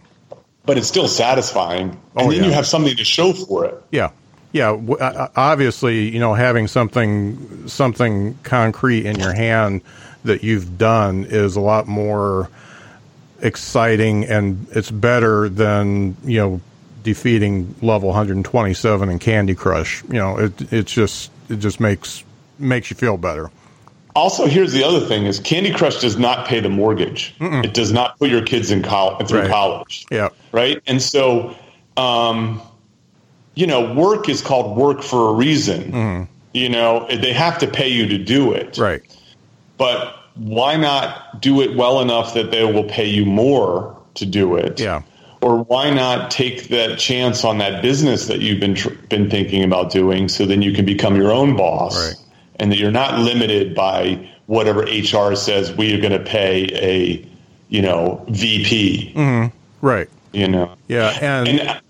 But 0.65 0.77
it's 0.77 0.89
still 0.89 1.09
satisfying, 1.09 2.01
oh, 2.17 2.25
and 2.25 2.33
then 2.33 2.41
yeah. 2.41 2.47
you 2.47 2.53
have 2.53 2.67
something 2.67 2.97
to 2.97 3.05
show 3.05 3.33
for 3.33 3.65
it. 3.65 3.83
Yeah 3.91 4.11
yeah, 4.57 5.29
obviously, 5.37 6.09
you 6.09 6.19
know, 6.19 6.33
having 6.33 6.67
something 6.67 7.69
something 7.69 8.39
concrete 8.43 9.05
in 9.05 9.19
your 9.19 9.35
hand 9.35 9.83
that 10.25 10.43
you've 10.43 10.79
done 10.79 11.27
is 11.29 11.57
a 11.57 11.61
lot 11.61 11.87
more 11.87 12.49
exciting, 13.43 14.25
and 14.25 14.67
it's 14.71 14.91
better 14.91 15.51
than 15.51 16.17
you 16.25 16.39
know 16.39 16.61
defeating 17.03 17.75
level 17.83 18.09
127 18.09 19.09
in 19.11 19.19
Candy 19.19 19.55
Crush. 19.55 20.03
You 20.05 20.15
know, 20.15 20.39
it 20.39 20.73
it's 20.73 20.93
just 20.93 21.31
it 21.51 21.57
just 21.57 21.79
makes 21.79 22.25
makes 22.59 22.91
you 22.91 22.97
feel 22.97 23.19
better. 23.19 23.51
Also, 24.15 24.47
here's 24.47 24.73
the 24.73 24.85
other 24.85 25.01
thing: 25.01 25.27
is 25.27 25.39
Candy 25.39 25.71
Crush 25.71 26.01
does 26.01 26.17
not 26.17 26.47
pay 26.47 26.61
the 26.61 26.71
mortgage. 26.71 27.35
Mm-mm. 27.41 27.63
It 27.63 27.75
does 27.75 27.93
not 27.93 28.19
put 28.19 28.31
your 28.31 28.43
kids 28.43 28.71
in 28.71 28.83
college 28.83 29.29
through 29.29 29.41
right. 29.41 29.51
college. 29.51 30.07
Yeah. 30.11 30.31
Right. 30.51 30.83
And 30.87 31.03
so. 31.03 31.55
Um, 31.99 32.61
you 33.57 33.67
know, 33.67 33.93
work 33.95 34.29
is 34.29 34.41
called 34.41 34.77
work 34.77 35.03
for 35.03 35.31
a 35.31 35.33
reason. 35.33 35.91
Mm-hmm. 35.91 36.33
You 36.53 36.69
know, 36.69 37.07
they 37.09 37.33
have 37.33 37.59
to 37.59 37.67
pay 37.67 37.89
you 37.89 38.07
to 38.07 38.19
do 38.19 38.53
it. 38.53 38.79
Right. 38.79 39.03
But 39.77 40.15
why 40.37 40.77
not 40.77 41.41
do 41.41 41.61
it 41.61 41.77
well 41.77 42.01
enough 42.01 42.35
that 42.35 42.51
they 42.51 42.65
will 42.71 42.85
pay 42.85 43.07
you 43.07 43.25
more 43.25 43.97
to 44.15 44.27
do 44.27 44.57
it? 44.57 44.79
Yeah. 44.79 45.03
Or 45.41 45.63
why 45.65 45.91
not 45.91 46.31
take 46.31 46.69
that 46.69 46.99
chance 46.99 47.45
on 47.45 47.59
that 47.59 47.83
business 47.83 48.27
that 48.27 48.41
you've 48.41 48.61
been 48.61 48.75
tr- 48.75 48.95
been 49.09 49.29
thinking 49.31 49.65
about 49.65 49.91
doing, 49.91 50.29
so 50.29 50.47
then 50.47 50.63
you 50.63 50.73
can 50.73 50.85
become 50.85 51.15
your 51.15 51.31
own 51.31 51.57
boss, 51.57 51.97
right. 51.97 52.17
and 52.59 52.73
that 52.73 52.79
you're 52.79 52.91
not 52.91 53.19
limited 53.19 53.75
by 53.75 54.31
whatever 54.47 54.83
HR 54.83 55.35
says 55.35 55.73
we 55.73 55.95
are 55.95 56.01
going 56.01 56.13
to 56.13 56.25
pay 56.25 56.69
a, 56.73 57.29
you 57.69 57.83
know, 57.83 58.25
VP. 58.29 59.13
Mm-hmm. 59.15 59.87
Right. 59.87 60.09
You 60.33 60.49
know. 60.49 60.75
Yeah. 60.89 61.17
And, 61.21 61.49
and 61.49 61.81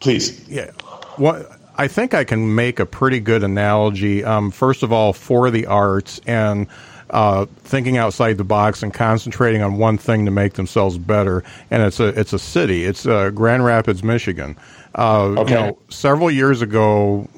please. 0.00 0.48
Yeah. 0.48 0.70
What 1.16 1.50
I 1.76 1.88
think 1.88 2.14
I 2.14 2.24
can 2.24 2.54
make 2.54 2.78
a 2.78 2.86
pretty 2.86 3.20
good 3.20 3.42
analogy. 3.42 4.24
Um, 4.24 4.50
first 4.50 4.82
of 4.82 4.92
all, 4.92 5.12
for 5.12 5.50
the 5.50 5.66
arts 5.66 6.20
and 6.26 6.66
uh, 7.10 7.46
thinking 7.58 7.96
outside 7.96 8.38
the 8.38 8.44
box 8.44 8.82
and 8.82 8.92
concentrating 8.92 9.62
on 9.62 9.78
one 9.78 9.98
thing 9.98 10.24
to 10.24 10.30
make 10.30 10.54
themselves 10.54 10.98
better. 10.98 11.44
And 11.70 11.82
it's 11.82 12.00
a 12.00 12.08
it's 12.08 12.32
a 12.32 12.38
city. 12.38 12.84
It's 12.84 13.06
uh, 13.06 13.30
Grand 13.30 13.64
Rapids, 13.64 14.02
Michigan. 14.02 14.56
Uh, 14.96 15.24
okay. 15.38 15.50
You 15.50 15.58
know, 15.58 15.78
several 15.88 16.30
years 16.30 16.62
ago, 16.62 17.28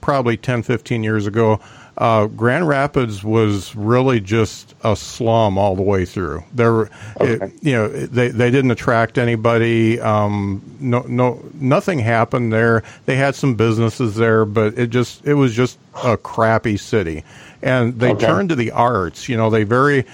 probably 0.00 0.36
10, 0.36 0.62
15 0.62 1.02
years 1.02 1.26
ago, 1.26 1.60
uh, 2.00 2.26
Grand 2.28 2.66
Rapids 2.66 3.22
was 3.22 3.76
really 3.76 4.20
just 4.20 4.74
a 4.82 4.96
slum 4.96 5.58
all 5.58 5.76
the 5.76 5.82
way 5.82 6.06
through. 6.06 6.42
There, 6.54 6.72
okay. 6.80 6.90
it, 7.20 7.52
you 7.60 7.72
know, 7.72 7.88
they 7.88 8.28
they 8.28 8.50
didn't 8.50 8.70
attract 8.70 9.18
anybody. 9.18 10.00
Um, 10.00 10.62
no, 10.80 11.00
no, 11.02 11.44
nothing 11.52 11.98
happened 11.98 12.54
there. 12.54 12.84
They 13.04 13.16
had 13.16 13.34
some 13.34 13.54
businesses 13.54 14.16
there, 14.16 14.46
but 14.46 14.78
it 14.78 14.88
just 14.88 15.26
it 15.26 15.34
was 15.34 15.54
just 15.54 15.78
a 16.02 16.16
crappy 16.16 16.78
city. 16.78 17.22
And 17.60 17.98
they 18.00 18.12
okay. 18.12 18.26
turned 18.26 18.48
to 18.48 18.54
the 18.54 18.70
arts. 18.70 19.28
You 19.28 19.36
know, 19.36 19.50
they 19.50 19.64
very 19.64 20.06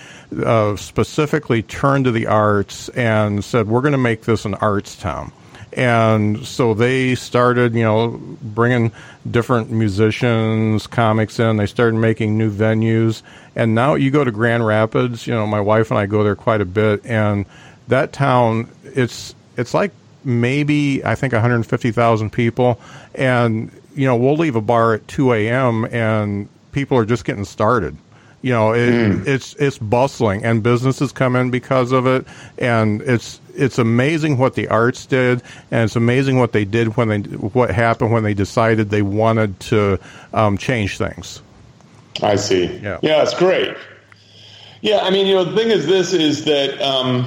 uh, 0.45 0.75
specifically 0.75 1.63
turned 1.63 2.07
to 2.07 2.11
the 2.11 2.27
arts 2.27 2.89
and 2.91 3.45
said, 3.45 3.69
"We're 3.69 3.83
going 3.83 3.93
to 3.93 3.99
make 3.99 4.23
this 4.23 4.45
an 4.45 4.55
arts 4.55 4.97
town." 4.97 5.31
And 5.77 6.45
so 6.47 6.73
they 6.73 7.15
started, 7.15 7.75
you 7.75 7.83
know, 7.83 8.19
bringing 8.43 8.91
different 9.31 9.71
musicians, 9.71 10.87
comics 10.87 11.39
in. 11.39 11.59
They 11.59 11.67
started 11.67 11.97
making 11.97 12.39
new 12.39 12.51
venues, 12.51 13.23
and 13.55 13.75
now 13.75 13.95
you 13.95 14.11
go 14.11 14.25
to 14.25 14.31
Grand 14.31 14.67
Rapids. 14.67 15.27
You 15.27 15.35
know, 15.35 15.47
my 15.47 15.61
wife 15.61 15.91
and 15.91 15.99
I 15.99 16.07
go 16.07 16.25
there 16.25 16.35
quite 16.35 16.63
a 16.63 16.65
bit, 16.65 17.05
and 17.05 17.45
that 17.89 18.15
town, 18.15 18.69
it's 18.85 19.35
it's 19.59 19.75
like 19.75 19.93
maybe 20.25 21.05
I 21.05 21.15
think 21.15 21.35
150,000 21.35 22.33
people, 22.33 22.81
and 23.15 23.71
you 23.95 24.07
know 24.07 24.17
we'll 24.17 24.37
leave 24.37 24.57
a 24.57 24.63
bar 24.63 24.95
at 24.95 25.07
2 25.09 25.35
a.m. 25.35 25.85
and 25.87 26.49
people 26.73 26.97
are 26.97 27.05
just 27.05 27.27
getting 27.27 27.45
started. 27.45 27.97
You 28.41 28.53
know, 28.53 28.73
it, 28.73 28.91
mm. 28.91 29.27
it's 29.27 29.55
it's 29.55 29.77
bustling, 29.77 30.43
and 30.43 30.63
businesses 30.63 31.13
come 31.13 31.37
in 31.37 31.51
because 31.51 31.93
of 31.93 32.07
it, 32.07 32.27
and 32.59 33.03
it's 33.03 33.41
it's 33.57 33.79
amazing 33.79 34.39
what 34.39 34.55
the 34.55 34.69
arts 34.69 35.07
did, 35.07 35.43
and 35.71 35.85
it's 35.85 35.97
amazing 35.97 36.39
what 36.39 36.53
they 36.53 36.65
did 36.65 36.97
when 36.97 37.09
they 37.09 37.21
what 37.21 37.71
happened 37.71 38.13
when 38.13 38.23
they 38.23 38.35
decided 38.35 38.91
they 38.91 39.03
wanted 39.03 39.59
to 39.61 39.99
um, 40.33 40.59
change 40.59 40.99
things. 40.99 41.43
I 42.23 42.37
see. 42.37 42.67
Yeah, 42.79 42.99
yeah, 43.03 43.23
it's 43.23 43.35
great. 43.35 43.77
Yeah, 44.81 45.01
I 45.03 45.11
mean, 45.11 45.27
you 45.27 45.35
know, 45.35 45.45
the 45.45 45.57
thing 45.57 45.71
is, 45.71 45.87
this 45.87 46.13
is 46.13 46.45
that. 46.45 46.81
Um, 46.81 47.27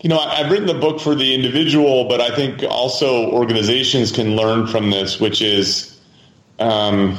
you 0.00 0.08
know, 0.08 0.18
I've 0.20 0.48
written 0.48 0.68
the 0.68 0.74
book 0.74 1.00
for 1.00 1.16
the 1.16 1.34
individual, 1.34 2.04
but 2.04 2.20
I 2.20 2.32
think 2.32 2.62
also 2.62 3.32
organizations 3.32 4.12
can 4.12 4.36
learn 4.36 4.68
from 4.68 4.90
this, 4.90 5.18
which 5.18 5.42
is 5.42 5.98
um, 6.60 7.18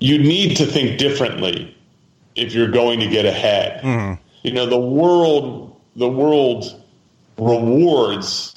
you 0.00 0.18
need 0.18 0.56
to 0.56 0.66
think 0.66 0.98
differently 0.98 1.76
if 2.36 2.52
you're 2.52 2.70
going 2.70 3.00
to 3.00 3.08
get 3.08 3.26
ahead. 3.26 3.82
Mm-hmm. 3.82 4.22
You 4.42 4.52
know, 4.52 4.66
the 4.66 4.78
world, 4.78 5.73
the 5.96 6.08
world 6.08 6.82
rewards 7.38 8.54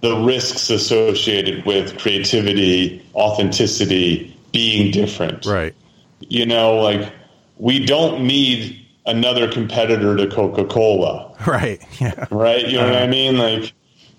the 0.00 0.16
risks 0.16 0.70
associated 0.70 1.64
with 1.66 1.98
creativity, 1.98 3.04
authenticity, 3.14 4.36
being 4.52 4.90
different. 4.90 5.44
Right. 5.46 5.74
You 6.20 6.46
know, 6.46 6.76
like 6.76 7.12
we 7.58 7.84
don't 7.84 8.26
need 8.26 8.86
another 9.06 9.50
competitor 9.50 10.16
to 10.16 10.26
Coca 10.28 10.64
Cola. 10.64 11.28
Right. 11.46 11.82
Yeah. 11.98 12.26
Right. 12.30 12.66
You 12.66 12.76
know 12.76 12.84
what 12.84 12.96
I 12.96 13.04
uh-huh. 13.04 13.06
mean? 13.06 13.38
Like, 13.38 13.72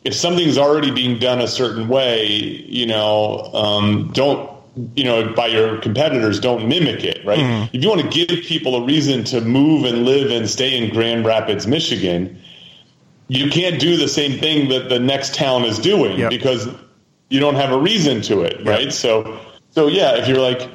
if 0.04 0.16
something's 0.16 0.58
already 0.58 0.90
being 0.90 1.20
done 1.20 1.40
a 1.40 1.48
certain 1.48 1.88
way, 1.88 2.26
you 2.26 2.88
know, 2.88 3.44
um, 3.54 4.12
don't 4.12 4.50
you 4.96 5.04
know 5.04 5.34
by 5.34 5.48
your 5.48 5.78
competitors 5.82 6.40
don't 6.40 6.68
mimic 6.68 7.04
it 7.04 7.26
right 7.26 7.40
mm-hmm. 7.40 7.76
if 7.76 7.84
you 7.84 7.90
want 7.90 8.02
to 8.02 8.08
give 8.08 8.46
people 8.46 8.76
a 8.78 8.86
reason 8.86 9.26
to 9.26 9.42
move 9.42 9.84
and 9.84 10.06
live 10.06 10.32
and 10.32 10.50
stay 10.50 10.78
in 10.78 10.90
grand 10.94 11.26
rapids 11.26 11.68
michigan 11.68 12.41
you 13.40 13.50
can't 13.50 13.80
do 13.80 13.98
the 13.98 14.08
same 14.08 14.40
thing 14.40 14.70
that 14.70 14.90
the 14.90 15.00
next 15.00 15.36
town 15.36 15.64
is 15.64 15.80
doing 15.80 16.18
yep. 16.18 16.30
because 16.30 16.68
you 17.30 17.40
don't 17.40 17.56
have 17.56 17.72
a 17.72 17.80
reason 17.80 18.22
to 18.22 18.42
it 18.42 18.66
right 18.66 18.86
yep. 18.86 18.94
so 18.94 19.40
so 19.70 19.88
yeah 19.88 20.16
if 20.16 20.28
you're 20.28 20.40
like 20.40 20.70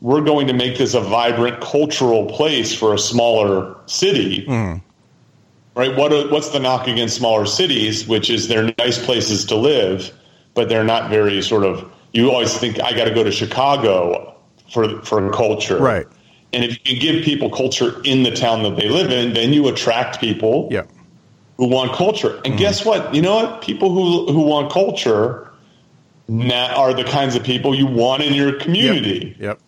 we're 0.00 0.22
going 0.22 0.46
to 0.46 0.52
make 0.52 0.78
this 0.78 0.94
a 0.94 1.00
vibrant 1.00 1.60
cultural 1.60 2.26
place 2.26 2.74
for 2.74 2.94
a 2.94 2.98
smaller 2.98 3.76
city. 3.86 4.46
Mm. 4.46 4.82
Right? 5.74 5.96
What 5.96 6.30
what's 6.30 6.50
the 6.50 6.58
knock 6.58 6.88
against 6.88 7.16
smaller 7.16 7.46
cities, 7.46 8.06
which 8.06 8.28
is 8.28 8.48
they're 8.48 8.74
nice 8.78 9.02
places 9.04 9.44
to 9.46 9.56
live, 9.56 10.12
but 10.54 10.68
they're 10.68 10.84
not 10.84 11.10
very 11.10 11.40
sort 11.42 11.64
of. 11.64 11.90
You 12.12 12.30
always 12.30 12.56
think 12.56 12.80
I 12.82 12.92
got 12.92 13.04
to 13.04 13.14
go 13.14 13.22
to 13.22 13.30
Chicago 13.30 14.34
for 14.72 15.00
for 15.02 15.30
culture, 15.30 15.78
right? 15.78 16.06
And 16.52 16.64
if 16.64 16.78
you 16.84 16.98
give 16.98 17.24
people 17.24 17.50
culture 17.50 18.02
in 18.02 18.24
the 18.24 18.32
town 18.32 18.64
that 18.64 18.74
they 18.74 18.88
live 18.88 19.12
in, 19.12 19.32
then 19.32 19.52
you 19.52 19.68
attract 19.68 20.20
people 20.20 20.68
yeah. 20.72 20.82
Who 21.60 21.68
want 21.68 21.92
culture. 21.92 22.36
And 22.36 22.44
mm-hmm. 22.44 22.56
guess 22.56 22.86
what? 22.86 23.14
You 23.14 23.20
know 23.20 23.34
what? 23.36 23.60
People 23.60 23.90
who 23.92 24.32
who 24.32 24.40
want 24.40 24.72
culture 24.72 25.52
are 26.30 26.94
the 26.94 27.04
kinds 27.04 27.36
of 27.36 27.44
people 27.44 27.74
you 27.74 27.86
want 27.86 28.22
in 28.22 28.32
your 28.32 28.58
community. 28.58 29.36
Yep. 29.38 29.40
yep. 29.40 29.60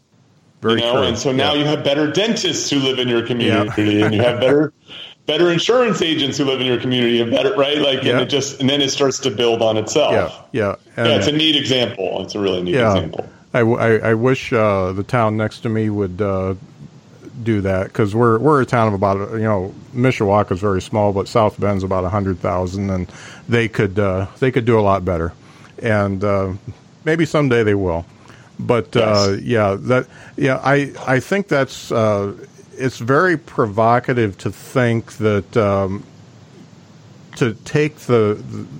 Very 0.62 0.74
you 0.74 0.80
know, 0.80 0.92
true. 0.94 1.02
and 1.02 1.18
so 1.18 1.32
now 1.32 1.52
yeah. 1.52 1.60
you 1.60 1.66
have 1.66 1.84
better 1.84 2.10
dentists 2.10 2.70
who 2.70 2.78
live 2.78 2.98
in 2.98 3.08
your 3.08 3.26
community, 3.26 3.82
yeah. 3.82 4.04
and 4.06 4.14
you 4.14 4.22
have 4.22 4.40
better 4.40 4.72
better 5.26 5.50
insurance 5.50 6.00
agents 6.00 6.38
who 6.38 6.44
live 6.44 6.62
in 6.62 6.66
your 6.66 6.80
community, 6.80 7.20
and 7.20 7.30
better 7.30 7.54
right, 7.56 7.78
like, 7.78 8.02
yeah. 8.02 8.12
and 8.12 8.20
it 8.20 8.26
just 8.26 8.60
and 8.60 8.70
then 8.70 8.80
it 8.80 8.90
starts 8.90 9.18
to 9.20 9.30
build 9.30 9.60
on 9.60 9.76
itself. 9.76 10.12
Yeah, 10.52 10.68
yeah, 10.68 10.76
and 10.96 11.08
yeah. 11.08 11.16
It's 11.16 11.26
a 11.26 11.32
neat 11.32 11.56
example. 11.56 12.22
It's 12.22 12.34
a 12.34 12.40
really 12.40 12.62
neat 12.62 12.76
example. 12.76 13.28
I, 13.52 13.60
I, 13.60 14.10
I 14.10 14.14
wish 14.14 14.50
uh, 14.52 14.92
the 14.92 15.02
town 15.02 15.36
next 15.36 15.60
to 15.60 15.68
me 15.68 15.90
would 15.90 16.22
uh, 16.22 16.54
do 17.44 17.60
that 17.62 17.88
because 17.88 18.14
we're 18.14 18.38
we're 18.38 18.60
a 18.62 18.66
town 18.66 18.88
of 18.88 18.94
about 18.94 19.32
you 19.32 19.40
know 19.40 19.74
Mishawaka 19.94 20.52
is 20.52 20.60
very 20.60 20.82
small, 20.82 21.12
but 21.12 21.28
South 21.28 21.58
Bend's 21.58 21.84
about 21.84 22.04
hundred 22.10 22.38
thousand, 22.38 22.90
and 22.90 23.10
they 23.48 23.68
could 23.68 23.98
uh, 23.98 24.26
they 24.40 24.50
could 24.50 24.64
do 24.64 24.78
a 24.78 24.82
lot 24.82 25.04
better, 25.04 25.32
and 25.80 26.22
uh, 26.22 26.52
maybe 27.04 27.24
someday 27.24 27.62
they 27.62 27.74
will. 27.74 28.04
But 28.58 28.96
uh, 28.96 29.36
yeah, 29.40 29.76
that 29.80 30.06
yeah, 30.36 30.60
I 30.62 30.92
I 31.06 31.20
think 31.20 31.48
that's 31.48 31.90
uh, 31.90 32.34
it's 32.72 32.98
very 32.98 33.36
provocative 33.36 34.38
to 34.38 34.52
think 34.52 35.14
that 35.14 35.56
um, 35.56 36.04
to 37.36 37.54
take 37.64 37.96
the 38.00 38.34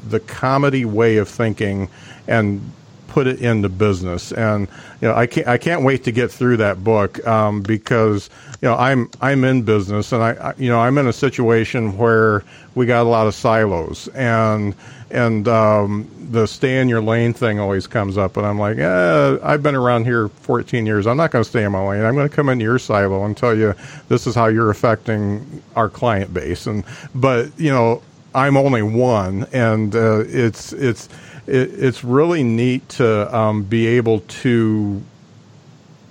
the 0.09 0.21
comedy 0.21 0.85
way 0.85 1.17
of 1.17 1.29
thinking 1.29 1.89
and 2.29 2.73
put 3.13 3.27
it 3.27 3.43
into 3.43 3.69
business. 3.69 4.33
And 4.33 4.67
you 5.03 5.09
know, 5.09 5.15
I 5.15 5.27
can't 5.27 5.47
I 5.47 5.59
can't 5.59 5.83
wait 5.83 6.05
to 6.05 6.13
get 6.13 6.31
through 6.31 6.57
that 6.57 6.83
book 6.83 7.25
um, 7.27 7.61
because 7.61 8.31
you 8.63 8.69
know 8.69 8.75
I'm 8.75 9.11
I'm 9.21 9.45
in 9.45 9.63
business 9.63 10.13
and 10.13 10.23
I, 10.23 10.31
I, 10.31 10.55
you 10.57 10.71
know 10.71 10.81
I'm 10.81 10.97
in 10.97 11.07
a 11.07 11.13
situation 11.13 11.99
where 11.99 12.43
we 12.75 12.87
got 12.87 13.03
a 13.03 13.09
lot 13.11 13.27
of 13.27 13.35
silos 13.35 14.09
and 14.09 14.75
and 15.11 15.47
um, 15.47 16.09
the 16.31 16.47
stay 16.47 16.81
in 16.81 16.89
your 16.89 17.03
lane 17.03 17.35
thing 17.35 17.61
always 17.61 17.87
comes 17.87 18.17
up, 18.17 18.39
and 18.39 18.47
I'm 18.47 18.59
like, 18.59 18.79
eh, 18.79 19.39
I've 19.43 19.63
been 19.63 19.75
around 19.75 20.07
here 20.07 20.31
14 20.31 20.87
years. 20.87 21.07
I'm 21.07 21.19
not 21.19 21.31
going 21.31 21.45
to 21.45 21.49
stay 21.51 21.65
in 21.65 21.73
my 21.73 21.87
lane. 21.87 22.03
I'm 22.03 22.15
going 22.15 22.27
to 22.27 22.35
come 22.35 22.49
into 22.49 22.65
your 22.65 22.79
silo 22.79 23.23
and 23.27 23.37
tell 23.37 23.55
you 23.55 23.75
this 24.09 24.27
is 24.27 24.35
how 24.35 24.47
you're 24.47 24.71
affecting 24.71 25.63
our 25.77 25.91
client 25.91 26.33
base. 26.33 26.67
And 26.67 26.83
but 27.15 27.51
you 27.61 27.71
know, 27.71 28.03
I'm 28.35 28.57
only 28.57 28.81
one, 28.81 29.47
and 29.53 29.95
uh, 29.95 30.25
it's 30.27 30.73
it's 30.73 31.11
it, 31.47 31.71
it's 31.73 32.05
really 32.05 32.43
neat 32.43 32.89
to 32.91 33.35
um, 33.37 33.63
be 33.63 33.87
able 33.87 34.21
to 34.21 35.03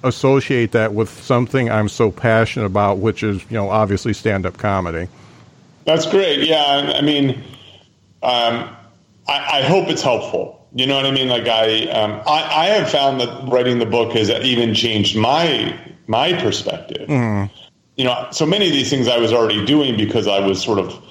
associate 0.03 0.71
that 0.71 0.93
with 0.93 1.09
something 1.09 1.69
I'm 1.69 1.89
so 1.89 2.11
passionate 2.11 2.65
about, 2.65 2.97
which 2.97 3.23
is 3.23 3.43
you 3.49 3.57
know 3.57 3.69
obviously 3.69 4.13
stand 4.13 4.45
up 4.45 4.57
comedy. 4.57 5.07
That's 5.85 6.05
great. 6.05 6.47
Yeah, 6.47 6.93
I 6.95 7.01
mean, 7.01 7.43
um, 8.23 8.75
I, 9.27 9.59
I, 9.59 9.61
hope 9.63 9.89
it's 9.89 10.03
helpful. 10.03 10.67
You 10.73 10.85
know 10.85 10.95
what 10.95 11.05
I 11.05 11.11
mean? 11.11 11.27
Like 11.27 11.47
I, 11.47 11.87
um, 11.87 12.21
I, 12.27 12.43
I, 12.43 12.65
have 12.67 12.89
found 12.89 13.19
that 13.19 13.47
writing 13.51 13.79
the 13.79 13.85
book 13.85 14.13
has 14.13 14.29
even 14.29 14.75
changed 14.75 15.17
my 15.17 15.77
my 16.07 16.33
perspective. 16.33 17.07
Mm. 17.07 17.49
You 17.95 18.05
know, 18.05 18.27
so 18.31 18.45
many 18.45 18.67
of 18.67 18.73
these 18.73 18.89
things 18.89 19.07
I 19.07 19.17
was 19.17 19.33
already 19.33 19.65
doing 19.65 19.97
because 19.97 20.27
I 20.27 20.39
was 20.39 20.61
sort 20.61 20.79
of, 20.79 21.03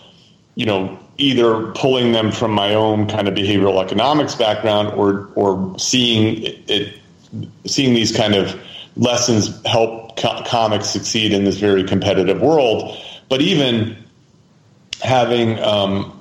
you 0.54 0.66
know, 0.66 0.98
either 1.20 1.70
pulling 1.72 2.12
them 2.12 2.32
from 2.32 2.52
my 2.52 2.74
own 2.74 3.06
kind 3.06 3.28
of 3.28 3.34
behavioral 3.34 3.82
economics 3.84 4.34
background 4.34 4.88
or 4.88 5.28
or 5.34 5.78
seeing 5.78 6.42
it, 6.68 6.98
seeing 7.66 7.94
these 7.94 8.16
kind 8.16 8.34
of 8.34 8.60
lessons 8.96 9.64
help 9.66 10.16
co- 10.16 10.42
comics 10.46 10.88
succeed 10.88 11.32
in 11.32 11.44
this 11.44 11.58
very 11.58 11.84
competitive 11.84 12.40
world. 12.40 12.96
But 13.28 13.40
even 13.40 13.96
having 15.02 15.58
um, 15.60 16.20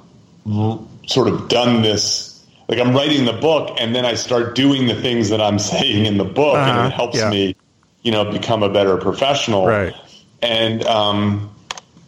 sort 1.08 1.28
of 1.28 1.50
done 1.50 1.82
this, 1.82 2.46
like 2.68 2.80
I'm 2.80 2.94
writing 2.94 3.26
the 3.26 3.34
book 3.34 3.78
and 3.80 3.96
then 3.96 4.06
I 4.06 4.14
start 4.14 4.56
doing 4.56 4.88
the 4.88 4.96
things 4.96 5.30
that 5.30 5.42
I'm 5.42 5.60
saying 5.72 6.06
in 6.06 6.18
the 6.18 6.26
book, 6.26 6.56
uh-huh. 6.56 6.72
and 6.72 6.88
it 6.88 6.96
helps 6.96 7.18
yeah. 7.18 7.30
me, 7.30 7.56
you 8.04 8.12
know, 8.12 8.32
become 8.32 8.64
a 8.64 8.70
better 8.70 8.98
professional. 8.98 9.66
Right. 9.66 9.94
And 10.42 10.84
um, 10.86 11.54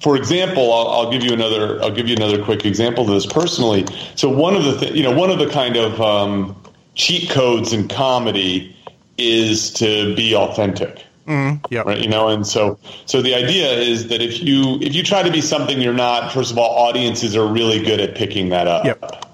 for 0.01 0.15
example, 0.17 0.73
I'll, 0.73 0.87
I'll, 0.87 1.11
give 1.11 1.23
you 1.23 1.31
another. 1.31 1.81
I'll 1.81 1.91
give 1.91 2.07
you 2.07 2.15
another 2.15 2.43
quick 2.43 2.65
example 2.65 3.03
of 3.03 3.09
this 3.11 3.31
personally. 3.31 3.85
So 4.15 4.29
one 4.29 4.55
of 4.55 4.63
the, 4.63 4.77
th- 4.77 4.93
you 4.93 5.03
know, 5.03 5.11
one 5.11 5.29
of 5.29 5.37
the 5.37 5.47
kind 5.47 5.77
of 5.77 6.01
um, 6.01 6.61
cheat 6.95 7.29
codes 7.29 7.71
in 7.71 7.87
comedy 7.87 8.75
is 9.17 9.71
to 9.73 10.15
be 10.15 10.35
authentic. 10.35 11.05
Mm, 11.27 11.63
yeah. 11.69 11.81
Right. 11.81 11.99
You 11.99 12.09
know, 12.09 12.29
and 12.29 12.47
so 12.47 12.79
so 13.05 13.21
the 13.21 13.35
idea 13.35 13.71
is 13.73 14.07
that 14.07 14.23
if 14.23 14.41
you 14.41 14.79
if 14.81 14.95
you 14.95 15.03
try 15.03 15.21
to 15.21 15.31
be 15.31 15.39
something 15.39 15.79
you're 15.79 15.93
not, 15.93 16.31
first 16.31 16.51
of 16.51 16.57
all, 16.57 16.87
audiences 16.87 17.35
are 17.35 17.45
really 17.45 17.79
good 17.79 17.99
at 17.99 18.15
picking 18.15 18.49
that 18.49 18.67
up. 18.67 18.85
Yep. 18.85 19.25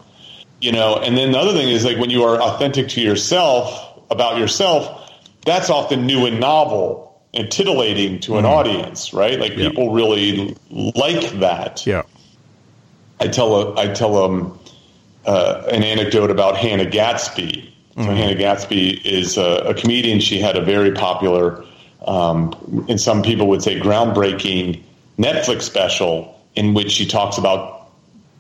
You 0.60 0.74
know, 0.74 0.98
and 0.98 1.16
then 1.18 1.32
the 1.32 1.38
other 1.38 1.54
thing 1.54 1.70
is 1.70 1.86
like 1.86 1.98
when 1.98 2.10
you 2.10 2.24
are 2.24 2.42
authentic 2.42 2.90
to 2.90 3.02
yourself 3.02 4.02
about 4.12 4.38
yourself, 4.38 5.14
that's 5.46 5.70
often 5.70 6.06
new 6.06 6.26
and 6.26 6.42
novel 6.42 7.07
and 7.38 7.52
titillating 7.52 8.20
to 8.22 8.38
an 8.38 8.46
mm. 8.46 8.50
audience, 8.50 9.14
right? 9.14 9.40
Like 9.40 9.56
yeah. 9.56 9.70
people 9.70 9.94
really 9.94 10.58
like 10.70 11.30
that. 11.40 11.86
Yeah. 11.86 12.02
I 13.20 13.28
tell 13.28 13.56
a, 13.56 13.80
I 13.80 13.94
tell 13.94 14.18
um, 14.18 14.60
uh, 15.26 15.64
an 15.72 15.84
anecdote 15.84 16.32
about 16.32 16.58
Hannah 16.58 16.90
Gadsby. 16.90 17.74
So 17.96 18.02
mm. 18.02 18.18
Hannah 18.18 18.36
Gadsby 18.36 19.02
is 19.08 19.38
a, 19.38 19.70
a, 19.70 19.74
comedian. 19.76 20.20
She 20.20 20.40
had 20.40 20.58
a 20.58 20.62
very 20.64 20.92
popular, 20.92 21.64
um, 22.06 22.86
and 22.90 23.00
some 23.00 23.22
people 23.22 23.48
would 23.50 23.62
say 23.62 23.80
groundbreaking 23.80 24.82
Netflix 25.20 25.64
special 25.64 26.40
in 26.56 26.74
which 26.74 26.92
she 26.92 27.06
talks 27.06 27.38
about 27.38 27.92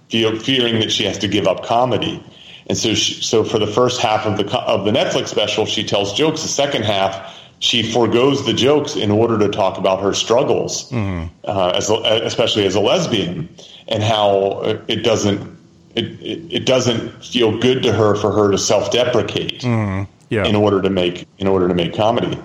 feel, 0.10 0.38
fearing 0.39 0.80
that 0.80 0.91
she 0.91 1.04
has 1.06 1.20
to 1.20 1.28
give 1.28 1.48
up 1.48 1.66
comedy. 1.66 2.24
And 2.68 2.78
so, 2.78 2.95
she, 2.95 3.22
so 3.22 3.43
for 3.43 3.60
the 3.60 3.68
first 3.68 4.02
half 4.02 4.26
of 4.26 4.38
the 4.38 4.60
of 4.60 4.86
the 4.86 4.91
Netflix 4.91 5.28
special, 5.30 5.66
she 5.66 5.84
tells 5.84 6.14
jokes. 6.14 6.41
The 6.41 6.48
second 6.48 6.84
half, 6.84 7.37
she 7.60 7.91
foregoes 7.91 8.45
the 8.45 8.53
jokes 8.53 8.95
in 8.95 9.12
order 9.12 9.38
to 9.39 9.49
talk 9.49 9.78
about 9.78 10.01
her 10.01 10.14
struggles, 10.14 10.89
mm-hmm. 10.91 11.28
uh, 11.43 11.70
as 11.70 11.89
a, 11.89 11.95
especially 12.24 12.66
as 12.66 12.76
a 12.76 12.80
lesbian, 12.80 13.49
and 13.88 14.03
how 14.03 14.62
it 14.88 15.03
doesn't 15.03 15.58
it, 15.95 16.05
it, 16.22 16.53
it, 16.53 16.66
doesn't 16.66 17.24
feel 17.24 17.58
good 17.60 17.82
to 17.82 17.91
her 17.91 18.16
for 18.16 18.32
her 18.32 18.51
to 18.51 18.58
self 18.58 18.91
deprecate 18.91 19.62
mm-hmm. 19.62 20.10
yeah. 20.30 20.45
in 20.45 20.55
order 20.55 20.82
to 20.82 20.89
make 20.89 21.28
in 21.39 21.47
order 21.47 21.68
to 21.68 21.74
make 21.74 21.95
comedy. 21.95 22.38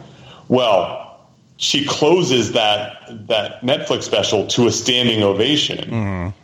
Well, 0.49 1.21
she 1.59 1.85
closes 1.85 2.53
that 2.53 3.03
that 3.29 3.61
Netflix 3.61 4.05
special 4.05 4.47
to 4.49 4.67
a 4.67 4.73
standing 4.73 5.23
ovation. 5.23 5.91
Mm-hmm 5.91 6.42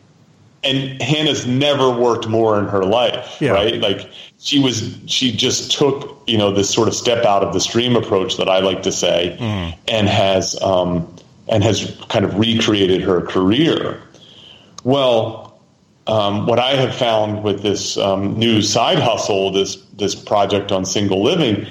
and 0.69 1.03
Hannah's 1.03 1.47
never 1.47 1.91
worked 1.91 2.29
more 2.29 2.59
in 2.59 2.67
her 2.67 2.85
life, 2.85 3.39
yeah. 3.41 3.53
right? 3.53 3.81
Like 3.81 4.11
she 4.39 4.61
was, 4.61 4.97
she 5.07 5.35
just 5.35 5.73
took, 5.73 6.23
you 6.27 6.37
know, 6.37 6.53
this 6.53 6.71
sort 6.71 6.89
of 6.89 6.95
step 6.95 7.25
out 7.25 7.43
of 7.43 7.53
the 7.53 7.61
stream 7.61 7.97
approach 7.97 8.37
that 8.37 8.49
I 8.49 8.61
like 8.61 8.83
to 8.83 8.93
say, 8.93 9.37
mm. 9.41 9.75
and 9.89 10.09
has, 10.09 10.61
um, 10.63 11.13
and 11.49 11.65
has 11.65 11.97
kind 12.09 12.25
of 12.25 12.39
recreated 12.39 13.01
her 13.03 13.23
career. 13.23 14.01
Well, 14.85 15.61
um, 16.07 16.47
what 16.47 16.59
I 16.59 16.73
have 16.73 16.95
found 16.95 17.43
with 17.43 17.63
this 17.63 17.97
um, 17.97 18.39
new 18.39 18.63
side 18.63 18.99
hustle, 18.99 19.51
this 19.51 19.77
this 19.97 20.15
project 20.15 20.73
on 20.73 20.87
single 20.87 21.23
living, 21.23 21.67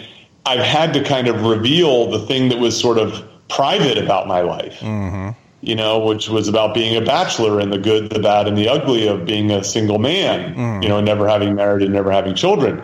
I've 0.46 0.60
had 0.60 0.94
to 0.94 1.04
kind 1.04 1.28
of 1.28 1.44
reveal 1.44 2.12
the 2.12 2.20
thing 2.20 2.50
that 2.50 2.60
was 2.60 2.80
sort 2.80 3.00
of 3.00 3.24
private 3.50 3.98
about 3.98 4.28
my 4.28 4.42
life. 4.42 4.80
Mm-hmm 4.80 5.30
you 5.62 5.76
know, 5.76 6.00
which 6.00 6.30
was 6.30 6.48
about 6.48 6.74
being 6.74 6.96
a 6.96 7.06
bachelor 7.06 7.60
and 7.60 7.74
the 7.74 7.78
good, 7.78 8.10
the 8.10 8.20
bad, 8.20 8.48
and 8.48 8.58
the 8.58 8.70
ugly 8.70 9.08
of 9.08 9.26
being 9.26 9.52
a 9.52 9.64
single 9.64 10.00
man, 10.00 10.56
mm. 10.56 10.84
you 10.84 10.90
know, 10.90 11.02
never 11.02 11.28
having 11.28 11.56
married 11.56 11.84
and 11.84 11.94
never 11.94 12.12
having 12.12 12.36
children. 12.36 12.84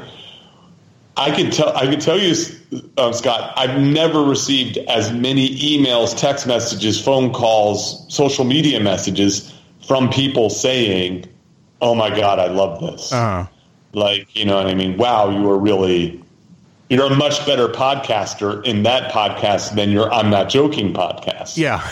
I 1.15 1.35
could 1.35 1.51
tell. 1.51 1.75
I 1.75 1.85
can 1.85 1.99
tell 1.99 2.17
you, 2.17 2.33
uh, 2.97 3.11
Scott. 3.11 3.53
I've 3.55 3.79
never 3.79 4.23
received 4.23 4.77
as 4.77 5.11
many 5.11 5.49
emails, 5.59 6.17
text 6.17 6.47
messages, 6.47 6.99
phone 6.99 7.31
calls, 7.31 8.11
social 8.13 8.45
media 8.45 8.79
messages 8.79 9.53
from 9.87 10.09
people 10.09 10.49
saying, 10.49 11.25
"Oh 11.81 11.93
my 11.93 12.09
God, 12.09 12.39
I 12.39 12.47
love 12.47 12.79
this." 12.79 13.13
Uh-huh. 13.13 13.45
Like, 13.93 14.35
you 14.35 14.45
know 14.45 14.55
what 14.55 14.65
I 14.65 14.73
mean? 14.73 14.97
Wow, 14.97 15.29
you 15.29 15.47
are 15.51 15.57
really 15.57 16.23
you're 16.93 17.11
a 17.11 17.15
much 17.15 17.45
better 17.45 17.67
podcaster 17.67 18.63
in 18.65 18.83
that 18.83 19.11
podcast 19.11 19.75
than 19.75 19.91
your 19.91 20.11
I'm 20.13 20.29
not 20.29 20.49
joking 20.49 20.93
podcast. 20.93 21.57
Yeah. 21.57 21.87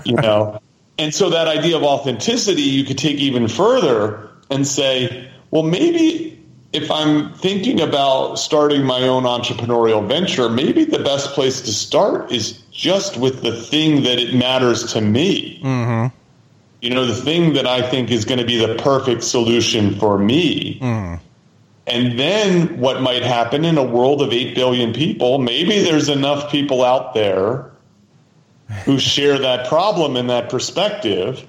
you 0.04 0.16
know? 0.16 0.60
And 0.98 1.14
so 1.14 1.30
that 1.30 1.48
idea 1.48 1.76
of 1.76 1.82
authenticity 1.82 2.62
you 2.62 2.84
could 2.84 2.98
take 2.98 3.16
even 3.16 3.48
further 3.48 4.30
and 4.50 4.66
say, 4.66 5.30
well, 5.50 5.62
maybe 5.62 6.36
if 6.72 6.90
I'm 6.90 7.32
thinking 7.34 7.80
about 7.80 8.36
starting 8.36 8.84
my 8.84 9.02
own 9.02 9.24
entrepreneurial 9.24 10.06
venture, 10.06 10.48
maybe 10.48 10.84
the 10.84 10.98
best 10.98 11.30
place 11.32 11.60
to 11.62 11.72
start 11.72 12.30
is 12.30 12.52
just 12.70 13.16
with 13.16 13.42
the 13.42 13.60
thing 13.60 14.02
that 14.02 14.18
it 14.18 14.34
matters 14.34 14.92
to 14.92 15.00
me. 15.00 15.60
Mm-hmm. 15.62 16.14
You 16.82 16.90
know, 16.90 17.06
the 17.06 17.14
thing 17.14 17.54
that 17.54 17.66
I 17.66 17.88
think 17.88 18.10
is 18.10 18.24
going 18.24 18.38
to 18.38 18.44
be 18.44 18.58
the 18.58 18.74
perfect 18.76 19.24
solution 19.24 19.94
for 19.98 20.18
me. 20.18 20.78
Mm. 20.80 21.20
And 21.86 22.18
then 22.18 22.80
what 22.80 23.00
might 23.00 23.22
happen 23.22 23.64
in 23.64 23.78
a 23.78 23.82
world 23.82 24.20
of 24.20 24.32
8 24.32 24.54
billion 24.54 24.92
people, 24.92 25.38
maybe 25.38 25.82
there's 25.82 26.08
enough 26.08 26.50
people 26.50 26.84
out 26.84 27.14
there 27.14 27.70
who 28.84 28.98
share 28.98 29.38
that 29.38 29.68
problem 29.68 30.16
and 30.16 30.28
that 30.28 30.50
perspective. 30.50 31.46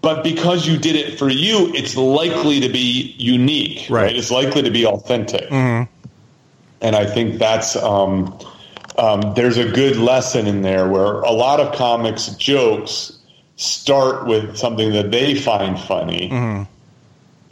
But 0.00 0.22
because 0.22 0.66
you 0.66 0.78
did 0.78 0.94
it 0.94 1.18
for 1.18 1.28
you, 1.28 1.72
it's 1.74 1.96
likely 1.96 2.60
to 2.60 2.68
be 2.68 3.14
unique, 3.18 3.90
right? 3.90 4.04
right? 4.04 4.16
It's 4.16 4.30
likely 4.30 4.62
to 4.62 4.70
be 4.70 4.86
authentic. 4.86 5.48
Mm-hmm. 5.48 5.90
And 6.80 6.96
I 6.96 7.06
think 7.06 7.38
that's, 7.38 7.74
um, 7.76 8.38
um, 8.98 9.34
there's 9.34 9.56
a 9.56 9.68
good 9.68 9.96
lesson 9.96 10.46
in 10.46 10.62
there 10.62 10.88
where 10.88 11.20
a 11.22 11.32
lot 11.32 11.58
of 11.58 11.74
comics 11.74 12.28
jokes 12.34 13.18
start 13.56 14.26
with 14.26 14.56
something 14.56 14.92
that 14.92 15.10
they 15.10 15.34
find 15.34 15.78
funny. 15.78 16.28
Mm-hmm 16.28 16.71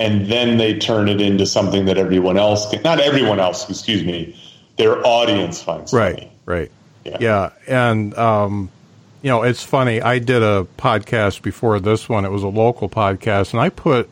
and 0.01 0.27
then 0.27 0.57
they 0.57 0.79
turn 0.79 1.09
it 1.09 1.21
into 1.21 1.45
something 1.45 1.85
that 1.85 1.99
everyone 1.99 2.39
else 2.39 2.69
can, 2.71 2.83
not 2.83 2.99
everyone 3.01 3.39
else, 3.39 3.69
excuse 3.69 4.03
me, 4.03 4.35
their 4.79 5.07
audience 5.07 5.63
finds 5.63 5.93
right, 5.93 6.15
funny. 6.15 6.33
Right, 6.47 6.71
yeah. 7.05 7.19
yeah. 7.21 7.51
And, 7.69 8.17
um, 8.17 8.71
you 9.23 9.29
know, 9.29 9.43
it's 9.43 9.63
funny. 9.63 10.01
I 10.01 10.19
did 10.19 10.43
a 10.43 10.67
podcast 10.79 11.43
before 11.43 11.79
this 11.81 12.09
one. 12.09 12.25
It 12.25 12.31
was 12.31 12.43
a 12.43 12.49
local 12.49 12.89
podcast, 12.89 13.53
and 13.53 13.61
I 13.61 13.69
put 13.69 14.09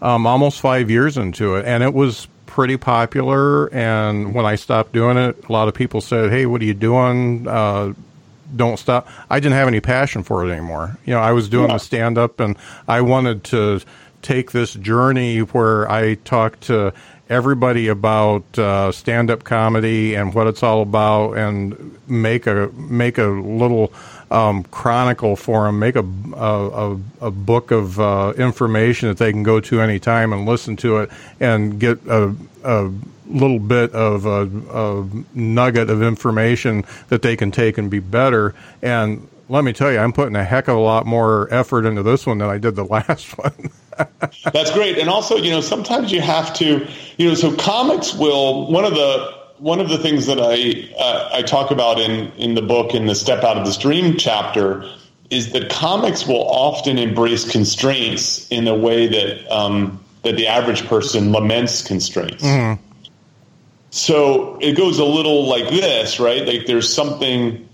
um, 0.00 0.26
almost 0.26 0.60
five 0.60 0.88
years 0.88 1.16
into 1.16 1.56
it, 1.56 1.66
and 1.66 1.82
it 1.82 1.92
was 1.92 2.28
pretty 2.46 2.76
popular. 2.76 3.66
And 3.74 4.32
when 4.32 4.46
I 4.46 4.54
stopped 4.54 4.92
doing 4.92 5.16
it, 5.16 5.48
a 5.48 5.52
lot 5.52 5.66
of 5.66 5.74
people 5.74 6.00
said, 6.00 6.30
"Hey, 6.30 6.46
what 6.46 6.60
are 6.60 6.64
you 6.64 6.74
doing? 6.74 7.48
Uh, 7.48 7.94
don't 8.54 8.78
stop." 8.78 9.08
I 9.28 9.40
didn't 9.40 9.56
have 9.56 9.66
any 9.66 9.80
passion 9.80 10.22
for 10.22 10.46
it 10.46 10.52
anymore. 10.52 10.96
You 11.04 11.14
know, 11.14 11.20
I 11.20 11.32
was 11.32 11.48
doing 11.48 11.68
yeah. 11.68 11.74
the 11.74 11.80
stand 11.80 12.16
up, 12.16 12.38
and 12.38 12.56
I 12.86 13.00
wanted 13.00 13.42
to 13.44 13.80
take 14.26 14.50
this 14.50 14.74
journey 14.74 15.38
where 15.38 15.88
I 15.90 16.14
talk 16.16 16.58
to 16.60 16.92
everybody 17.28 17.88
about 17.88 18.58
uh, 18.58 18.90
stand-up 18.90 19.44
comedy 19.44 20.14
and 20.16 20.34
what 20.34 20.46
it's 20.46 20.62
all 20.62 20.82
about, 20.82 21.34
and 21.34 21.98
make 22.08 22.46
a 22.46 22.70
make 22.74 23.18
a 23.18 23.26
little 23.26 23.92
um, 24.30 24.64
chronicle 24.64 25.36
for 25.36 25.64
them, 25.64 25.78
make 25.78 25.96
a 25.96 26.04
a, 26.34 26.98
a 27.20 27.30
book 27.30 27.70
of 27.70 28.00
uh, 28.00 28.32
information 28.36 29.08
that 29.08 29.18
they 29.18 29.32
can 29.32 29.44
go 29.44 29.60
to 29.60 29.80
anytime 29.80 30.32
and 30.32 30.46
listen 30.46 30.76
to 30.76 30.98
it, 30.98 31.10
and 31.40 31.78
get 31.78 31.98
a, 32.06 32.34
a 32.64 32.92
little 33.28 33.58
bit 33.58 33.92
of 33.92 34.26
a, 34.26 34.42
a 34.72 35.06
nugget 35.34 35.90
of 35.90 36.02
information 36.02 36.84
that 37.08 37.22
they 37.22 37.36
can 37.36 37.50
take 37.50 37.78
and 37.78 37.90
be 37.90 38.00
better. 38.00 38.54
And 38.82 39.28
let 39.48 39.64
me 39.64 39.72
tell 39.72 39.92
you, 39.92 39.98
I'm 39.98 40.12
putting 40.12 40.36
a 40.36 40.44
heck 40.44 40.68
of 40.68 40.76
a 40.76 40.80
lot 40.80 41.06
more 41.06 41.52
effort 41.52 41.86
into 41.86 42.02
this 42.02 42.26
one 42.26 42.38
than 42.38 42.48
I 42.48 42.58
did 42.58 42.74
the 42.76 42.84
last 42.90 43.38
one. 43.38 43.70
That's 44.52 44.70
great. 44.72 44.98
And 44.98 45.08
also, 45.08 45.36
you 45.36 45.50
know, 45.50 45.60
sometimes 45.60 46.12
you 46.12 46.20
have 46.20 46.52
to, 46.54 46.86
you 47.16 47.28
know, 47.28 47.34
so 47.34 47.54
comics 47.56 48.14
will 48.14 48.70
one 48.70 48.84
of 48.84 48.94
the 48.94 49.34
one 49.58 49.80
of 49.80 49.88
the 49.88 49.96
things 49.96 50.26
that 50.26 50.38
I 50.38 50.92
uh, 50.98 51.30
I 51.32 51.42
talk 51.42 51.70
about 51.70 51.98
in 51.98 52.30
in 52.32 52.54
the 52.54 52.62
book 52.62 52.94
in 52.94 53.06
the 53.06 53.14
Step 53.14 53.42
Out 53.42 53.56
of 53.56 53.64
the 53.64 53.72
Stream 53.72 54.16
chapter 54.18 54.88
is 55.30 55.52
that 55.52 55.70
comics 55.70 56.26
will 56.26 56.46
often 56.48 56.98
embrace 56.98 57.50
constraints 57.50 58.48
in 58.48 58.68
a 58.68 58.74
way 58.74 59.06
that 59.06 59.50
um, 59.50 60.02
that 60.22 60.36
the 60.36 60.46
average 60.46 60.86
person 60.86 61.32
laments 61.32 61.82
constraints. 61.82 62.44
Mm-hmm. 62.44 62.82
So 63.90 64.58
it 64.60 64.76
goes 64.76 64.98
a 64.98 65.04
little 65.04 65.46
like 65.46 65.70
this, 65.70 66.20
right? 66.20 66.46
Like 66.46 66.66
there's 66.66 66.92
something 66.92 67.66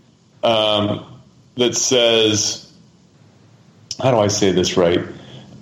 um, 0.44 1.11
that 1.56 1.76
says, 1.76 2.72
how 4.02 4.10
do 4.10 4.18
I 4.18 4.28
say 4.28 4.52
this 4.52 4.76
right? 4.76 5.00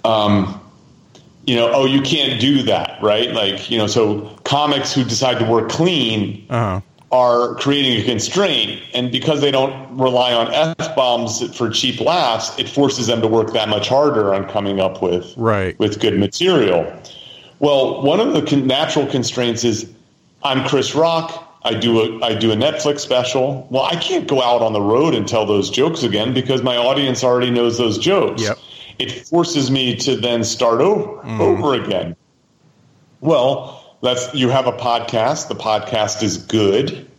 um, 0.04 0.60
you 1.44 1.56
know, 1.56 1.70
oh, 1.72 1.86
you 1.86 2.02
can't 2.02 2.40
do 2.40 2.62
that, 2.62 3.02
right? 3.02 3.30
Like, 3.32 3.70
you 3.70 3.78
know, 3.78 3.86
so 3.86 4.36
comics 4.44 4.92
who 4.92 5.04
decide 5.04 5.38
to 5.38 5.44
work 5.44 5.70
clean 5.70 6.46
uh-huh. 6.50 6.80
are 7.10 7.54
creating 7.56 8.00
a 8.00 8.04
constraint, 8.04 8.82
and 8.94 9.10
because 9.10 9.40
they 9.40 9.50
don't 9.50 9.96
rely 9.96 10.32
on 10.32 10.52
f 10.52 10.94
bombs 10.94 11.56
for 11.56 11.70
cheap 11.70 12.00
laughs, 12.00 12.56
it 12.58 12.68
forces 12.68 13.06
them 13.06 13.20
to 13.22 13.28
work 13.28 13.52
that 13.52 13.68
much 13.68 13.88
harder 13.88 14.34
on 14.34 14.48
coming 14.48 14.80
up 14.80 15.02
with 15.02 15.32
right 15.36 15.78
with 15.78 16.00
good 16.00 16.18
material. 16.18 16.84
Well, 17.58 18.02
one 18.02 18.20
of 18.20 18.32
the 18.32 18.56
natural 18.56 19.06
constraints 19.06 19.64
is 19.64 19.92
I'm 20.42 20.66
Chris 20.68 20.94
Rock. 20.94 21.49
I 21.62 21.74
do 21.74 22.00
a 22.00 22.24
I 22.24 22.34
do 22.34 22.52
a 22.52 22.56
Netflix 22.56 23.00
special. 23.00 23.66
Well, 23.70 23.84
I 23.84 23.96
can't 23.96 24.26
go 24.26 24.42
out 24.42 24.62
on 24.62 24.72
the 24.72 24.80
road 24.80 25.14
and 25.14 25.28
tell 25.28 25.44
those 25.44 25.70
jokes 25.70 26.02
again 26.02 26.32
because 26.32 26.62
my 26.62 26.76
audience 26.76 27.22
already 27.22 27.50
knows 27.50 27.78
those 27.78 27.98
jokes. 27.98 28.42
Yep 28.42 28.58
it 29.00 29.26
forces 29.26 29.70
me 29.70 29.96
to 29.96 30.14
then 30.14 30.44
start 30.44 30.80
over 30.80 31.22
mm. 31.22 31.40
over 31.40 31.74
again. 31.74 32.14
Well, 33.20 33.96
that's 34.02 34.32
you 34.34 34.50
have 34.50 34.66
a 34.66 34.72
podcast. 34.72 35.48
The 35.48 35.54
podcast 35.54 36.22
is 36.22 36.36
good, 36.36 37.10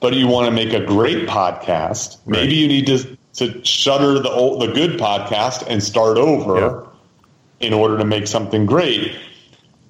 but 0.00 0.12
you 0.14 0.26
want 0.26 0.46
to 0.46 0.50
make 0.50 0.72
a 0.72 0.84
great 0.84 1.28
podcast. 1.28 2.18
Right. 2.26 2.40
Maybe 2.40 2.56
you 2.56 2.66
need 2.66 2.86
to 2.88 3.16
to 3.34 3.64
shutter 3.64 4.18
the 4.18 4.28
old, 4.28 4.60
the 4.60 4.72
good 4.72 4.98
podcast 4.98 5.64
and 5.68 5.80
start 5.80 6.18
over 6.18 6.58
yeah. 6.58 7.66
in 7.66 7.72
order 7.72 7.96
to 7.96 8.04
make 8.04 8.26
something 8.26 8.66
great. 8.66 9.16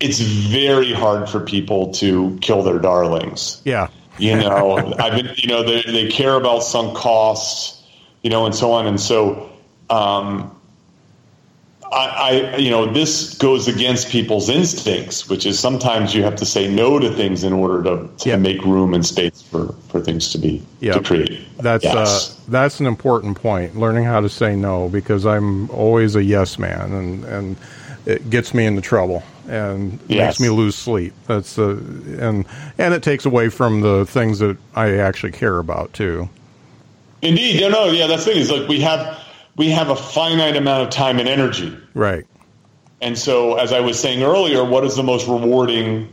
It's 0.01 0.21
very 0.21 0.93
hard 0.93 1.29
for 1.29 1.41
people 1.41 1.93
to 1.95 2.39
kill 2.41 2.63
their 2.63 2.79
darlings. 2.79 3.61
Yeah. 3.65 3.89
You 4.19 4.37
know, 4.41 4.77
I've 4.99 5.15
been, 5.15 5.35
you 5.37 5.49
know, 5.49 5.63
they, 5.63 5.83
they 5.83 6.09
care 6.09 6.35
about 6.35 6.61
sunk 6.61 6.97
costs, 6.97 7.83
you 8.23 8.31
know, 8.31 8.47
and 8.47 8.55
so 8.55 8.73
on. 8.73 8.87
And 8.87 9.01
so, 9.01 9.51
um, 9.89 10.57
I, 11.93 12.53
I, 12.53 12.57
you 12.57 12.71
know, 12.71 12.93
this 12.93 13.37
goes 13.37 13.67
against 13.67 14.11
people's 14.11 14.49
instincts, 14.49 15.29
which 15.29 15.45
is 15.45 15.59
sometimes 15.59 16.15
you 16.15 16.23
have 16.23 16.37
to 16.37 16.47
say 16.47 16.73
no 16.73 17.01
to 17.01 17.13
things 17.13 17.43
in 17.43 17.53
order 17.53 17.83
to, 17.83 18.09
to 18.19 18.29
yep. 18.29 18.39
make 18.39 18.63
room 18.63 18.95
and 18.95 19.05
space 19.05 19.43
for, 19.43 19.73
for 19.89 20.01
things 20.01 20.31
to 20.31 20.39
be 20.39 20.65
yep. 20.79 20.97
to 20.97 21.03
create. 21.03 21.41
That's 21.59 21.85
uh, 21.85 21.93
yes. 21.95 22.39
uh, 22.39 22.41
that's 22.49 22.79
an 22.79 22.87
important 22.87 23.41
point. 23.41 23.77
Learning 23.77 24.05
how 24.05 24.21
to 24.21 24.29
say 24.29 24.55
no 24.55 24.89
because 24.89 25.27
I'm 25.27 25.69
always 25.71 26.15
a 26.15 26.23
yes 26.23 26.61
man, 26.61 26.93
and 26.93 27.25
and 27.25 27.57
it 28.07 28.31
gets 28.31 28.55
me 28.55 28.67
into 28.67 28.83
trouble 28.83 29.25
and 29.51 29.99
Yes. 30.09 30.39
makes 30.39 30.41
me 30.41 30.49
lose 30.49 30.77
sleep. 30.77 31.13
That's 31.27 31.59
uh, 31.59 31.79
and 32.19 32.45
and 32.79 32.95
it 32.95 33.03
takes 33.03 33.27
away 33.27 33.49
from 33.49 33.81
the 33.81 34.07
things 34.07 34.39
that 34.39 34.57
I 34.75 34.97
actually 34.99 35.33
care 35.33 35.59
about 35.59 35.93
too. 35.93 36.29
Indeed, 37.23 37.61
no, 37.61 37.69
no, 37.69 37.85
yeah. 37.91 38.07
That's 38.07 38.25
the 38.25 38.31
thing 38.33 38.41
is 38.41 38.51
like 38.51 38.69
we 38.69 38.81
have 38.81 39.19
we 39.57 39.71
have 39.71 39.91
a 39.91 39.97
finite 39.97 40.57
amount 40.57 40.85
of 40.85 40.91
time 40.91 41.19
and 41.19 41.29
energy, 41.29 41.77
Right. 41.95 42.25
and 43.03 43.19
so 43.19 43.57
as 43.57 43.73
I 43.73 43.81
was 43.81 43.99
saying 44.01 44.23
earlier, 44.23 44.65
what 44.65 44.85
is 44.85 44.97
the 44.97 45.03
most 45.03 45.27
rewarding 45.27 46.09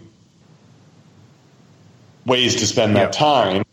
ways 2.25 2.55
to 2.57 2.67
spend 2.67 2.95
that 2.95 3.13
Yeah. 3.13 3.19
time? 3.19 3.63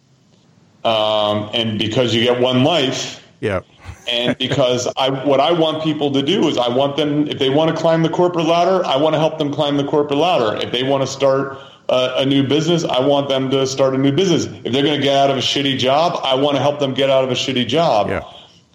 Um, 0.84 1.50
and 1.54 1.78
because 1.78 2.14
you 2.14 2.22
get 2.22 2.40
one 2.40 2.62
life, 2.62 3.20
Yeah. 3.40 3.60
And 4.09 4.36
because 4.38 4.86
I 4.96 5.11
what 5.24 5.40
I 5.40 5.52
want 5.52 5.82
people 5.82 6.11
to 6.12 6.22
do 6.22 6.48
is 6.48 6.59
I 6.59 6.68
want 6.68 6.96
them 6.96 7.26
if 7.28 7.38
they 7.38 7.50
want 7.50 7.74
to 7.74 7.76
climb 7.80 8.02
the 8.02 8.09
corporate 8.09 8.46
ladder, 8.46 8.84
I 8.84 8.96
want 8.96 9.14
to 9.14 9.18
help 9.20 9.38
them 9.38 9.52
climb 9.52 9.76
the 9.76 9.84
corporate 9.84 10.18
ladder. 10.18 10.57
If 10.64 10.72
they 10.72 10.82
want 10.82 11.02
to 11.02 11.07
start 11.07 11.59
a, 11.88 12.14
a 12.18 12.26
new 12.26 12.46
business, 12.46 12.84
I 12.84 13.00
want 13.00 13.28
them 13.28 13.50
to 13.50 13.66
start 13.66 13.94
a 13.94 13.98
new 13.98 14.12
business. 14.12 14.46
If 14.46 14.72
they're 14.72 14.82
going 14.84 14.98
to 14.98 15.02
get 15.02 15.16
out 15.16 15.30
of 15.30 15.36
a 15.36 15.40
shitty 15.40 15.78
job, 15.78 16.18
I 16.22 16.34
want 16.34 16.57
to 16.57 16.62
help 16.62 16.78
them 16.80 16.94
get 16.94 17.11
out 17.11 17.24
of 17.24 17.30
a 17.30 17.34
shitty 17.34 17.66
job. 17.68 18.09
Yeah. 18.09 18.22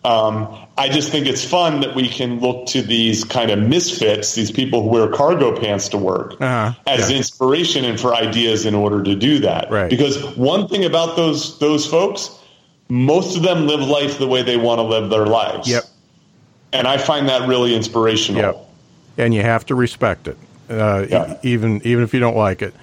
Um, 0.05 0.47
I 0.77 0.87
just 0.87 1.09
think 1.11 1.27
it's 1.27 1.43
fun 1.43 1.81
that 1.81 1.93
we 1.93 2.07
can 2.07 2.39
look 2.39 2.67
to 2.67 2.81
these 2.81 3.25
kind 3.25 3.51
of 3.51 3.59
misfits, 3.59 4.33
these 4.33 4.49
people 4.49 4.81
who 4.83 4.87
wear 4.87 5.09
cargo 5.09 5.59
pants 5.59 5.89
to 5.89 5.97
work, 5.97 6.39
Uh-huh. 6.39 6.71
as 6.87 7.11
Yeah. 7.11 7.17
inspiration 7.17 7.83
and 7.83 7.99
for 7.99 8.15
ideas 8.15 8.65
in 8.65 8.75
order 8.75 9.03
to 9.03 9.13
do 9.13 9.39
that. 9.39 9.69
Right. 9.69 9.89
Because 9.89 10.23
one 10.37 10.69
thing 10.69 10.85
about 10.85 11.17
those 11.17 11.59
those 11.59 11.85
folks, 11.85 12.29
most 12.89 13.37
of 13.37 13.43
them 13.43 13.67
live 13.67 13.81
life 13.81 14.17
the 14.17 14.27
way 14.27 14.41
they 14.41 14.57
want 14.57 14.79
to 14.79 14.83
live 14.83 15.09
their 15.09 15.25
lives. 15.25 15.69
Yep. 15.69 15.83
And 16.73 16.87
I 16.87 16.97
find 16.97 17.29
that 17.29 17.47
really 17.47 17.75
inspirational. 17.75 18.41
Yep. 18.41 18.65
And 19.17 19.33
you 19.33 19.41
have 19.41 19.65
to 19.67 19.75
respect 19.75 20.27
it, 20.27 20.37
uh, 20.69 21.05
Yeah. 21.09 21.33
e- 21.33 21.49
even 21.53 21.81
even 21.85 22.03
if 22.03 22.13
you 22.13 22.19
don't 22.19 22.37
like 22.37 22.61
it. 22.61 22.73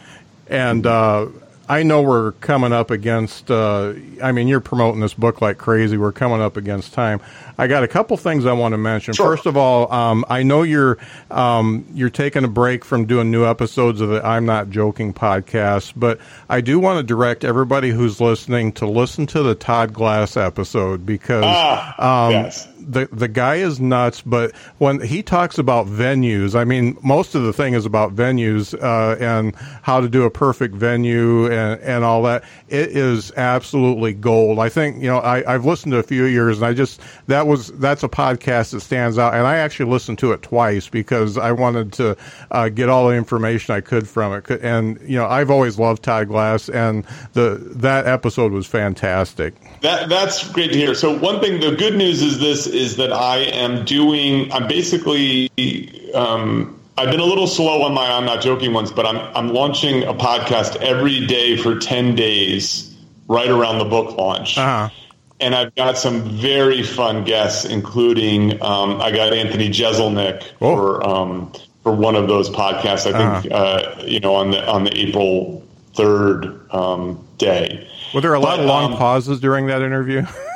And 0.49 0.87
uh, 0.87 1.27
I 1.69 1.83
know 1.83 2.01
we're 2.03 2.33
coming 2.33 2.73
up 2.73 2.91
against. 2.91 3.51
Uh, 3.51 3.95
I 4.23 4.33
mean, 4.33 4.47
you're 4.49 4.61
promoting 4.61 5.01
this 5.01 5.15
book 5.15 5.41
like 5.41 5.59
crazy. 5.59 5.97
We're 5.97 6.13
coming 6.13 6.41
up 6.41 6.57
against 6.57 6.93
time. 6.93 7.21
I 7.59 7.67
got 7.67 7.83
a 7.83 7.89
couple 7.89 8.17
things 8.17 8.47
I 8.47 8.53
want 8.53 8.73
to 8.73 8.79
mention. 8.79 9.15
Sure. 9.15 9.27
First 9.27 9.47
of 9.47 9.57
all, 9.57 9.91
um, 9.93 10.25
I 10.29 10.43
know 10.43 10.63
you're 10.63 10.99
um, 11.31 11.85
you're 11.93 12.11
taking 12.11 12.45
a 12.45 12.49
break 12.49 12.85
from 12.85 13.07
doing 13.07 13.31
new 13.31 13.45
episodes 13.45 14.01
of 14.01 14.11
the 14.11 14.25
I'm 14.25 14.47
Not 14.47 14.71
Joking 14.71 15.13
podcast, 15.13 15.95
but 15.97 16.21
I 16.49 16.61
do 16.61 16.79
want 16.79 16.99
to 16.99 17.03
direct 17.03 17.45
everybody 17.45 17.91
who's 17.91 18.21
listening 18.21 18.73
to 18.75 18.87
listen 18.87 19.27
to 19.29 19.43
the 19.43 19.55
Todd 19.55 19.93
Glass 19.93 20.37
episode 20.37 21.05
because 21.05 21.45
Ah, 21.47 22.27
um, 22.27 22.33
yes. 22.33 22.69
The 22.87 23.09
the 23.13 23.29
guy 23.29 23.57
is 23.57 23.81
nuts, 23.81 24.23
but 24.23 24.55
when 24.79 25.01
he 25.01 25.23
talks 25.23 25.59
about 25.59 25.87
venues, 25.87 26.55
I 26.55 26.65
mean, 26.65 26.97
most 27.03 27.35
of 27.35 27.43
the 27.43 27.53
thing 27.53 27.75
is 27.75 27.85
about 27.85 28.15
venues 28.15 28.75
uh, 28.81 29.17
and 29.19 29.55
how 29.83 30.01
to 30.01 30.09
do 30.09 30.23
a 30.25 30.31
perfect 30.31 30.75
venue 30.75 31.47
and, 31.47 31.81
and 31.81 32.05
all 32.05 32.23
that. 32.23 32.45
It 32.69 32.91
is 32.97 33.33
absolutely 33.37 34.15
gold. 34.15 34.59
I 34.59 34.69
think 34.69 35.03
you 35.03 35.09
know 35.09 35.19
I, 35.19 35.55
I've 35.55 35.65
listened 35.65 35.93
to 35.93 35.99
a 35.99 36.03
few 36.03 36.25
years, 36.25 36.59
and 36.59 36.67
I 36.67 36.73
just 36.73 37.01
that 37.27 37.47
was 37.47 37.69
that's 37.73 38.03
a 38.03 38.09
podcast 38.09 38.71
that 38.73 38.81
stands 38.81 39.19
out, 39.19 39.35
and 39.35 39.47
I 39.47 39.57
actually 39.57 39.91
listened 39.91 40.19
to 40.21 40.33
it 40.33 40.43
twice 40.43 40.89
because 40.89 41.37
I 41.37 41.53
wanted 41.53 41.93
to 41.95 42.17
uh, 42.51 42.69
get 42.69 42.89
all 42.89 43.09
the 43.09 43.15
information 43.15 43.75
I 43.75 43.81
could 43.81 44.09
from 44.09 44.33
it. 44.33 44.49
And 44.63 45.01
you 45.03 45.17
know, 45.17 45.27
I've 45.27 45.51
always 45.51 45.79
loved 45.79 46.03
Todd 46.03 46.29
Glass, 46.29 46.69
and 46.69 47.05
the 47.33 47.57
that 47.77 48.07
episode 48.07 48.53
was 48.53 48.67
fantastic. 48.67 49.55
That 49.81 50.09
that's 50.09 50.49
great 50.51 50.73
to 50.73 50.79
hear. 50.79 50.95
So 50.95 51.19
one 51.19 51.41
thing, 51.41 51.61
the 51.61 51.75
good 51.75 51.97
news 51.97 52.23
is 52.23 52.39
this: 52.39 52.67
is 52.77 52.97
that 52.97 53.13
I 53.13 53.39
am 53.39 53.85
doing. 53.85 54.53
I'm 54.53 54.69
basically. 54.69 55.51
Um, 56.15 56.73
I've 56.99 57.11
been 57.11 57.21
a 57.21 57.25
little 57.25 57.47
slow 57.47 57.83
on 57.83 57.93
my. 57.95 58.11
I'm 58.11 58.25
not 58.25 58.41
joking 58.43 58.73
ones, 58.73 58.91
but 58.93 59.05
I'm 59.07 59.17
I'm 59.37 59.49
launching 59.53 60.03
a 60.05 60.15
podcast 60.15 60.77
every 60.77 61.27
day 61.27 61.57
for 61.57 61.79
ten 61.79 62.15
days, 62.15 62.95
right 63.29 63.51
around 63.51 63.79
the 63.79 63.85
book 63.85 64.17
launch. 64.17 64.57
Uh-huh. 64.59 64.89
And 65.39 65.55
I've 65.55 65.75
got 65.75 65.99
some 65.99 66.23
very 66.23 66.83
fun 66.83 67.25
guests, 67.25 67.67
including 67.67 68.63
um, 68.63 69.03
I 69.03 69.11
got 69.11 69.35
Anthony 69.35 69.69
Jeselnik 69.69 70.43
Oh. 70.63 70.77
for 70.77 71.07
um, 71.07 71.53
for 71.83 71.93
one 71.93 72.17
of 72.17 72.27
those 72.29 72.49
podcasts. 72.49 73.13
I 73.13 73.41
think 73.41 73.53
uh, 73.53 74.03
you 74.05 74.21
know 74.21 74.35
on 74.35 74.53
the 74.53 74.67
on 74.67 74.85
the 74.85 74.97
April 74.97 75.63
third 75.95 76.59
um, 76.73 77.23
day. 77.37 77.87
Were 78.15 78.21
there 78.23 78.33
a 78.35 78.41
lot 78.41 78.57
But, 78.57 78.61
of 78.61 78.67
long 78.67 78.93
um, 78.93 78.99
pauses 78.99 79.41
during 79.41 79.67
that 79.67 79.83
interview? 79.83 80.25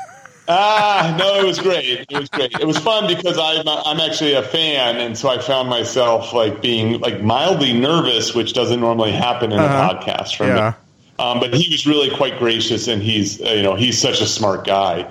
Ah, 0.52 1.14
no, 1.16 1.36
it 1.40 1.44
was 1.46 1.58
great. 1.60 2.06
It 2.10 2.18
was 2.18 2.28
great. 2.28 2.52
It 2.58 2.66
was 2.66 2.78
fun 2.78 3.06
because 3.06 3.38
I'm 3.38 3.68
I'm 3.68 4.00
actually 4.00 4.34
a 4.34 4.42
fan, 4.42 4.98
and 4.98 5.16
so 5.16 5.28
I 5.28 5.38
found 5.38 5.68
myself 5.68 6.32
like 6.32 6.60
being 6.60 6.98
like 7.00 7.22
mildly 7.22 7.72
nervous, 7.72 8.34
which 8.34 8.52
doesn't 8.52 8.80
normally 8.80 9.12
happen 9.12 9.52
in 9.52 9.60
Uh-huh. 9.60 9.90
a 9.92 9.94
podcast 10.04 10.36
for 10.36 10.46
Yeah. 10.46 10.70
me. 10.70 11.24
Um, 11.24 11.38
but 11.38 11.54
he 11.54 11.70
was 11.70 11.86
really 11.86 12.10
quite 12.10 12.38
gracious, 12.38 12.88
and 12.88 13.00
he's 13.02 13.40
uh, 13.40 13.50
you 13.50 13.62
know 13.62 13.76
he's 13.76 13.98
such 13.98 14.20
a 14.20 14.26
smart 14.26 14.66
guy. 14.66 15.06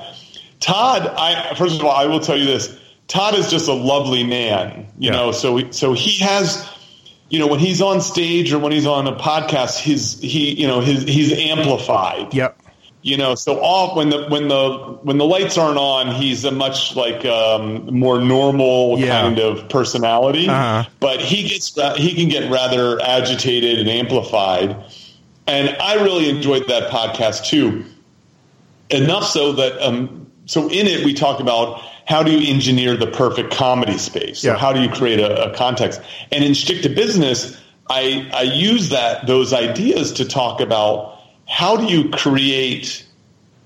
Todd, 0.60 1.08
I 1.18 1.54
first 1.56 1.80
of 1.80 1.86
all, 1.86 1.92
I 1.92 2.06
will 2.06 2.20
tell 2.20 2.38
you 2.38 2.46
this: 2.46 2.76
Todd 3.08 3.36
is 3.36 3.50
just 3.50 3.68
a 3.70 3.74
lovely 3.74 4.24
man. 4.26 4.88
You 4.98 5.12
Yeah. 5.12 5.18
know, 5.18 5.32
so 5.32 5.72
so 5.72 5.94
he 5.94 6.22
has. 6.24 6.68
You 7.32 7.38
know, 7.38 7.46
when 7.46 7.60
he's 7.60 7.80
on 7.80 8.02
stage 8.02 8.52
or 8.52 8.58
when 8.58 8.72
he's 8.72 8.88
on 8.88 9.06
a 9.06 9.16
podcast, 9.16 9.78
his 9.78 10.20
he, 10.20 10.60
you 10.60 10.66
know, 10.66 10.80
his 10.82 11.04
he's 11.04 11.32
amplified 11.32 12.34
yep. 12.34 12.58
You 13.02 13.16
know 13.16 13.36
so 13.36 13.62
off 13.62 13.96
when 13.96 14.10
the 14.10 14.26
when 14.28 14.50
the 14.50 15.00
when 15.04 15.18
the 15.18 15.26
lights 15.26 15.58
aren't 15.58 15.78
on 15.78 16.14
he's 16.14 16.44
a 16.44 16.52
much 16.52 16.98
like 16.98 17.24
um, 17.26 17.86
more 17.98 18.20
normal 18.20 19.00
Yeah. 19.00 19.22
kind 19.22 19.40
of 19.40 19.70
personality 19.70 20.50
Uh-huh. 20.50 20.84
but 21.00 21.22
he 21.22 21.48
gets 21.48 21.74
he 21.98 22.14
can 22.14 22.28
get 22.28 22.52
rather 22.52 23.00
agitated 23.02 23.80
and 23.80 23.88
amplified 23.90 24.76
and 25.48 25.78
i 25.80 25.94
really 26.04 26.30
enjoyed 26.30 26.68
that 26.68 26.92
podcast 26.92 27.46
too 27.48 27.86
enough 28.90 29.24
so 29.26 29.54
that 29.54 29.82
um, 29.82 30.28
so 30.46 30.68
in 30.70 30.86
it 30.88 31.06
we 31.06 31.14
talk 31.14 31.40
about 31.40 31.82
how 32.06 32.22
do 32.24 32.32
you 32.32 32.54
engineer 32.54 32.98
the 32.98 33.08
perfect 33.08 33.52
comedy 33.52 33.98
space 33.98 34.40
so 34.40 34.50
Yeah. 34.52 34.58
how 34.58 34.74
do 34.74 34.82
you 34.82 34.90
create 34.90 35.20
a, 35.22 35.52
a 35.52 35.56
context 35.56 36.02
and 36.34 36.44
in 36.44 36.54
Shtick 36.54 36.82
to 36.82 36.90
business 36.90 37.58
i 37.90 38.30
i 38.34 38.42
use 38.42 38.90
that 38.90 39.26
those 39.26 39.54
ideas 39.54 40.12
to 40.14 40.26
talk 40.26 40.60
about 40.60 41.16
how 41.50 41.76
do 41.76 41.86
you 41.86 42.10
create 42.10 43.06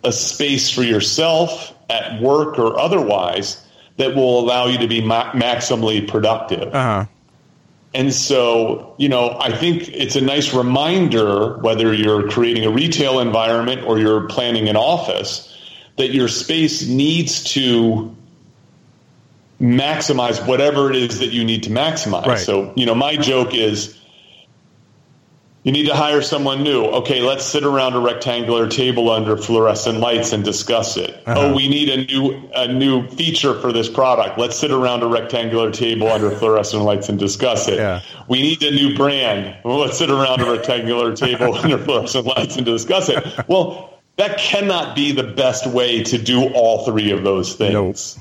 a 0.03 0.11
space 0.11 0.69
for 0.69 0.83
yourself 0.83 1.73
at 1.89 2.21
work 2.21 2.57
or 2.57 2.79
otherwise 2.79 3.63
that 3.97 4.15
will 4.15 4.39
allow 4.39 4.65
you 4.67 4.77
to 4.79 4.87
be 4.87 5.01
ma- 5.01 5.31
maximally 5.33 6.07
productive 6.07 6.73
Uh 6.73 6.83
huh. 6.83 7.05
and 7.93 8.13
so, 8.13 8.95
you 8.97 9.07
know, 9.09 9.37
I 9.39 9.55
think 9.55 9.89
it's 9.89 10.15
a 10.15 10.21
nice 10.21 10.53
reminder 10.53 11.57
whether 11.59 11.93
you're 11.93 12.27
creating 12.29 12.65
a 12.65 12.71
retail 12.71 13.19
environment 13.19 13.83
or 13.85 13.99
you're 13.99 14.27
planning 14.27 14.67
an 14.69 14.75
office 14.77 15.49
that 15.97 16.11
your 16.11 16.27
space 16.27 16.87
needs 16.87 17.43
to 17.53 18.15
maximize 19.61 20.45
whatever 20.47 20.89
it 20.89 20.95
is 20.95 21.19
that 21.19 21.31
you 21.31 21.43
need 21.43 21.63
to 21.63 21.69
maximize. 21.69 22.25
Right. 22.25 22.39
So, 22.39 22.73
you 22.75 22.85
know, 22.85 22.95
my 22.95 23.15
joke 23.15 23.53
is 23.53 23.97
you 25.63 25.71
need 25.71 25.87
to 25.87 25.95
hire 25.95 26.21
someone 26.21 26.61
new. 26.61 26.83
Okay, 26.83 27.21
let's 27.21 27.45
sit 27.45 27.63
around 27.63 27.93
a 27.93 27.99
rectangular 27.99 28.67
table 28.67 29.09
under 29.09 29.37
fluorescent 29.37 29.99
lights 29.99 30.33
and 30.33 30.43
discuss 30.43 30.97
it. 30.97 31.11
Uh-huh. 31.25 31.39
Oh, 31.39 31.55
we 31.55 31.69
need 31.69 31.89
a 31.89 32.05
new 32.05 32.49
a 32.53 32.67
new 32.67 33.07
feature 33.07 33.59
for 33.59 33.71
this 33.71 33.89
product. 33.89 34.37
Let's 34.37 34.57
sit 34.57 34.71
around 34.71 35.03
a 35.03 35.07
rectangular 35.07 35.71
table 35.71 36.09
under 36.09 36.31
fluorescent 36.31 36.83
lights 36.83 37.07
and 37.07 37.17
discuss 37.17 37.69
it. 37.69 37.75
Yeah. 37.75 38.01
We 38.27 38.41
need 38.41 38.61
a 38.61 38.71
new 38.71 38.95
brand. 38.95 39.57
Well, 39.63 39.79
let's 39.79 39.97
sit 39.97 40.11
around 40.11 40.41
a 40.41 40.51
rectangular 40.51 41.15
table 41.15 41.55
under 41.57 41.77
fluorescent 41.77 42.25
lights 42.25 42.57
and 42.57 42.65
discuss 42.65 43.07
it. 43.07 43.23
Well, 43.47 44.01
that 44.17 44.37
cannot 44.37 44.95
be 44.95 45.13
the 45.13 45.23
best 45.23 45.65
way 45.65 46.03
to 46.03 46.17
do 46.17 46.49
all 46.53 46.85
three 46.85 47.11
of 47.11 47.23
those 47.23 47.55
things. 47.55 48.19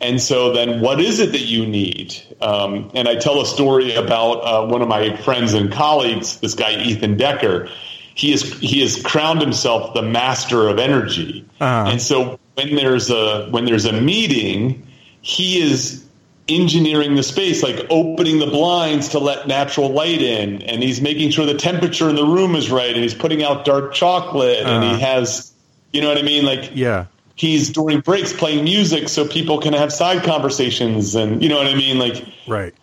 And 0.00 0.20
so 0.20 0.52
then 0.52 0.80
what 0.80 1.00
is 1.00 1.20
it 1.20 1.32
that 1.32 1.42
you 1.42 1.66
need? 1.66 2.14
Um, 2.40 2.90
and 2.94 3.06
I 3.06 3.16
tell 3.16 3.40
a 3.40 3.46
story 3.46 3.94
about 3.94 4.34
uh, 4.40 4.66
one 4.66 4.80
of 4.82 4.88
my 4.88 5.16
friends 5.18 5.52
and 5.52 5.70
colleagues, 5.70 6.40
this 6.40 6.54
guy, 6.54 6.80
Ethan 6.82 7.16
Decker. 7.16 7.68
He 8.14 8.32
is, 8.32 8.58
he 8.60 8.80
has 8.80 9.00
crowned 9.02 9.40
himself 9.40 9.94
the 9.94 10.02
master 10.02 10.68
of 10.68 10.78
energy. 10.78 11.44
Uh-huh. 11.60 11.90
And 11.90 12.00
so 12.02 12.38
when 12.54 12.74
there's 12.76 13.10
a, 13.10 13.48
when 13.50 13.64
there's 13.66 13.84
a 13.84 13.92
meeting, 13.92 14.86
he 15.20 15.60
is 15.60 16.04
engineering 16.48 17.14
the 17.14 17.22
space, 17.22 17.62
like 17.62 17.86
opening 17.90 18.38
the 18.38 18.46
blinds 18.46 19.10
to 19.10 19.18
let 19.18 19.46
natural 19.46 19.90
light 19.90 20.20
in. 20.20 20.62
And 20.62 20.82
he's 20.82 21.00
making 21.00 21.30
sure 21.30 21.46
the 21.46 21.54
temperature 21.54 22.08
in 22.08 22.16
the 22.16 22.24
room 22.24 22.56
is 22.56 22.70
right. 22.70 22.90
And 22.90 23.02
he's 23.02 23.14
putting 23.14 23.42
out 23.42 23.64
dark 23.64 23.94
chocolate 23.94 24.58
and 24.58 24.68
Uh-huh. 24.68 24.94
he 24.96 25.00
has, 25.02 25.52
you 25.92 26.00
know 26.00 26.08
what 26.08 26.18
I 26.18 26.22
mean? 26.22 26.44
Like, 26.44 26.72
Yeah. 26.74 27.06
He's 27.40 27.70
during 27.70 28.00
breaks 28.00 28.34
playing 28.34 28.62
music 28.64 29.08
so 29.08 29.26
people 29.26 29.58
can 29.58 29.72
have 29.72 29.90
side 29.90 30.22
conversations 30.22 31.14
and 31.14 31.42
you 31.42 31.48
know 31.48 31.56
what 31.56 31.66
I 31.66 31.74
mean 31.74 31.98
like 31.98 32.22
Right. 32.46 32.74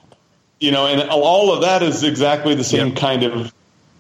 you 0.59 0.71
know 0.71 0.87
and 0.87 1.07
all 1.11 1.53
of 1.53 1.61
that 1.61 1.83
is 1.83 2.01
exactly 2.03 2.55
the 2.55 2.63
same 2.63 2.87
Yep. 2.87 2.97
kind 2.97 3.23
of 3.23 3.53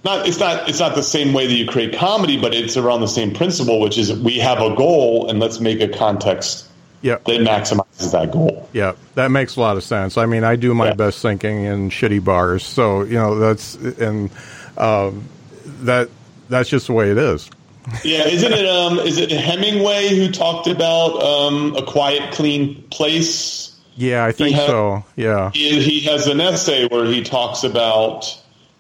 not 0.03 0.27
it's 0.27 0.39
not 0.39 0.67
it's 0.67 0.79
not 0.79 0.95
the 0.95 1.03
same 1.03 1.31
way 1.33 1.45
that 1.45 1.53
you 1.53 1.67
create 1.67 1.93
comedy 1.95 2.41
but 2.41 2.55
it's 2.55 2.75
around 2.75 3.01
the 3.01 3.07
same 3.07 3.33
principle 3.35 3.79
which 3.79 3.99
is 3.99 4.11
we 4.19 4.39
have 4.39 4.59
a 4.59 4.73
goal 4.75 5.29
and 5.29 5.39
let's 5.39 5.59
make 5.59 5.79
a 5.79 5.87
context 5.87 6.65
Yep. 7.03 7.25
that 7.25 7.41
maximizes 7.41 8.11
that 8.11 8.31
goal. 8.31 8.67
Yeah, 8.73 8.93
that 9.13 9.29
makes 9.29 9.55
a 9.55 9.59
lot 9.61 9.77
of 9.77 9.83
sense. 9.83 10.17
I 10.17 10.25
mean, 10.25 10.43
I 10.43 10.55
do 10.55 10.73
my 10.73 10.87
Yeah. 10.87 10.93
best 10.95 11.21
thinking 11.21 11.63
in 11.63 11.91
shitty 11.91 12.23
bars, 12.23 12.63
so 12.65 13.03
you 13.03 13.13
know 13.13 13.37
that's 13.37 13.75
and 13.75 14.31
um, 14.79 15.23
that 15.83 16.09
that's 16.49 16.69
just 16.69 16.87
the 16.87 16.93
way 16.93 17.11
it 17.11 17.19
is. 17.19 17.51
Yeah, 18.03 18.27
isn't 18.27 18.51
it? 18.51 18.65
Um, 18.65 18.99
is 18.99 19.17
it 19.17 19.31
Hemingway 19.31 20.09
who 20.09 20.29
talked 20.31 20.67
about 20.67 21.21
um, 21.23 21.75
a 21.75 21.83
quiet, 21.85 22.33
clean 22.33 22.83
place? 22.89 23.73
Yeah, 23.95 24.25
I 24.25 24.31
think 24.31 24.55
had- 24.55 24.67
so. 24.67 25.03
Yeah, 25.15 25.51
He, 25.53 25.81
he 25.81 26.01
has 26.01 26.27
an 26.27 26.39
essay 26.41 26.87
where 26.87 27.05
he 27.05 27.23
talks 27.23 27.63
about 27.63 28.37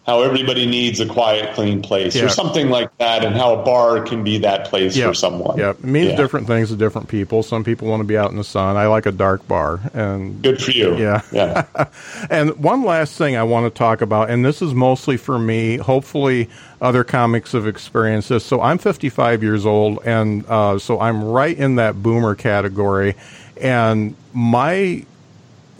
how 0.07 0.21
everybody 0.21 0.65
needs 0.65 1.01
a 1.01 1.05
quiet, 1.05 1.53
clean 1.53 1.81
place, 1.81 2.15
Yeah. 2.15 2.23
or 2.23 2.29
something 2.29 2.69
like 2.69 2.97
that, 2.97 3.25
and 3.25 3.35
how 3.35 3.59
a 3.59 3.63
bar 3.65 3.99
can 4.01 4.23
be 4.23 4.37
that 4.37 4.63
place 4.65 4.95
yeah, 4.95 5.09
for 5.09 5.13
someone. 5.13 5.57
Yeah, 5.57 5.71
it 5.71 5.83
means 5.83 6.11
Yeah. 6.11 6.15
different 6.15 6.47
things 6.47 6.69
to 6.69 6.77
different 6.77 7.09
people. 7.09 7.43
Some 7.43 7.65
people 7.65 7.89
want 7.89 7.99
to 7.99 8.05
be 8.07 8.17
out 8.17 8.31
in 8.31 8.37
the 8.37 8.43
sun. 8.45 8.77
I 8.77 8.87
like 8.87 9.05
a 9.05 9.11
dark 9.11 9.45
bar, 9.49 9.81
and 9.93 10.41
Good 10.41 10.63
for 10.63 10.71
you. 10.71 10.95
Yeah. 10.95 11.21
yeah. 11.33 11.65
And 12.29 12.57
one 12.57 12.83
last 12.85 13.17
thing 13.17 13.35
I 13.35 13.43
want 13.43 13.65
to 13.65 13.77
talk 13.77 14.01
about, 14.01 14.29
and 14.29 14.45
this 14.45 14.61
is 14.61 14.73
mostly 14.73 15.17
for 15.17 15.37
me. 15.37 15.75
Hopefully, 15.75 16.49
other 16.81 17.03
comics 17.03 17.51
have 17.51 17.67
experienced 17.67 18.29
this. 18.29 18.45
So 18.45 18.61
I'm 18.61 18.77
55 18.77 19.43
years 19.43 19.65
old, 19.65 19.99
and 20.05 20.45
uh, 20.47 20.79
so 20.79 21.01
I'm 21.01 21.21
right 21.23 21.57
in 21.57 21.75
that 21.75 22.01
boomer 22.01 22.33
category. 22.33 23.15
And 23.59 24.15
my 24.33 25.05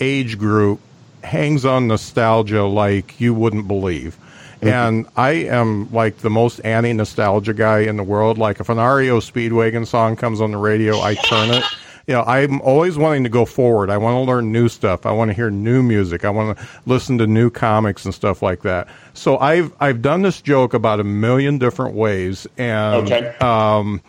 age 0.01 0.37
group 0.37 0.79
hangs 1.27 1.65
on 1.65 1.87
nostalgia 1.87 2.63
like 2.63 3.19
you 3.19 3.33
wouldn't 3.33 3.67
believe. 3.67 4.17
And 4.61 5.05
I 5.15 5.31
am 5.31 5.91
like 5.93 6.17
the 6.17 6.31
most 6.31 6.59
anti 6.65 6.91
nostalgia 6.91 7.53
guy 7.53 7.79
in 7.81 7.95
the 7.97 8.03
world. 8.03 8.39
Like 8.39 8.59
if 8.59 8.69
an 8.69 8.77
REO 8.77 9.19
Speedwagon 9.19 9.85
song 9.85 10.15
comes 10.15 10.41
on 10.41 10.51
the 10.51 10.57
radio, 10.57 10.99
I 10.99 11.13
turn 11.13 11.51
it. 11.51 11.63
You 12.07 12.13
know, 12.15 12.23
I'm 12.23 12.61
always 12.61 12.97
wanting 12.97 13.23
to 13.25 13.29
go 13.29 13.45
forward. 13.45 13.89
I 13.89 13.97
want 13.97 14.15
to 14.15 14.21
learn 14.21 14.51
new 14.51 14.67
stuff. 14.69 15.05
I 15.05 15.11
want 15.11 15.29
to 15.29 15.35
hear 15.35 15.51
new 15.51 15.83
music. 15.83 16.23
I 16.25 16.29
want 16.31 16.57
to 16.57 16.67
listen 16.85 17.17
to 17.19 17.27
new 17.27 17.49
comics 17.51 18.05
and 18.05 18.13
stuff 18.15 18.41
like 18.41 18.61
that. 18.61 18.87
So 19.13 19.37
I've 19.37 19.73
I've 19.79 20.01
done 20.01 20.21
this 20.23 20.41
joke 20.41 20.73
about 20.73 20.99
a 21.01 21.03
million 21.03 21.57
different 21.59 21.93
ways, 21.95 22.47
and 22.57 23.11
Okay. 23.11 23.35
um, 23.41 24.01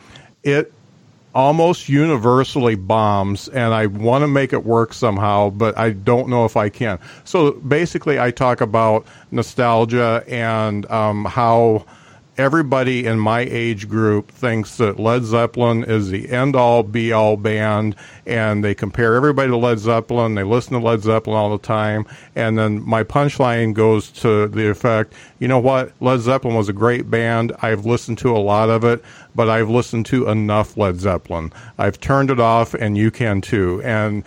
it 0.44 0.72
almost 1.38 1.88
universally 1.88 2.74
bombs 2.74 3.46
and 3.50 3.72
I 3.72 3.86
want 3.86 4.22
to 4.22 4.26
make 4.26 4.52
it 4.52 4.64
work 4.64 4.92
somehow, 4.92 5.50
but 5.50 5.78
I 5.78 5.90
don't 5.90 6.28
know 6.28 6.44
if 6.44 6.56
I 6.56 6.68
can. 6.68 6.98
So 7.22 7.52
basically, 7.52 8.18
I 8.18 8.32
talk 8.32 8.60
about 8.60 9.06
nostalgia 9.30 10.24
and 10.26 10.84
um, 10.90 11.24
how 11.26 11.86
everybody 12.38 13.04
in 13.04 13.18
my 13.18 13.40
age 13.40 13.88
group 13.88 14.30
thinks 14.30 14.76
that 14.76 14.98
Led 14.98 15.24
Zeppelin 15.24 15.82
is 15.84 16.08
the 16.08 16.30
end 16.30 16.54
all 16.54 16.84
be 16.84 17.12
all 17.12 17.36
band, 17.36 17.96
and 18.26 18.64
they 18.64 18.74
compare 18.74 19.14
everybody 19.16 19.50
to 19.50 19.56
Led 19.56 19.80
Zeppelin. 19.80 20.36
They 20.36 20.44
listen 20.44 20.72
to 20.74 20.78
Led 20.78 21.02
Zeppelin 21.02 21.36
all 21.36 21.50
the 21.50 21.64
time, 21.64 22.06
and 22.36 22.56
then 22.56 22.82
my 22.88 23.02
punchline 23.02 23.74
goes 23.74 24.10
to 24.10 24.46
the 24.46 24.70
effect, 24.70 25.14
you 25.40 25.48
know 25.48 25.58
what? 25.58 25.92
Led 26.00 26.20
Zeppelin 26.20 26.56
was 26.56 26.68
a 26.68 26.72
great 26.72 27.10
band. 27.10 27.52
I've 27.60 27.84
listened 27.84 28.18
to 28.18 28.36
a 28.36 28.38
lot 28.38 28.70
of 28.70 28.84
it, 28.84 29.02
but 29.38 29.48
I've 29.48 29.70
listened 29.70 30.04
to 30.06 30.28
enough 30.28 30.76
Led 30.76 30.98
Zeppelin. 30.98 31.52
I've 31.78 32.00
turned 32.00 32.28
it 32.28 32.40
off, 32.40 32.74
and 32.74 32.98
you 32.98 33.12
can 33.12 33.40
too. 33.40 33.80
And 33.84 34.24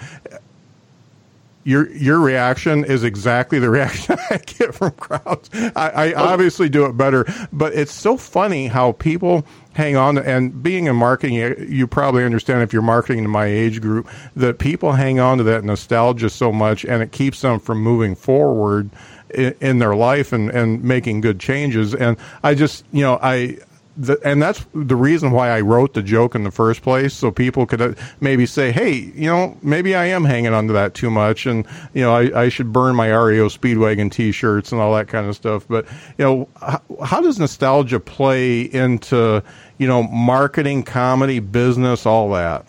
your 1.65 1.91
your 1.91 2.17
reaction 2.17 2.85
is 2.85 3.03
exactly 3.03 3.59
the 3.59 3.69
reaction 3.77 4.17
I 4.29 4.37
get 4.37 4.73
from 4.73 4.91
crowds. 4.91 5.49
I, 5.53 5.89
I 5.89 6.13
obviously 6.13 6.69
do 6.69 6.85
it 6.85 6.95
better, 6.95 7.25
but 7.51 7.73
it's 7.73 7.91
so 7.91 8.15
funny 8.15 8.67
how 8.67 8.93
people 8.93 9.45
hang 9.73 9.97
on. 9.97 10.17
And 10.17 10.63
being 10.63 10.85
in 10.85 10.95
marketing, 10.95 11.35
you, 11.67 11.87
probably 11.87 12.23
understand 12.23 12.63
if 12.63 12.71
you're 12.71 12.81
marketing 12.81 13.23
to 13.23 13.29
my 13.29 13.47
age 13.47 13.81
group 13.81 14.09
that 14.37 14.59
people 14.59 14.93
hang 14.93 15.19
on 15.19 15.39
to 15.39 15.43
that 15.43 15.65
nostalgia 15.65 16.29
so 16.29 16.53
much, 16.53 16.85
and 16.85 17.03
it 17.03 17.11
keeps 17.11 17.41
them 17.41 17.59
from 17.59 17.81
moving 17.81 18.15
forward 18.15 18.89
in, 19.33 19.53
in 19.59 19.79
their 19.79 19.93
life 19.93 20.31
and 20.31 20.49
and 20.51 20.81
making 20.85 21.19
good 21.19 21.37
changes. 21.37 21.93
And 21.93 22.15
I 22.43 22.55
just 22.55 22.85
you 22.93 23.01
know 23.01 23.19
I 23.21 23.57
the, 23.97 24.19
and 24.23 24.41
that's 24.41 24.65
the 24.73 24.95
reason 24.95 25.31
why 25.31 25.49
I 25.49 25.61
wrote 25.61 25.93
the 25.93 26.01
joke 26.01 26.35
in 26.35 26.43
the 26.43 26.51
first 26.51 26.81
place, 26.81 27.13
so 27.13 27.31
people 27.31 27.65
could 27.65 27.81
uh, 27.81 27.93
maybe 28.19 28.45
say, 28.45 28.71
"Hey, 28.71 28.93
you 28.93 29.29
know, 29.29 29.57
maybe 29.61 29.95
I 29.95 30.05
am 30.05 30.23
hanging 30.23 30.53
on 30.53 30.67
to 30.67 30.73
that 30.73 30.93
too 30.93 31.11
much, 31.11 31.45
and 31.45 31.65
you 31.93 32.01
know, 32.01 32.13
I, 32.15 32.43
I 32.43 32.49
should 32.49 32.71
burn 32.71 32.95
my 32.95 33.07
REO 33.07 33.47
Speedwagon 33.49 34.11
T-shirts 34.11 34.71
and 34.71 34.79
all 34.79 34.93
that 34.95 35.07
kind 35.07 35.27
of 35.27 35.35
stuff." 35.35 35.65
But 35.67 35.85
you 36.17 36.25
know, 36.25 36.49
how, 36.59 36.81
how 37.03 37.21
does 37.21 37.37
nostalgia 37.39 37.99
play 37.99 38.61
into 38.61 39.43
you 39.77 39.87
know 39.87 40.03
marketing, 40.03 40.83
comedy, 40.83 41.39
business, 41.39 42.05
all 42.05 42.31
that? 42.31 42.65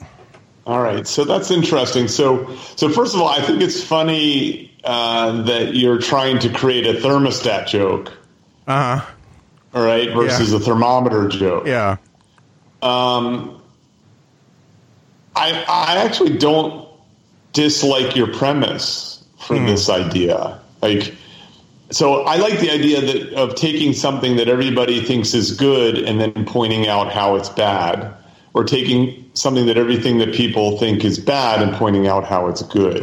All 0.66 0.80
right, 0.80 1.06
so 1.06 1.24
that's 1.24 1.50
interesting. 1.50 2.06
So, 2.06 2.54
so 2.76 2.88
first 2.88 3.14
of 3.14 3.20
all, 3.20 3.28
I 3.28 3.40
think 3.40 3.60
it's 3.62 3.82
funny 3.82 4.72
uh, 4.84 5.42
that 5.42 5.74
you're 5.74 5.98
trying 5.98 6.38
to 6.40 6.48
create 6.48 6.86
a 6.86 7.00
thermostat 7.00 7.66
joke, 7.66 8.12
Uh 8.66 8.98
huh. 8.98 9.10
All 9.74 9.84
right, 9.84 10.12
versus 10.14 10.50
Yeah. 10.50 10.56
a 10.56 10.60
thermometer 10.60 11.28
joke. 11.28 11.66
Yeah. 11.66 11.96
Um, 12.82 13.60
I 15.34 15.64
I 15.68 15.96
actually 16.04 16.36
don't 16.36 16.86
dislike 17.52 18.16
your 18.16 18.28
premise 18.28 19.22
for 19.46 19.58
this 19.58 19.88
idea. 19.88 20.58
Like, 20.80 21.14
so 21.90 22.22
I 22.22 22.36
like 22.36 22.58
the 22.60 22.70
idea 22.70 23.00
that 23.00 23.34
of 23.34 23.54
taking 23.54 23.92
something 23.92 24.36
that 24.36 24.48
everybody 24.48 25.00
thinks 25.04 25.34
is 25.34 25.52
good 25.52 25.98
and 25.98 26.20
then 26.20 26.44
pointing 26.44 26.86
out 26.88 27.12
how 27.12 27.36
it's 27.36 27.48
bad, 27.48 28.12
or 28.54 28.64
taking 28.64 29.30
something 29.34 29.66
that 29.66 29.78
everything 29.78 30.18
that 30.18 30.34
people 30.34 30.78
think 30.78 31.04
is 31.04 31.18
bad 31.18 31.62
and 31.62 31.74
pointing 31.74 32.06
out 32.06 32.24
how 32.24 32.48
it's 32.48 32.62
good. 32.62 33.02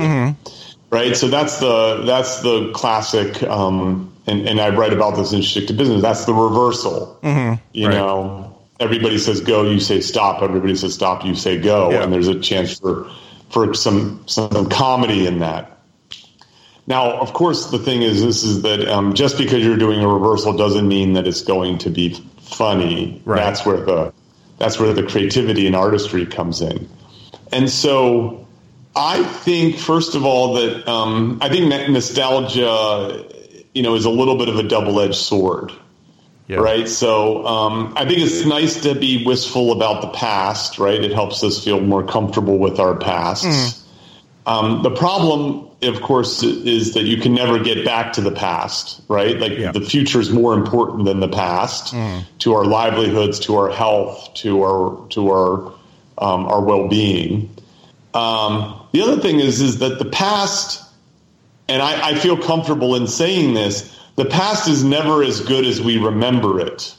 Right. 0.91 1.15
So 1.15 1.28
that's 1.28 1.59
the 1.59 2.03
that's 2.05 2.41
the 2.41 2.72
classic. 2.74 3.41
Um, 3.43 4.11
and, 4.30 4.47
and 4.47 4.61
I 4.61 4.69
write 4.69 4.93
about 4.93 5.15
this 5.17 5.34
in 5.34 5.41
Shtick 5.41 5.67
to 5.67 5.73
Business. 5.73 6.01
That's 6.01 6.25
the 6.25 6.34
reversal. 6.34 7.19
You 7.73 7.88
Right. 7.88 7.95
know, 7.95 8.55
everybody 8.80 9.17
says 9.17 9.41
go, 9.41 9.63
you 9.63 9.80
say 9.80 9.99
stop. 10.01 10.41
Everybody 10.41 10.75
says 10.75 10.93
stop, 10.93 11.25
you 11.25 11.36
say 11.36 11.57
go. 11.59 11.91
Yeah. 11.91 12.03
And 12.03 12.13
there's 12.13 12.27
a 12.27 12.39
chance 12.39 12.80
for 12.80 13.09
for 13.49 13.73
some 13.73 14.23
some 14.27 14.69
comedy 14.69 15.25
in 15.27 15.39
that. 15.39 15.75
Now, 16.88 17.19
of 17.19 17.34
course, 17.34 17.69
the 17.69 17.77
thing 17.77 18.01
is, 18.01 18.23
this 18.23 18.43
is 18.43 18.63
that 18.63 18.88
um, 18.88 19.13
just 19.13 19.38
because 19.38 19.63
you're 19.63 19.77
doing 19.77 20.01
a 20.01 20.07
reversal 20.07 20.53
doesn't 20.53 20.88
mean 20.88 21.13
that 21.13 21.27
it's 21.27 21.43
going 21.43 21.77
to 21.80 21.89
be 21.91 22.13
funny. 22.41 23.21
Right. 23.25 23.38
That's 23.38 23.63
where 23.65 23.77
the 23.77 24.13
that's 24.57 24.80
where 24.80 24.91
the 24.93 25.03
creativity 25.03 25.67
and 25.67 25.75
artistry 25.75 26.25
comes 26.25 26.61
in. 26.61 26.89
And 27.51 27.69
so, 27.69 28.47
I 28.95 29.23
think 29.23 29.77
first 29.77 30.15
of 30.15 30.25
all 30.25 30.55
that 30.55 30.88
um, 30.88 31.38
I 31.41 31.49
think 31.49 31.69
nostalgia, 31.91 33.23
you 33.74 33.84
know, 33.84 33.95
is 33.95 34.05
a 34.05 34.09
little 34.09 34.36
bit 34.38 34.49
of 34.49 34.57
a 34.57 34.63
double 34.63 34.99
edged 34.99 35.15
sword 35.15 35.72
Yeah. 36.47 36.57
right? 36.57 36.88
So 36.88 37.45
um, 37.45 37.93
I 37.95 38.05
think 38.05 38.20
it's 38.20 38.45
nice 38.45 38.82
to 38.84 38.95
be 38.95 39.24
wistful 39.26 39.72
about 39.72 40.01
the 40.01 40.07
past, 40.09 40.80
right? 40.80 41.01
It 41.03 41.11
helps 41.13 41.43
us 41.43 41.63
feel 41.63 41.80
more 41.80 42.03
comfortable 42.03 42.57
with 42.57 42.80
our 42.80 42.95
pasts. 42.95 43.84
Um, 44.47 44.82
the 44.82 44.89
problem, 44.89 45.67
of 45.84 46.01
course, 46.01 46.41
is 46.41 46.95
that 46.95 47.03
you 47.03 47.17
can 47.17 47.36
never 47.36 47.59
get 47.59 47.86
back 47.86 48.13
to 48.13 48.22
the 48.22 48.32
past, 48.32 49.01
right? 49.07 49.39
Like 49.39 49.59
Yeah. 49.59 49.72
the 49.72 49.82
future 49.82 50.20
is 50.20 50.32
more 50.32 50.55
important 50.55 51.05
than 51.05 51.20
the 51.20 51.28
past 51.28 51.93
to 52.39 52.53
our 52.55 52.65
livelihoods, 52.65 53.39
to 53.41 53.55
our 53.57 53.70
health, 53.70 54.34
to 54.36 54.63
our 54.63 55.07
to 55.09 55.30
our 55.30 55.72
um, 56.17 56.47
our 56.47 56.61
well 56.61 56.88
being. 56.88 57.49
Um, 58.15 58.74
the 58.91 59.01
other 59.03 59.17
thing 59.22 59.39
is 59.39 59.61
is 59.61 59.78
that 59.80 59.99
the 59.99 60.05
past, 60.05 60.84
and 61.70 61.82
I, 61.82 62.09
I 62.09 62.15
feel 62.15 62.38
comfortable 62.38 62.95
in 62.95 63.07
saying 63.07 63.53
this, 63.53 63.95
the 64.15 64.26
past 64.26 64.67
is 64.67 64.84
never 64.84 65.24
as 65.24 65.41
good 65.41 65.65
as 65.65 65.82
we 65.82 65.97
remember 65.97 66.59
it. 66.59 66.95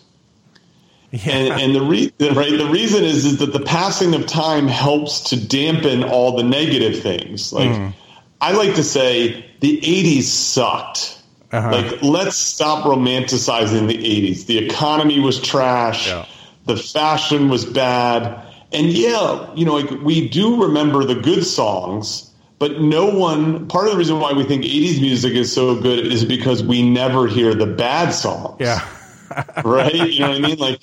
And, 1.12 1.61
and 1.61 1.75
the 1.75 1.83
re- 1.83 2.12
right 2.21 2.57
the 2.57 2.68
reason 2.71 3.03
is 3.03 3.25
is 3.25 3.39
that 3.39 3.53
the 3.53 3.61
passing 3.61 4.14
of 4.14 4.27
time 4.27 4.68
helps 4.68 5.31
to 5.31 5.49
dampen 5.49 6.05
all 6.05 6.37
the 6.37 6.45
negative 6.45 7.03
things. 7.03 7.53
Like 7.53 7.93
I 8.41 8.53
like 8.53 8.77
to 8.77 8.85
say, 8.85 9.45
the 9.59 9.81
'80s 9.81 10.23
sucked. 10.23 11.21
Uh-huh. 11.51 11.73
Like 11.73 12.03
let's 12.03 12.37
stop 12.37 12.85
romanticizing 12.85 13.89
the 13.89 13.99
'80s. 13.99 14.47
The 14.47 14.59
economy 14.59 15.18
was 15.18 15.41
trash. 15.41 16.07
Yeah. 16.07 16.27
The 16.66 16.77
fashion 16.77 17.49
was 17.49 17.64
bad. 17.64 18.47
And 18.73 18.87
yeah, 18.87 19.53
you 19.55 19.64
know, 19.64 19.75
like 19.75 19.91
we 20.03 20.29
do 20.29 20.62
remember 20.62 21.03
the 21.03 21.16
good 21.16 21.45
songs, 21.45 22.30
but 22.61 22.81
no 22.81 23.07
one. 23.07 23.67
Part 23.67 23.87
of 23.87 23.93
the 23.93 23.99
reason 23.99 24.21
why 24.21 24.33
we 24.33 24.45
think 24.45 24.63
'80s 24.63 25.01
music 25.01 25.33
is 25.33 25.53
so 25.53 25.75
good 25.75 26.07
is 26.07 26.25
because 26.25 26.63
we 26.63 26.89
never 26.89 27.27
hear 27.27 27.55
the 27.55 27.67
bad 27.67 28.11
songs 28.11 28.57
Yeah. 28.61 28.87
right? 29.65 29.95
You 29.95 30.21
know 30.21 30.29
what 30.29 30.37
I 30.37 30.41
mean? 30.41 30.59
Like, 30.59 30.83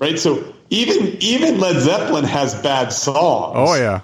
right? 0.00 0.18
So 0.18 0.52
even 0.70 1.16
even 1.20 1.60
Led 1.60 1.80
Zeppelin 1.80 2.24
has 2.24 2.60
bad 2.62 2.92
songs. 2.92 3.54
Oh 3.56 3.74
yeah. 3.74 4.00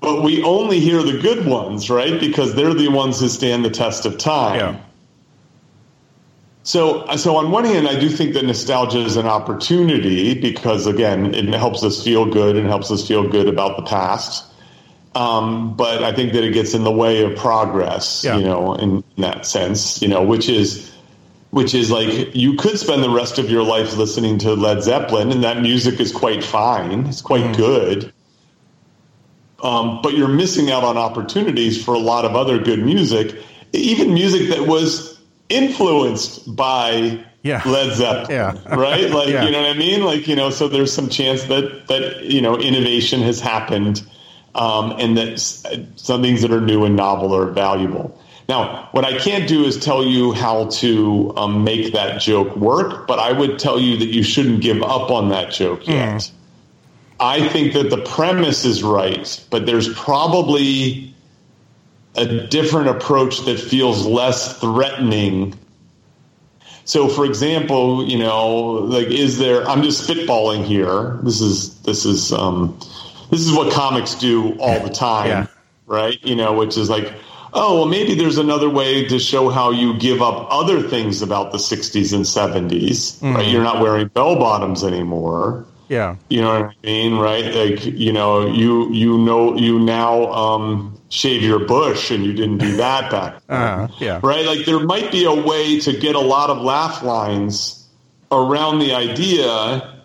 But 0.00 0.22
we 0.22 0.42
only 0.44 0.80
hear 0.80 1.02
the 1.02 1.18
good 1.18 1.46
ones, 1.46 1.90
right? 1.90 2.20
Because 2.20 2.54
they're 2.54 2.74
the 2.74 2.88
ones 2.88 3.20
who 3.20 3.28
stand 3.28 3.64
the 3.64 3.70
test 3.70 4.06
of 4.06 4.16
time. 4.18 4.56
Yeah. 4.56 4.80
So, 6.62 7.06
so 7.16 7.36
on 7.36 7.50
one 7.50 7.64
hand, 7.64 7.88
I 7.88 7.98
do 7.98 8.08
think 8.08 8.34
that 8.34 8.44
nostalgia 8.44 9.00
is 9.00 9.16
an 9.16 9.26
opportunity 9.26 10.38
because, 10.38 10.86
again, 10.86 11.34
it 11.34 11.48
helps 11.54 11.82
us 11.82 12.02
feel 12.02 12.26
good 12.26 12.56
and 12.56 12.66
helps 12.66 12.90
us 12.90 13.06
feel 13.06 13.28
good 13.28 13.48
about 13.48 13.76
the 13.76 13.82
past. 13.82 14.49
Um, 15.14 15.76
but 15.76 16.04
I 16.04 16.12
think 16.14 16.32
that 16.34 16.44
it 16.44 16.52
gets 16.52 16.72
in 16.72 16.84
the 16.84 16.90
way 16.92 17.24
of 17.24 17.36
progress, 17.36 18.22
Yeah. 18.24 18.36
you 18.36 18.44
know, 18.44 18.74
in, 18.74 19.02
in 19.16 19.22
that 19.22 19.44
sense, 19.44 20.00
you 20.00 20.08
know, 20.08 20.22
which 20.22 20.48
is 20.48 20.88
which 21.50 21.74
is 21.74 21.90
like 21.90 22.32
you 22.32 22.54
could 22.54 22.78
spend 22.78 23.02
the 23.02 23.10
rest 23.10 23.36
of 23.40 23.50
your 23.50 23.64
life 23.64 23.96
listening 23.96 24.38
to 24.38 24.54
Led 24.54 24.84
Zeppelin, 24.84 25.32
and 25.32 25.42
that 25.42 25.60
music 25.62 25.98
is 25.98 26.12
quite 26.12 26.44
fine, 26.44 27.06
it's 27.06 27.20
quite 27.22 27.56
good. 27.56 28.12
Um, 29.62 30.00
but 30.02 30.14
you're 30.14 30.28
missing 30.28 30.70
out 30.70 30.84
on 30.84 30.96
opportunities 30.96 31.82
for 31.84 31.92
a 31.94 31.98
lot 31.98 32.24
of 32.24 32.34
other 32.34 32.58
good 32.58 32.78
music, 32.84 33.34
even 33.72 34.14
music 34.14 34.48
that 34.50 34.66
was 34.68 35.18
influenced 35.48 36.54
by 36.56 37.18
Yeah. 37.42 37.60
Led 37.66 37.94
Zeppelin, 37.94 38.30
Yeah. 38.30 38.74
right? 38.74 39.10
Like 39.12 39.28
Yeah. 39.28 39.44
you 39.44 39.50
know 39.50 39.60
what 39.62 39.70
I 39.70 39.78
mean? 39.78 40.04
Like 40.04 40.28
you 40.28 40.36
know, 40.36 40.50
so 40.50 40.68
there's 40.68 40.92
some 40.92 41.08
chance 41.08 41.42
that 41.44 41.88
that 41.88 42.22
you 42.24 42.40
know 42.40 42.56
innovation 42.56 43.20
has 43.22 43.40
happened, 43.40 44.02
um, 44.54 44.92
and 44.98 45.16
that 45.16 45.38
some 45.38 46.22
things 46.22 46.42
that 46.42 46.52
are 46.52 46.60
new 46.60 46.84
and 46.84 46.96
novel 46.96 47.34
are 47.34 47.46
valuable. 47.46 48.18
Now, 48.48 48.88
what 48.90 49.04
I 49.04 49.16
can't 49.16 49.48
do 49.48 49.64
is 49.64 49.78
tell 49.78 50.04
you 50.04 50.32
how 50.32 50.70
to 50.70 51.32
um, 51.36 51.62
make 51.62 51.92
that 51.92 52.20
joke 52.20 52.56
work, 52.56 53.06
but 53.06 53.20
I 53.20 53.30
would 53.30 53.60
tell 53.60 53.78
you 53.78 53.96
that 53.98 54.08
you 54.08 54.24
shouldn't 54.24 54.60
give 54.60 54.82
up 54.82 55.10
on 55.10 55.28
that 55.28 55.52
joke 55.52 55.86
yet. 55.86 56.32
I 57.20 57.48
think 57.48 57.74
that 57.74 57.90
the 57.90 57.98
premise 57.98 58.64
is 58.64 58.82
right, 58.82 59.46
but 59.50 59.66
there's 59.66 59.92
probably 59.94 61.14
a 62.16 62.46
different 62.48 62.88
approach 62.88 63.44
that 63.44 63.60
feels 63.60 64.04
less 64.04 64.58
threatening. 64.58 65.54
So, 66.86 67.06
for 67.08 67.24
example, 67.24 68.08
you 68.08 68.18
know, 68.18 68.56
like, 68.56 69.06
is 69.08 69.38
there? 69.38 69.64
I'm 69.68 69.82
just 69.82 70.08
spitballing 70.08 70.64
here. 70.64 71.20
This 71.22 71.40
is 71.40 71.80
this 71.82 72.04
is 72.04 72.32
um, 72.32 72.80
this 73.30 73.40
is 73.40 73.52
what 73.52 73.72
comics 73.72 74.14
do 74.14 74.56
all 74.58 74.80
the 74.80 74.90
time, 74.90 75.26
Yeah. 75.28 75.46
right? 75.86 76.18
You 76.22 76.36
know, 76.36 76.52
which 76.52 76.76
is 76.76 76.90
like, 76.90 77.12
oh, 77.52 77.76
well, 77.78 77.86
maybe 77.86 78.14
there's 78.14 78.38
another 78.38 78.68
way 78.70 79.06
to 79.08 79.18
show 79.18 79.48
how 79.48 79.70
you 79.70 79.98
give 79.98 80.20
up 80.22 80.46
other 80.50 80.80
things 80.82 81.22
about 81.22 81.52
the 81.52 81.58
'60s 81.58 82.12
and 82.12 82.24
'70s, 82.24 83.22
right? 83.34 83.46
You're 83.46 83.62
not 83.64 83.80
wearing 83.80 84.08
bell 84.08 84.36
bottoms 84.36 84.84
anymore. 84.84 85.64
Yeah. 85.88 86.14
You 86.28 86.40
know 86.42 86.60
what 86.60 86.70
I 86.70 86.86
mean, 86.86 87.18
right? 87.18 87.52
Like, 87.52 87.84
you 87.84 88.12
know, 88.12 88.46
you 88.46 88.92
you 88.92 89.18
know 89.18 89.56
you 89.56 89.80
now 89.80 90.30
um, 90.32 90.96
shave 91.08 91.42
your 91.42 91.58
bush, 91.58 92.12
and 92.12 92.24
you 92.24 92.32
didn't 92.32 92.58
do 92.58 92.76
that 92.84 93.10
back 93.10 93.42
then, 93.48 93.60
Uh-huh, 93.60 93.88
yeah. 93.98 94.20
right? 94.22 94.46
Like, 94.46 94.64
there 94.66 94.78
might 94.78 95.10
be 95.10 95.24
a 95.24 95.34
way 95.34 95.80
to 95.80 95.92
get 95.92 96.14
a 96.14 96.20
lot 96.20 96.50
of 96.50 96.58
laugh 96.62 97.02
lines 97.02 97.88
around 98.30 98.78
the 98.78 98.94
idea, 98.94 99.98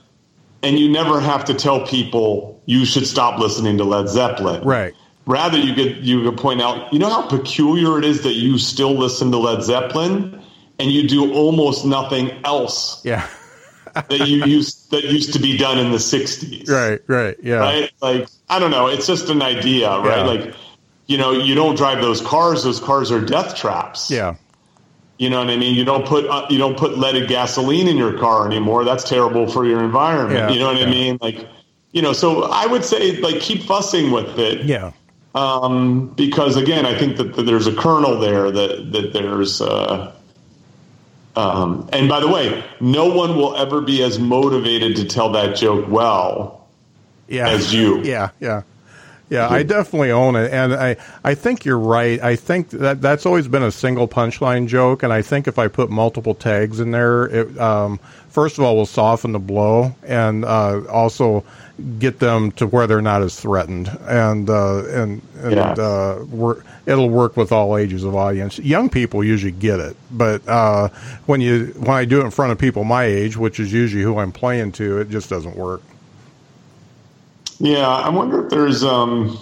and 0.63 0.79
you 0.79 0.89
never 0.89 1.19
have 1.19 1.45
to 1.45 1.53
tell 1.53 1.85
people 1.85 2.54
you 2.65 2.85
should 2.85 3.05
stop 3.07 3.39
listening 3.39 3.77
to 3.77 3.83
Led 3.83 4.09
Zeppelin, 4.09 4.63
Right. 4.63 4.93
Rather, 5.27 5.57
you 5.57 5.73
could 5.73 6.05
you 6.05 6.23
could 6.23 6.37
point 6.37 6.61
out, 6.61 6.93
you 6.93 6.99
know 6.99 7.09
how 7.09 7.23
peculiar 7.27 7.97
it 7.97 8.05
is 8.05 8.21
that 8.23 8.33
you 8.33 8.59
still 8.59 8.93
listen 8.93 9.31
to 9.31 9.37
Led 9.37 9.63
Zeppelin, 9.63 10.39
and 10.79 10.91
you 10.91 11.07
do 11.07 11.33
almost 11.33 11.83
nothing 11.85 12.31
else 12.43 13.03
Yeah. 13.03 13.25
that 13.93 14.27
you 14.27 14.45
used 14.45 14.91
that 14.91 15.03
used 15.05 15.33
to 15.33 15.39
be 15.39 15.57
done 15.57 15.79
in 15.79 15.91
the 15.91 15.97
'60s, 15.97 16.69
Right. 16.69 17.01
Right. 17.07 17.35
Yeah. 17.41 17.55
right? 17.55 17.91
Like 18.01 18.27
I 18.49 18.59
don't 18.59 18.69
know, 18.71 18.85
it's 18.87 19.07
just 19.07 19.29
an 19.29 19.41
idea, 19.41 19.89
right? 19.89 20.17
Yeah. 20.17 20.23
Like 20.25 20.55
you 21.07 21.17
know, 21.17 21.31
you 21.31 21.55
don't 21.55 21.75
drive 21.75 22.01
those 22.01 22.21
cars; 22.21 22.63
those 22.63 22.79
cars 22.79 23.11
are 23.11 23.19
death 23.21 23.55
traps. 23.55 24.11
Yeah. 24.11 24.35
You 25.17 25.29
know 25.29 25.39
what 25.39 25.49
I 25.49 25.55
mean? 25.57 25.73
You 25.75 25.85
don't 25.85 26.05
put 26.05 26.25
uh, 26.27 26.45
you 26.51 26.57
don't 26.59 26.77
put 26.77 26.97
leaded 26.99 27.27
gasoline 27.29 27.87
in 27.87 27.97
your 27.97 28.19
car 28.19 28.45
anymore. 28.45 28.83
That's 28.85 29.03
terrible 29.09 29.47
for 29.47 29.65
your 29.65 29.83
environment. 29.83 30.37
Yeah, 30.37 30.49
You 30.51 30.59
know 30.59 30.67
what 30.67 30.77
yeah. 30.79 30.85
I 30.87 30.89
mean? 30.91 31.17
Like 31.21 31.47
you 31.95 32.01
know, 32.01 32.11
so 32.13 32.43
I 32.43 32.65
would 32.67 32.83
say 32.83 33.15
like 33.21 33.39
keep 33.39 33.63
fussing 33.63 34.11
with 34.11 34.37
it 34.37 34.65
Yeah. 34.65 34.91
um, 35.33 36.09
because 36.09 36.57
again, 36.57 36.85
I 36.85 36.95
think 36.97 37.15
that, 37.17 37.35
that 37.35 37.43
there's 37.43 37.67
a 37.67 37.73
kernel 37.73 38.19
there 38.19 38.51
that 38.51 38.91
that 38.91 39.13
there's. 39.13 39.61
Uh, 39.61 40.11
um, 41.37 41.89
and 41.91 42.07
by 42.07 42.19
the 42.19 42.27
way, 42.27 42.63
no 42.79 43.07
one 43.07 43.35
will 43.35 43.55
ever 43.57 43.81
be 43.81 44.03
as 44.03 44.19
motivated 44.19 44.95
to 44.97 45.05
tell 45.05 45.31
that 45.33 45.55
joke 45.55 45.85
well 45.89 46.65
Yeah. 47.27 47.49
as 47.49 47.73
you. 47.73 48.01
Yeah, 48.03 48.29
yeah. 48.39 48.61
Yeah, 49.27 49.49
I 49.49 49.63
definitely 49.63 50.11
own 50.11 50.35
it, 50.35 50.51
and 50.51 50.71
I, 50.73 50.97
I 51.23 51.33
think 51.33 51.65
you're 51.65 51.79
right. 51.79 52.21
I 52.21 52.35
think 52.35 52.69
that 52.69 53.01
that's 53.01 53.25
always 53.25 53.47
been 53.47 53.63
a 53.63 53.71
single 53.71 54.07
punchline 54.07 54.67
joke, 54.67 55.01
and 55.01 55.11
I 55.11 55.23
think 55.23 55.47
if 55.47 55.57
I 55.57 55.67
put 55.67 55.89
multiple 55.89 56.35
tags 56.35 56.79
in 56.79 56.91
there, 56.91 57.25
it 57.25 57.57
um, 57.59 57.99
first 58.35 58.57
of 58.57 58.65
all 58.65 58.75
will 58.75 58.85
soften 58.85 59.31
the 59.31 59.39
blow, 59.39 59.95
and 60.03 60.43
uh, 60.43 60.81
also 60.91 61.43
get 61.99 62.19
them 62.19 62.51
to 62.51 62.67
where 62.67 62.85
they're 62.87 63.01
not 63.01 63.21
as 63.21 63.39
threatened, 63.39 63.87
and 64.07 64.49
uh, 64.49 64.83
and 64.89 65.21
and 65.41 65.55
Yeah. 65.55 65.71
uh, 65.71 66.23
work, 66.29 66.65
it'll 66.85 67.09
work 67.09 67.37
with 67.37 67.51
all 67.51 67.77
ages 67.77 68.03
of 68.03 68.13
audience. 68.13 68.59
Young 68.59 68.89
people 68.89 69.23
usually 69.23 69.51
get 69.53 69.79
it, 69.79 69.95
but 70.11 70.45
uh, 70.47 70.89
when 71.25 71.39
you 71.41 71.67
when 71.77 71.91
I 71.91 72.05
do 72.05 72.21
it 72.21 72.25
in 72.25 72.31
front 72.31 72.51
of 72.51 72.57
people 72.57 72.83
my 72.83 73.05
age, 73.05 73.37
which 73.37 73.59
is 73.59 73.71
usually 73.73 74.03
who 74.03 74.17
I'm 74.19 74.31
playing 74.33 74.73
to, 74.73 74.99
it 74.99 75.09
just 75.09 75.29
doesn't 75.29 75.55
work. 75.55 75.81
Yeah, 77.59 77.87
I 77.87 78.09
wonder 78.09 78.43
if 78.43 78.49
there's. 78.49 78.83
Um, 78.83 79.39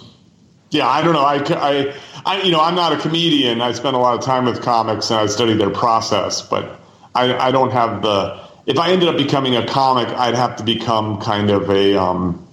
yeah, 0.70 0.88
I 0.88 1.02
don't 1.02 1.12
know. 1.12 1.20
I, 1.22 1.36
I, 1.36 1.94
I, 2.26 2.42
you 2.42 2.50
know, 2.50 2.60
I'm 2.60 2.74
not 2.74 2.92
a 2.92 2.96
comedian. 2.96 3.60
I 3.60 3.70
spend 3.72 3.94
a 3.94 3.98
lot 3.98 4.18
of 4.18 4.24
time 4.24 4.44
with 4.44 4.60
comics 4.62 5.10
and 5.10 5.20
I 5.20 5.26
study 5.26 5.54
their 5.54 5.70
process, 5.70 6.42
but 6.42 6.80
I, 7.14 7.32
I 7.34 7.50
don't 7.52 7.70
have 7.72 8.02
the. 8.02 8.43
If 8.66 8.78
I 8.78 8.90
ended 8.90 9.08
up 9.08 9.16
becoming 9.16 9.56
a 9.56 9.66
comic, 9.66 10.08
I'd 10.08 10.34
have 10.34 10.56
to 10.56 10.62
become 10.64 11.20
kind 11.20 11.50
of 11.50 11.68
a 11.70 12.00
um, 12.00 12.46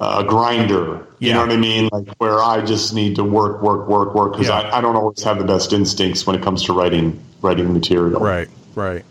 a 0.00 0.24
grinder. 0.24 1.06
You 1.20 1.28
Yeah. 1.28 1.34
know 1.34 1.40
what 1.40 1.52
I 1.52 1.56
mean? 1.56 1.88
Like 1.90 2.08
where 2.18 2.40
I 2.40 2.60
just 2.64 2.94
need 2.94 3.16
to 3.16 3.24
work, 3.24 3.62
work, 3.62 3.88
work, 3.88 4.14
work 4.14 4.32
because 4.32 4.48
Yeah. 4.48 4.60
I, 4.60 4.78
I 4.78 4.80
don't 4.80 4.94
always 4.94 5.22
have 5.24 5.38
the 5.38 5.44
best 5.44 5.72
instincts 5.72 6.26
when 6.26 6.36
it 6.36 6.42
comes 6.42 6.62
to 6.64 6.72
writing 6.72 7.18
writing 7.42 7.72
material. 7.72 8.20
Right, 8.20 8.48
right. 8.74 9.04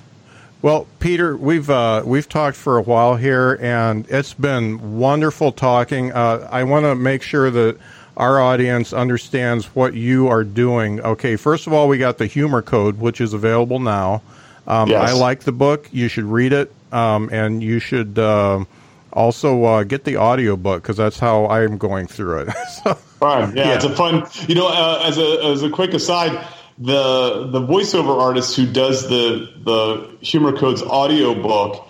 Well, 0.62 0.88
Peter, 1.00 1.36
we've 1.38 1.70
uh, 1.70 2.04
we've 2.06 2.28
talked 2.30 2.58
for 2.58 2.78
a 2.78 2.82
while 2.82 3.16
here, 3.16 3.58
and 3.62 4.06
it's 4.10 4.34
been 4.34 4.98
wonderful 4.98 5.52
talking. 5.52 6.12
Uh, 6.12 6.48
I 6.52 6.64
want 6.64 6.86
to 6.86 6.96
make 6.96 7.22
sure 7.22 7.50
that 7.52 7.78
our 8.16 8.40
audience 8.42 8.94
understands 8.94 9.66
what 9.76 9.94
you 9.94 10.28
are 10.28 10.44
doing. 10.44 11.00
Okay, 11.02 11.36
first 11.36 11.68
of 11.68 11.74
all, 11.74 11.88
we 11.88 11.98
got 12.00 12.18
the 12.18 12.26
humor 12.26 12.62
code, 12.64 13.00
which 13.00 13.22
is 13.22 13.34
available 13.34 13.80
now. 13.80 14.22
Um, 14.68 14.90
Yes. 14.90 15.10
I 15.10 15.14
like 15.14 15.42
the 15.42 15.52
book. 15.52 15.90
You 15.92 16.08
should 16.10 16.26
read 16.26 16.54
it, 16.54 16.72
um, 16.92 17.30
and 17.32 17.64
you 17.64 17.80
should 17.80 18.20
um 18.20 18.68
also 19.14 19.64
uh, 19.64 19.84
get 19.84 20.04
the 20.04 20.18
audio 20.18 20.56
book 20.56 20.84
because 20.84 20.98
that's 20.98 21.18
how 21.18 21.48
I'm 21.48 21.78
going 21.78 22.08
through 22.08 22.40
it. 22.42 22.50
so, 22.84 22.94
Fun. 22.94 23.56
Yeah, 23.56 23.70
Yeah. 23.70 23.76
it's 23.76 23.86
a 23.86 23.96
fun. 23.96 24.28
You 24.48 24.56
know, 24.56 24.68
uh, 24.68 25.02
as 25.06 25.18
a 25.18 25.44
as 25.46 25.64
a 25.64 25.70
quick 25.70 25.94
aside, 25.94 26.46
the 26.78 27.48
the 27.48 27.60
voiceover 27.62 28.20
artist 28.22 28.56
who 28.56 28.66
does 28.72 29.08
the 29.10 29.50
the 29.64 30.18
Humor 30.22 30.56
Codes 30.58 30.84
audio 30.84 31.34
book 31.34 31.88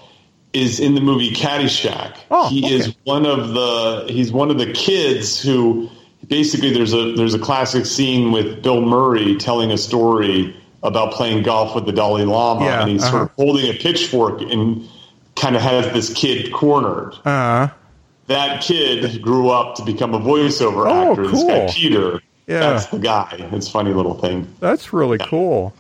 is 0.54 0.80
in 0.80 0.96
the 0.96 1.02
movie 1.02 1.32
Caddyshack. 1.32 2.16
Oh, 2.32 2.48
he 2.50 2.64
okay. 2.66 2.76
is 2.76 2.96
one 3.04 3.26
of 3.26 3.54
the 3.54 4.06
he's 4.10 4.32
one 4.32 4.50
of 4.50 4.58
the 4.58 4.72
kids 4.72 5.42
who 5.42 5.90
basically 6.28 6.72
there's 6.74 6.94
a 6.94 7.14
there's 7.14 7.34
a 7.34 7.40
classic 7.40 7.86
scene 7.86 8.32
with 8.32 8.64
Bill 8.64 8.82
Murray 8.82 9.36
telling 9.36 9.72
a 9.72 9.78
story 9.78 10.56
about 10.88 11.12
playing 11.12 11.44
golf 11.44 11.76
with 11.76 11.86
the 11.86 11.92
Dalai 11.92 12.24
Lama, 12.24 12.66
Yeah, 12.66 12.82
and 12.82 12.90
he's 12.90 13.04
sort 13.04 13.16
of 13.16 13.22
uh-huh. 13.28 13.34
holding 13.44 13.70
a 13.70 13.74
pitchfork 13.74 14.42
and 14.42 14.88
kind 15.36 15.56
of 15.56 15.62
has 15.62 15.86
this 15.94 16.12
kid 16.14 16.52
cornered 16.52 17.14
uh, 17.26 17.68
that 18.28 18.62
kid 18.62 19.22
grew 19.22 19.50
up 19.50 19.76
to 19.76 19.86
become 19.86 20.14
a 20.14 20.20
voiceover 20.20 20.90
Oh, 20.90 21.12
actor. 21.12 21.28
This 21.28 21.44
guy 21.44 21.60
cool. 21.60 21.70
Peter. 21.70 22.22
Yeah. 22.48 22.60
That's 22.60 22.88
the 22.88 23.00
guy. 23.00 23.50
It's 23.52 23.68
a 23.68 23.72
funny 23.72 23.94
little 23.94 24.16
thing. 24.16 24.54
That's 24.60 24.94
really 24.94 25.18
cool. 25.18 25.74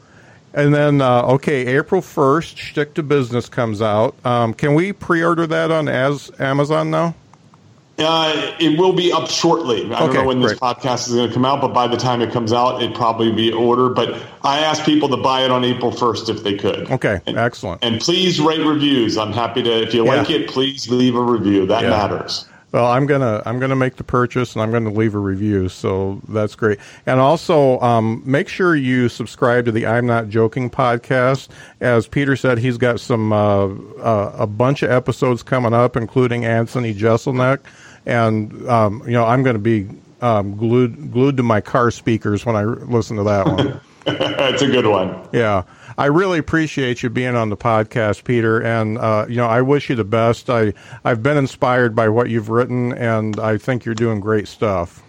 And 0.53 0.73
then, 0.73 1.01
uh, 1.01 1.21
okay, 1.23 1.67
April 1.77 2.01
1st, 2.01 2.57
Shtick 2.57 2.93
to 2.95 3.03
Business 3.03 3.47
comes 3.47 3.81
out. 3.81 4.15
Um, 4.25 4.53
can 4.53 4.73
we 4.73 4.91
pre 4.93 5.23
order 5.23 5.45
that 5.47 5.71
on 5.71 5.87
as 5.87 6.31
Amazon 6.39 6.89
now? 6.89 7.15
Uh, 7.99 8.55
it 8.59 8.77
will 8.77 8.93
be 8.93 9.11
up 9.11 9.27
shortly. 9.29 9.91
I 9.91 9.99
don't 9.99 10.13
know 10.13 10.23
when 10.25 10.39
this 10.39 10.51
great. 10.53 10.59
podcast 10.77 11.07
is 11.07 11.15
going 11.15 11.27
to 11.29 11.33
come 11.33 11.45
out, 11.45 11.61
but 11.61 11.69
by 11.73 11.87
the 11.87 11.97
time 11.97 12.21
it 12.21 12.31
comes 12.31 12.53
out, 12.53 12.81
it 12.83 12.93
probably 12.93 13.31
be 13.31 13.51
ordered. 13.51 13.95
But 13.95 14.21
I 14.43 14.59
asked 14.59 14.85
people 14.85 15.09
to 15.09 15.17
buy 15.17 15.43
it 15.45 15.49
on 15.51 15.63
April 15.63 15.91
1st 15.91 16.29
if 16.29 16.43
they 16.43 16.55
could. 16.57 16.91
Okay, 16.91 17.19
And, 17.25 17.37
excellent. 17.37 17.83
and 17.83 17.99
please 17.99 18.39
rate 18.39 18.63
reviews. 18.65 19.17
I'm 19.17 19.33
happy 19.33 19.63
to, 19.63 19.81
if 19.81 19.95
you 19.95 20.05
Yeah. 20.05 20.15
like 20.17 20.29
it, 20.29 20.47
please 20.47 20.87
leave 20.91 21.15
a 21.15 21.21
review. 21.21 21.65
That 21.65 21.83
Yeah. 21.83 21.89
matters. 21.89 22.45
Well, 22.73 22.85
I'm 22.85 23.05
gonna 23.05 23.41
I'm 23.45 23.59
gonna 23.59 23.77
make 23.77 23.95
the 23.95 24.03
purchase 24.03 24.53
and 24.53 24.61
I'm 24.61 24.71
gonna 24.73 24.91
leave 24.91 25.15
a 25.15 25.19
review, 25.19 25.69
so 25.69 26.21
that's 26.27 26.53
great. 26.53 26.79
And 27.05 27.17
also, 27.17 27.79
um, 27.79 28.21
make 28.25 28.49
sure 28.49 28.75
you 28.75 29.07
subscribe 29.07 29.65
to 29.65 29.71
the 29.71 29.87
I'm 29.87 30.05
Not 30.05 30.27
Joking 30.27 30.69
podcast. 30.69 31.47
As 31.79 32.07
Peter 32.07 32.35
said, 32.35 32.57
he's 32.57 32.77
got 32.77 32.99
some 32.99 33.31
uh, 33.31 33.67
uh, 34.03 34.33
a 34.37 34.45
bunch 34.45 34.83
of 34.83 34.91
episodes 34.91 35.43
coming 35.43 35.73
up, 35.73 35.95
including 35.95 36.43
Anthony 36.43 36.93
Jeselnik, 36.93 37.59
and 38.07 38.67
um, 38.67 39.03
you 39.05 39.11
know 39.11 39.25
I'm 39.25 39.43
going 39.43 39.55
to 39.55 39.59
be 39.59 39.87
um, 40.21 40.55
glued 40.55 41.11
glued 41.11 41.37
to 41.37 41.43
my 41.43 41.61
car 41.61 41.91
speakers 41.91 42.45
when 42.45 42.55
I 42.55 42.63
listen 42.63 43.17
to 43.17 43.23
that 43.23 43.45
one. 43.45 43.81
it's 44.07 44.61
a 44.61 44.67
good 44.67 44.87
one. 44.87 45.27
Yeah, 45.33 45.63
I 45.97 46.05
really 46.05 46.39
appreciate 46.39 47.03
you 47.03 47.09
being 47.09 47.35
on 47.35 47.49
the 47.49 47.57
podcast, 47.57 48.23
Peter, 48.23 48.63
and 48.63 48.97
uh, 48.97 49.25
you 49.29 49.35
know 49.35 49.45
I 49.45 49.61
wish 49.61 49.89
you 49.89 49.95
the 49.95 50.05
best. 50.05 50.49
I 50.49 50.73
I've 51.03 51.21
been 51.21 51.37
inspired 51.37 51.95
by 51.95 52.09
what 52.09 52.29
you've 52.29 52.49
written, 52.49 52.93
and 52.93 53.39
I 53.39 53.57
think 53.57 53.85
you're 53.85 53.93
doing 53.93 54.21
great 54.21 54.47
stuff. 54.47 55.03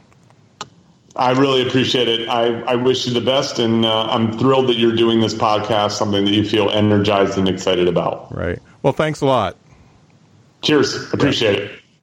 I 1.15 1.33
really 1.33 1.67
appreciate 1.67 2.07
it. 2.07 2.29
I, 2.29 2.61
I 2.61 2.77
wish 2.77 3.07
you 3.07 3.13
the 3.13 3.21
best, 3.21 3.59
and 3.59 3.85
uh, 3.85 4.05
I'm 4.05 4.39
thrilled 4.39 4.69
that 4.69 4.77
you're 4.77 4.95
doing 4.95 5.21
this 5.21 5.35
podcast, 5.35 5.93
something 5.93 6.25
that 6.25 6.31
you 6.31 6.49
feel 6.49 6.71
energized 6.71 7.37
and 7.37 7.49
excited 7.49 7.89
about. 7.89 8.33
Right. 8.33 8.61
Well, 8.83 8.93
thanks 8.93 9.21
a 9.21 9.27
lot. 9.27 9.57
Cheers. 10.63 11.13
Appreciate 11.13 11.59
yeah. 11.59 11.65
it. 11.65 11.78